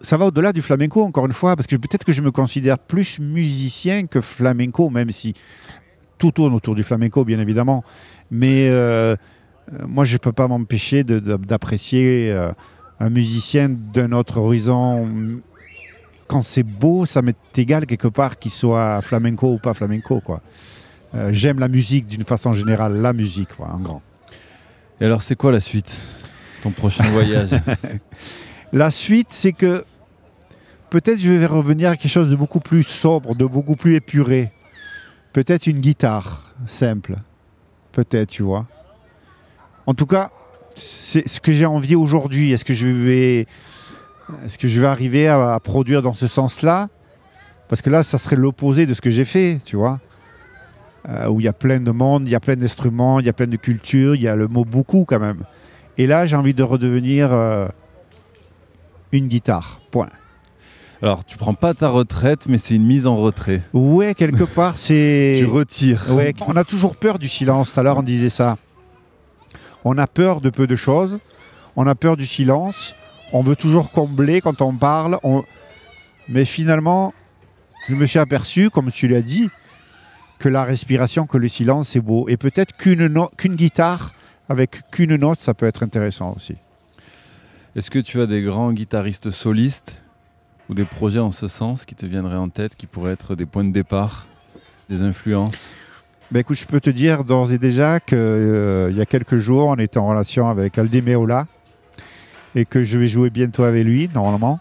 Ça 0.00 0.16
va 0.16 0.26
au-delà 0.26 0.52
du 0.52 0.60
flamenco, 0.60 1.02
encore 1.02 1.26
une 1.26 1.32
fois, 1.32 1.56
parce 1.56 1.66
que 1.66 1.76
peut-être 1.76 2.04
que 2.04 2.12
je 2.12 2.20
me 2.20 2.30
considère 2.30 2.78
plus 2.78 3.18
musicien 3.18 4.06
que 4.06 4.20
flamenco, 4.20 4.90
même 4.90 5.10
si 5.10 5.34
tout 6.18 6.30
tourne 6.30 6.54
autour 6.54 6.74
du 6.74 6.82
flamenco, 6.82 7.24
bien 7.24 7.40
évidemment. 7.40 7.84
Mais 8.30 8.68
euh, 8.68 9.16
euh, 9.72 9.86
moi, 9.86 10.04
je 10.04 10.14
ne 10.14 10.18
peux 10.18 10.32
pas 10.32 10.48
m'empêcher 10.48 11.04
d'apprécier 11.04 12.30
euh, 12.32 12.52
un 13.00 13.10
musicien 13.10 13.68
d'un 13.68 14.12
autre 14.12 14.38
horizon. 14.38 15.08
Quand 16.26 16.42
c'est 16.42 16.62
beau, 16.62 17.06
ça 17.06 17.22
m'est 17.22 17.36
égal 17.56 17.86
quelque 17.86 18.08
part 18.08 18.38
qu'il 18.38 18.50
soit 18.50 19.00
flamenco 19.02 19.52
ou 19.52 19.58
pas 19.58 19.74
flamenco. 19.74 20.20
quoi. 20.20 20.40
Euh, 21.14 21.30
J'aime 21.32 21.60
la 21.60 21.68
musique 21.68 22.06
d'une 22.06 22.24
façon 22.24 22.52
générale, 22.52 23.00
la 23.00 23.12
musique, 23.12 23.54
quoi, 23.56 23.68
en 23.72 23.78
grand. 23.78 24.02
Et 25.00 25.04
alors, 25.04 25.22
c'est 25.22 25.36
quoi 25.36 25.52
la 25.52 25.60
suite 25.60 25.96
ton 26.62 26.70
prochain 26.70 27.04
voyage? 27.10 27.50
La 28.72 28.90
suite, 28.90 29.28
c'est 29.30 29.52
que 29.52 29.84
peut-être 30.90 31.18
je 31.18 31.30
vais 31.30 31.46
revenir 31.46 31.90
à 31.90 31.96
quelque 31.96 32.10
chose 32.10 32.28
de 32.28 32.34
beaucoup 32.34 32.58
plus 32.58 32.82
sobre, 32.82 33.36
de 33.36 33.44
beaucoup 33.44 33.76
plus 33.76 33.94
épuré. 33.94 34.50
Peut-être 35.32 35.68
une 35.68 35.78
guitare 35.78 36.52
simple. 36.66 37.16
Peut-être, 37.92 38.30
tu 38.30 38.42
vois. 38.42 38.66
En 39.86 39.94
tout 39.94 40.06
cas, 40.06 40.32
c'est 40.74 41.28
ce 41.28 41.40
que 41.40 41.52
j'ai 41.52 41.66
envie 41.66 41.94
aujourd'hui. 41.94 42.50
Est-ce 42.50 42.64
que 42.64 42.74
je 42.74 42.88
vais, 42.88 43.46
est-ce 44.44 44.58
que 44.58 44.66
je 44.66 44.80
vais 44.80 44.88
arriver 44.88 45.28
à, 45.28 45.54
à 45.54 45.60
produire 45.60 46.02
dans 46.02 46.14
ce 46.14 46.26
sens-là? 46.26 46.88
Parce 47.68 47.80
que 47.80 47.90
là, 47.90 48.02
ça 48.02 48.18
serait 48.18 48.36
l'opposé 48.36 48.86
de 48.86 48.94
ce 48.94 49.00
que 49.00 49.10
j'ai 49.10 49.24
fait, 49.24 49.60
tu 49.64 49.76
vois. 49.76 50.00
Euh, 51.08 51.28
où 51.28 51.38
il 51.38 51.44
y 51.44 51.48
a 51.48 51.52
plein 51.52 51.80
de 51.80 51.90
monde, 51.90 52.22
il 52.26 52.30
y 52.30 52.34
a 52.34 52.40
plein 52.40 52.56
d'instruments, 52.56 53.20
il 53.20 53.26
y 53.26 53.28
a 53.28 53.34
plein 53.34 53.46
de 53.46 53.56
cultures, 53.56 54.14
il 54.14 54.22
y 54.22 54.28
a 54.28 54.36
le 54.36 54.48
mot 54.48 54.64
beaucoup 54.64 55.04
quand 55.04 55.20
même. 55.20 55.42
Et 55.98 56.06
là, 56.06 56.24
j'ai 56.26 56.34
envie 56.34 56.54
de 56.54 56.62
redevenir 56.62 57.30
euh, 57.30 57.68
une 59.12 59.28
guitare. 59.28 59.80
Point. 59.90 60.08
Alors, 61.02 61.24
tu 61.24 61.36
prends 61.36 61.52
pas 61.54 61.74
ta 61.74 61.88
retraite, 61.90 62.46
mais 62.46 62.56
c'est 62.56 62.74
une 62.76 62.86
mise 62.86 63.06
en 63.06 63.16
retrait. 63.16 63.60
Ouais, 63.74 64.14
quelque 64.14 64.44
part, 64.54 64.78
c'est. 64.78 65.34
Tu 65.38 65.44
retires. 65.44 66.06
Ouais, 66.10 66.32
on 66.46 66.56
a 66.56 66.64
toujours 66.64 66.96
peur 66.96 67.18
du 67.18 67.28
silence. 67.28 67.74
Tout 67.74 67.80
à 67.80 67.82
l'heure, 67.82 67.98
on 67.98 68.02
disait 68.02 68.30
ça. 68.30 68.56
On 69.84 69.98
a 69.98 70.06
peur 70.06 70.40
de 70.40 70.48
peu 70.48 70.66
de 70.66 70.76
choses. 70.76 71.18
On 71.76 71.86
a 71.86 71.94
peur 71.94 72.16
du 72.16 72.24
silence. 72.26 72.94
On 73.32 73.42
veut 73.42 73.56
toujours 73.56 73.90
combler 73.90 74.40
quand 74.40 74.62
on 74.62 74.74
parle. 74.74 75.18
on- 75.22 75.44
Mais 76.30 76.46
finalement, 76.46 77.12
je 77.88 77.94
me 77.94 78.06
suis 78.06 78.18
aperçu, 78.18 78.70
comme 78.70 78.90
tu 78.90 79.06
l'as 79.08 79.20
dit, 79.20 79.50
que 80.44 80.50
la 80.50 80.64
respiration, 80.64 81.26
que 81.26 81.38
le 81.38 81.48
silence, 81.48 81.88
c'est 81.88 82.02
beau. 82.02 82.28
Et 82.28 82.36
peut-être 82.36 82.76
qu'une 82.76 83.06
no- 83.06 83.30
qu'une 83.38 83.54
guitare 83.54 84.12
avec 84.50 84.82
qu'une 84.90 85.16
note, 85.16 85.38
ça 85.40 85.54
peut 85.54 85.64
être 85.64 85.82
intéressant 85.82 86.34
aussi. 86.36 86.56
Est-ce 87.74 87.90
que 87.90 87.98
tu 87.98 88.20
as 88.20 88.26
des 88.26 88.42
grands 88.42 88.70
guitaristes 88.70 89.30
solistes 89.30 89.96
ou 90.68 90.74
des 90.74 90.84
projets 90.84 91.18
en 91.18 91.30
ce 91.30 91.48
sens 91.48 91.86
qui 91.86 91.94
te 91.94 92.04
viendraient 92.04 92.36
en 92.36 92.50
tête, 92.50 92.76
qui 92.76 92.86
pourraient 92.86 93.12
être 93.12 93.34
des 93.34 93.46
points 93.46 93.64
de 93.64 93.72
départ, 93.72 94.26
des 94.90 95.00
influences? 95.00 95.70
Ben 96.30 96.40
écoute, 96.40 96.58
je 96.58 96.66
peux 96.66 96.80
te 96.80 96.90
dire 96.90 97.24
d'ores 97.24 97.50
et 97.50 97.58
déjà 97.58 97.98
qu'il 97.98 98.92
y 98.94 99.00
a 99.00 99.06
quelques 99.06 99.38
jours, 99.38 99.68
on 99.68 99.76
était 99.76 99.96
en 99.96 100.08
relation 100.08 100.50
avec 100.50 100.76
Aldi 100.76 101.00
Meola 101.00 101.46
et 102.54 102.66
que 102.66 102.82
je 102.82 102.98
vais 102.98 103.06
jouer 103.06 103.30
bientôt 103.30 103.62
avec 103.62 103.82
lui, 103.86 104.10
normalement. 104.14 104.60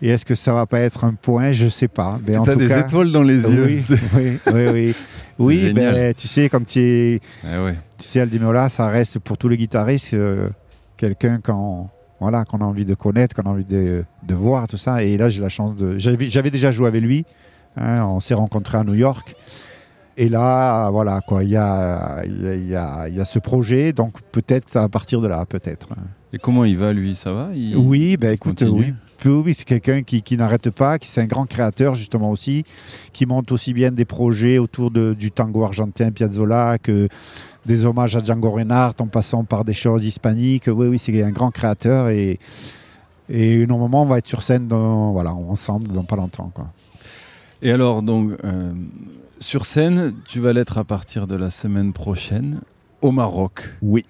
Et 0.00 0.08
est-ce 0.10 0.24
que 0.24 0.34
ça 0.34 0.52
va 0.54 0.66
pas 0.66 0.80
être 0.80 1.04
un 1.04 1.14
point? 1.14 1.52
Je 1.52 1.68
sais 1.68 1.88
pas. 1.88 2.20
Mais 2.26 2.36
en 2.36 2.44
Tu 2.44 2.50
as 2.50 2.54
des 2.56 2.68
cas, 2.68 2.80
étoiles 2.86 3.10
dans 3.10 3.22
les 3.22 3.42
yeux. 3.42 3.64
Oui, 3.66 3.84
oui, 4.14 4.38
oui, 4.54 4.94
oui. 5.38 5.72
Ben, 5.72 6.14
tu 6.14 6.28
sais, 6.28 6.48
comme 6.48 6.64
tu, 6.64 6.78
es- 6.80 7.20
Eh 7.44 7.58
ouais. 7.58 7.74
tu 7.98 8.04
sais, 8.06 8.20
Aldi 8.20 8.38
Meola, 8.38 8.68
ça 8.68 8.88
reste 8.88 9.18
pour 9.18 9.36
tous 9.38 9.48
les 9.48 9.56
guitaristes 9.56 10.14
euh, 10.14 10.48
quelqu'un 10.96 11.40
qu'on 11.44 11.88
voilà, 12.20 12.44
qu'on 12.44 12.58
a 12.58 12.64
envie 12.64 12.84
de 12.84 12.94
connaître, 12.94 13.34
qu'on 13.36 13.48
a 13.48 13.52
envie 13.52 13.64
de, 13.64 14.04
de 14.26 14.34
voir, 14.34 14.66
tout 14.68 14.76
ça. 14.76 15.02
Et 15.04 15.16
là, 15.16 15.28
j'ai 15.28 15.40
la 15.40 15.48
chance 15.48 15.76
de. 15.76 15.96
J'avais 15.98 16.50
déjà 16.50 16.70
joué 16.70 16.86
avec 16.88 17.02
lui. 17.02 17.24
hein, 17.76 18.04
on 18.04 18.18
s'est 18.20 18.34
rencontrés 18.34 18.78
à 18.78 18.84
New 18.84 18.94
York. 18.94 19.34
Et 20.16 20.28
là, 20.28 20.90
voilà, 20.90 21.20
quoi, 21.24 21.44
il 21.44 21.50
y 21.50 21.56
a, 21.56 22.24
y, 22.26 22.46
a, 22.48 22.54
y 22.56 22.74
a- 22.74 23.08
il 23.08 23.14
y 23.16 23.20
a 23.20 23.24
ce 23.24 23.38
projet, 23.38 23.92
donc 23.92 24.20
peut-être 24.32 24.64
que 24.64 24.70
ça 24.72 24.80
va 24.80 24.88
partir 24.88 25.20
de 25.20 25.28
là, 25.28 25.44
peut-être. 25.48 25.88
Et 26.32 26.38
comment 26.38 26.64
il 26.64 26.76
va, 26.76 26.92
lui? 26.92 27.14
Ça 27.14 27.30
va? 27.32 27.50
Il- 27.54 27.76
Oui, 27.76 28.16
ben 28.16 28.32
écoute, 28.32 28.58
continue? 28.58 28.80
oui. 28.80 28.94
Oui, 29.24 29.54
c'est 29.56 29.64
quelqu'un 29.64 30.02
qui, 30.02 30.22
qui 30.22 30.36
n'arrête 30.36 30.70
pas, 30.70 30.98
qui 30.98 31.08
c'est 31.08 31.20
un 31.20 31.26
grand 31.26 31.46
créateur 31.46 31.94
justement 31.94 32.30
aussi, 32.30 32.64
qui 33.12 33.26
monte 33.26 33.50
aussi 33.52 33.72
bien 33.74 33.90
des 33.90 34.04
projets 34.04 34.58
autour 34.58 34.90
de- 34.90 35.14
du 35.14 35.30
tango 35.30 35.64
argentin 35.64 36.10
Piazzolla 36.12 36.78
que 36.78 37.08
des 37.66 37.84
hommages 37.84 38.16
à 38.16 38.22
Django 38.22 38.50
Reinhardt 38.50 38.94
en 39.02 39.06
passant 39.08 39.44
par 39.44 39.64
des 39.64 39.74
choses 39.74 40.04
hispaniques. 40.04 40.68
Oui, 40.68 40.86
oui, 40.86 40.98
c'est 40.98 41.22
un 41.22 41.30
grand 41.32 41.50
créateur 41.50 42.08
et, 42.08 42.38
et 43.28 43.66
normalement 43.66 44.04
on 44.04 44.06
va 44.06 44.18
être 44.18 44.26
sur 44.26 44.42
scène 44.42 44.68
dans, 44.68 45.12
voilà, 45.12 45.34
ensemble 45.34 45.88
dans 45.88 46.04
pas 46.04 46.16
longtemps. 46.16 46.50
Quoi. 46.54 46.68
Et 47.60 47.72
alors, 47.72 48.02
donc, 48.02 48.32
euh, 48.44 48.72
sur 49.40 49.66
scène, 49.66 50.14
tu 50.28 50.38
vas 50.38 50.52
l'être 50.52 50.78
à 50.78 50.84
partir 50.84 51.26
de 51.26 51.34
la 51.34 51.50
semaine 51.50 51.92
prochaine 51.92 52.60
au 53.02 53.10
Maroc. 53.10 53.68
Oui. 53.82 54.04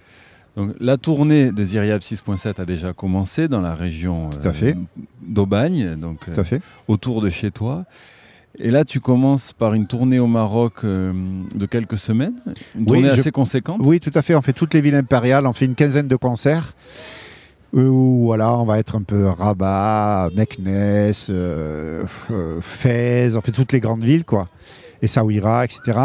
Donc, 0.59 0.73
la 0.81 0.97
tournée 0.97 1.53
de 1.53 1.63
Ziryab 1.63 2.01
6.7 2.03 2.61
a 2.61 2.65
déjà 2.65 2.93
commencé 2.93 3.47
dans 3.47 3.61
la 3.61 3.77
région 3.77 4.33
fait. 4.53 4.77
d'Aubagne, 5.23 5.95
donc 5.95 6.19
Tout 6.35 6.41
à 6.41 6.43
fait. 6.43 6.57
euh, 6.57 6.59
autour 6.89 7.21
de 7.23 7.31
chez 7.31 7.53
toi. 7.53 7.85
Et 8.59 8.73
là, 8.73 8.85
tu 8.85 8.99
commences 8.99 9.53
par 9.53 9.75
une 9.75 9.87
tournée 9.87 10.19
au 10.19 10.27
Maroc 10.27 10.83
euh, 10.83 11.13
de 11.55 11.65
quelques 11.67 11.97
semaines, 11.97 12.35
une 12.75 12.81
Oui, 12.81 12.87
tournée 12.87 13.11
je- 13.15 13.21
assez 13.21 13.31
conséquente. 13.31 13.83
Oui, 13.85 14.01
tout 14.01 14.11
à 14.17 14.21
fait. 14.21 14.35
On 14.35 14.43
fait 14.43 14.53
toutes 14.53 14.75
les 14.75 14.81
villes 14.81 14.97
impériales. 14.97 15.47
On 15.47 15.53
fait 15.53 15.67
une 15.67 15.77
quinzaine 15.77 16.09
de 16.09 16.17
concerts. 16.17 16.75
euh, 17.77 17.87
Où 17.87 18.25
voilà, 18.25 18.59
on 18.59 18.65
va 18.65 18.81
être 18.81 18.97
un 18.97 19.03
peu 19.03 19.27
Rabat, 19.29 20.31
Meknes, 20.35 20.67
euh, 21.31 22.03
euh, 22.33 22.59
Fès, 22.61 23.37
on 23.37 23.41
fait 23.43 23.53
toutes 23.53 23.71
les 23.73 23.79
grandes 23.79 24.03
villes, 24.03 24.25
quoi. 24.25 24.49
Et 25.03 25.07
Saouira, 25.07 25.65
etc. 25.65 25.99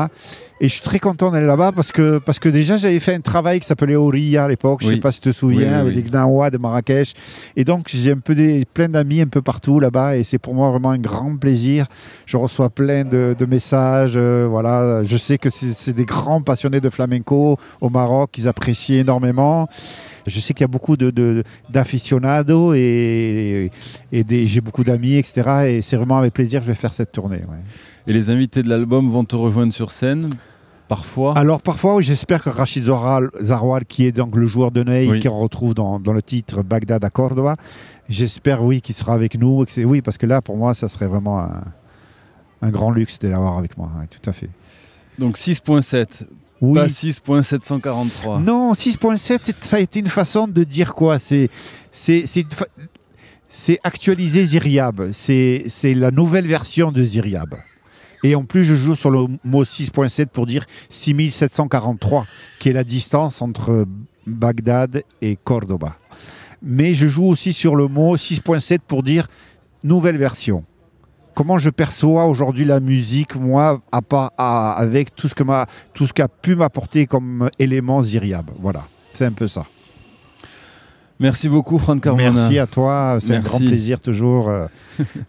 Et 0.61 0.67
je 0.69 0.73
suis 0.73 0.81
très 0.81 0.99
content 0.99 1.31
d'aller 1.31 1.47
là-bas 1.47 1.71
parce 1.73 1.91
que, 1.91 2.19
parce 2.19 2.39
que 2.39 2.47
déjà 2.47 2.77
j'avais 2.77 2.99
fait 2.99 3.15
un 3.15 3.19
travail 3.21 3.59
qui 3.59 3.65
s'appelait 3.67 3.95
Ouria 3.95 4.45
à 4.45 4.47
l'époque, 4.47 4.81
je 4.83 4.87
Oui. 4.87 4.93
sais 4.95 4.99
pas 5.01 5.11
si 5.11 5.19
tu 5.19 5.29
te 5.29 5.35
souviens, 5.35 5.59
Oui, 5.59 5.67
oui, 5.73 5.79
avec 5.81 5.95
les 5.95 6.03
Gnawa 6.03 6.49
de 6.51 6.57
Marrakech. 6.57 7.13
Et 7.57 7.65
donc 7.65 7.87
j'ai 7.89 8.11
un 8.11 8.19
peu 8.19 8.33
des, 8.35 8.65
plein 8.65 8.87
d'amis 8.87 9.19
un 9.21 9.27
peu 9.27 9.41
partout 9.41 9.79
là-bas 9.79 10.15
et 10.17 10.23
c'est 10.23 10.37
pour 10.37 10.53
moi 10.53 10.69
vraiment 10.69 10.91
un 10.91 10.99
grand 10.99 11.35
plaisir. 11.37 11.87
Je 12.25 12.37
reçois 12.37 12.69
plein 12.69 13.03
de, 13.03 13.35
de 13.37 13.45
messages, 13.45 14.13
euh, 14.15 14.45
voilà. 14.49 15.03
Je 15.03 15.17
sais 15.17 15.37
que 15.37 15.49
c'est 15.49 15.93
des 15.93 16.05
grands 16.05 16.41
passionnés 16.41 16.79
de 16.79 16.89
flamenco 16.89 17.57
au 17.81 17.89
Maroc, 17.89 18.29
qu'ils 18.31 18.47
apprécient 18.47 18.99
énormément. 19.01 19.67
Je 20.27 20.39
sais 20.39 20.53
qu'il 20.53 20.63
y 20.63 20.65
a 20.65 20.67
beaucoup 20.67 20.95
de, 20.95 21.09
de- 21.09 21.43
d'aficionados 21.69 22.73
et, 22.75 23.69
et 24.13 24.23
des- 24.23 24.47
j'ai 24.47 24.61
beaucoup 24.61 24.83
d'amis, 24.85 25.15
etc. 25.15 25.49
Et 25.67 25.81
c'est 25.81 25.97
vraiment 25.97 26.19
avec 26.19 26.33
plaisir 26.33 26.59
que 26.61 26.65
je 26.67 26.71
vais 26.71 26.77
faire 26.77 26.93
cette 26.93 27.11
tournée. 27.11 27.37
ouais. 27.37 27.57
Et 28.07 28.13
les 28.13 28.29
invités 28.29 28.63
de 28.63 28.69
l'album 28.69 29.09
vont 29.11 29.23
te 29.23 29.35
rejoindre 29.35 29.71
sur 29.73 29.91
scène, 29.91 30.29
parfois. 30.87 31.37
Alors 31.37 31.61
parfois, 31.61 31.95
oui, 31.95 32.03
j'espère 32.03 32.43
que 32.43 32.49
Rachid 32.49 32.83
Zaroual, 32.83 33.85
qui 33.85 34.05
est 34.05 34.11
donc 34.11 34.35
le 34.35 34.45
joueur 34.47 34.71
de 34.71 34.83
Ney, 34.83 35.07
Oui. 35.09 35.19
qu'on 35.21 35.39
retrouve 35.39 35.73
dans, 35.73 35.99
dans 35.99 36.13
le 36.13 36.21
titre 36.21 36.63
Bagdad 36.63 37.03
à 37.05 37.09
Cordoba, 37.09 37.55
j'espère 38.09 38.63
oui 38.63 38.81
qu'il 38.81 38.95
sera 38.95 39.13
avec 39.13 39.37
nous. 39.39 39.63
et 39.63 39.65
que 39.65 39.81
Oui, 39.85 40.01
parce 40.01 40.17
que 40.17 40.25
là, 40.25 40.41
pour 40.41 40.57
moi, 40.57 40.73
ça 40.73 40.87
serait 40.89 41.07
vraiment 41.07 41.39
un, 41.39 41.63
un 42.61 42.69
grand 42.71 42.91
luxe 42.91 43.19
de 43.19 43.29
l'avoir 43.29 43.57
avec 43.57 43.77
moi. 43.77 43.89
ouais, 43.99 44.07
tout 44.07 44.29
à 44.29 44.33
fait. 44.33 44.49
Donc 45.17 45.37
6.7, 45.37 46.23
Oui. 46.59 46.73
pas 46.79 46.87
6.743. 46.87 48.41
Non, 48.43 48.73
6.7, 48.73 49.39
c'est- 49.43 49.63
ça 49.63 49.77
a 49.77 49.79
été 49.79 49.99
une 49.99 50.07
façon 50.07 50.47
de 50.47 50.63
dire 50.65 50.93
quoi? 50.93 51.19
C'est 51.19 51.49
fa- 52.51 52.65
actualiser 53.83 54.45
Ziryab. 54.45 55.11
C'est 55.13 55.63
la 55.95 56.11
nouvelle 56.11 56.47
version 56.47 56.91
de 56.91 57.01
Ziryab. 57.03 57.55
Et 58.23 58.35
en 58.35 58.43
plus, 58.45 58.63
je 58.63 58.75
joue 58.75 58.95
sur 58.95 59.11
le 59.11 59.25
mot 59.43 59.63
6.7 59.63 60.27
pour 60.27 60.45
dire 60.47 60.63
6743, 60.89 62.25
qui 62.59 62.69
est 62.69 62.73
la 62.73 62.83
distance 62.83 63.41
entre 63.41 63.85
Bagdad 64.25 65.03
et 65.21 65.37
Cordoba. 65.43 65.97
Mais 66.61 66.93
je 66.93 67.07
joue 67.07 67.25
aussi 67.25 67.51
sur 67.51 67.75
le 67.75 67.87
mot 67.87 68.15
6.7 68.15 68.79
pour 68.87 69.03
dire 69.03 69.27
nouvelle 69.83 70.17
version. 70.17 70.63
Comment 71.35 71.57
je 71.57 71.69
perçois 71.69 72.25
aujourd'hui 72.25 72.63
la 72.63 72.79
musique, 72.79 73.35
moi, 73.35 73.81
à 73.91 74.01
part, 74.01 74.31
à- 74.37 74.73
avec 74.73 75.13
tout 75.15 75.27
ce 75.27 75.35
que 75.35 75.43
m'a 75.43 75.65
tout 75.93 76.05
ce 76.07 76.13
qu'a 76.13 76.27
pu 76.27 76.55
m'apporter 76.55 77.05
comme 77.07 77.49
élément 77.59 78.01
Ziryab. 78.03 78.51
Voilà, 78.61 78.85
c'est 79.13 79.25
un 79.25 79.31
peu 79.31 79.47
ça. 79.47 79.65
Merci 81.19 81.49
beaucoup, 81.49 81.77
Franck 81.79 82.01
Carmona. 82.01 82.31
Merci 82.31 82.59
à 82.59 82.67
toi, 82.67 83.17
c'est 83.19 83.35
un 83.35 83.39
grand 83.39 83.57
plaisir 83.59 83.99
toujours. 83.99 84.49
euh, 84.49 84.67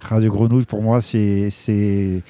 Radio 0.01 0.31
Grenouille, 0.31 0.65
pour 0.65 0.83
moi, 0.83 1.01
c'est 1.01 1.49
c'est 1.51 2.23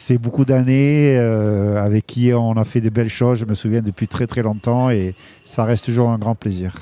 c'est 0.00 0.16
beaucoup 0.16 0.44
d'années 0.44 1.18
euh, 1.18 1.84
avec 1.84 2.06
qui 2.06 2.32
on 2.32 2.52
a 2.52 2.64
fait 2.64 2.80
des 2.80 2.88
belles 2.88 3.10
choses. 3.10 3.40
Je 3.40 3.44
me 3.44 3.54
souviens 3.54 3.80
depuis 3.80 4.06
très 4.06 4.28
très 4.28 4.42
longtemps 4.42 4.90
et 4.90 5.16
ça 5.44 5.64
reste 5.64 5.86
toujours 5.86 6.10
un 6.10 6.18
grand 6.18 6.36
plaisir. 6.36 6.72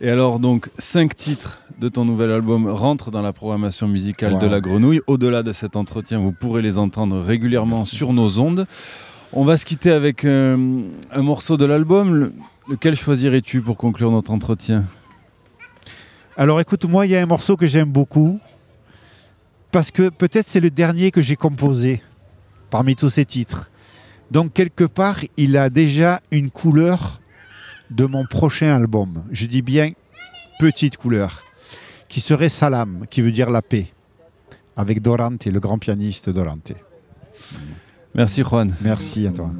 Et 0.00 0.10
alors, 0.10 0.40
donc, 0.40 0.68
cinq 0.76 1.14
titres 1.14 1.60
de 1.78 1.88
ton 1.88 2.04
nouvel 2.04 2.32
album 2.32 2.66
rentrent 2.66 3.12
dans 3.12 3.22
la 3.22 3.32
programmation 3.32 3.86
musicale 3.86 4.38
de. 4.38 4.46
La 4.48 4.60
Grenouille. 4.60 5.00
Au-delà 5.06 5.44
de 5.44 5.52
cet 5.52 5.76
entretien, 5.76 6.18
vous 6.18 6.32
pourrez 6.32 6.62
les 6.62 6.78
entendre 6.78 7.20
régulièrement 7.20 7.82
sur 7.82 8.12
nos 8.12 8.40
ondes. 8.40 8.66
On 9.32 9.44
va 9.44 9.56
se 9.56 9.64
quitter 9.64 9.92
avec 9.92 10.24
euh, 10.24 10.82
un 11.12 11.22
morceau 11.22 11.56
de 11.56 11.64
l'album. 11.64 12.12
Le- 12.12 12.32
lequel 12.68 12.96
choisirais-tu 12.96 13.60
pour 13.60 13.76
conclure 13.76 14.10
notre 14.10 14.32
entretien? 14.32 14.84
Alors 16.36 16.60
écoute, 16.60 16.84
moi, 16.86 17.06
il 17.06 17.12
y 17.12 17.16
a 17.16 17.22
un 17.22 17.26
morceau 17.26 17.56
que 17.56 17.68
j'aime 17.68 17.90
beaucoup 17.90 18.40
parce 19.70 19.92
que 19.92 20.08
peut-être 20.08 20.48
c'est 20.48 20.60
le 20.60 20.70
dernier 20.70 21.12
que 21.12 21.20
j'ai 21.20 21.36
composé 21.36 22.02
parmi 22.72 22.96
tous 22.96 23.10
ces 23.10 23.26
titres. 23.26 23.70
Donc 24.30 24.54
quelque 24.54 24.84
part, 24.84 25.20
il 25.36 25.58
a 25.58 25.68
déjà 25.68 26.22
une 26.32 26.50
couleur 26.50 27.20
de 27.90 28.06
mon 28.06 28.24
prochain 28.24 28.74
album. 28.74 29.22
Je 29.30 29.44
dis 29.44 29.60
bien 29.60 29.92
petite 30.58 30.96
couleur, 30.96 31.42
qui 32.08 32.20
serait 32.20 32.48
Salam, 32.48 33.04
qui 33.10 33.20
veut 33.20 33.30
dire 33.30 33.50
la 33.50 33.60
paix, 33.60 33.88
avec 34.74 35.02
Dorante, 35.02 35.44
le 35.44 35.60
grand 35.60 35.78
pianiste 35.78 36.30
Dorante. 36.30 36.72
Merci, 38.14 38.42
Juan. 38.42 38.74
Merci 38.80 39.26
à 39.26 39.32
toi. 39.32 39.50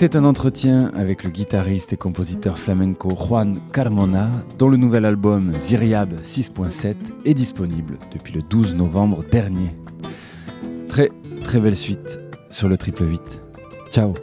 C'était 0.00 0.16
un 0.16 0.24
entretien 0.24 0.92
avec 0.94 1.24
le 1.24 1.30
guitariste 1.30 1.92
et 1.92 1.96
compositeur 1.96 2.56
flamenco 2.56 3.10
Juan 3.16 3.58
Carmona, 3.72 4.30
dont 4.56 4.68
le 4.68 4.76
nouvel 4.76 5.04
album 5.04 5.52
Ziriab 5.58 6.20
6.7 6.22 6.94
est 7.24 7.34
disponible 7.34 7.98
depuis 8.12 8.32
le 8.32 8.42
12 8.42 8.76
novembre 8.76 9.24
dernier. 9.32 9.74
Très 10.88 11.10
très 11.42 11.58
belle 11.58 11.76
suite 11.76 12.20
sur 12.48 12.68
le 12.68 12.76
triple 12.76 13.08
8. 13.10 13.42
Ciao 13.90 14.14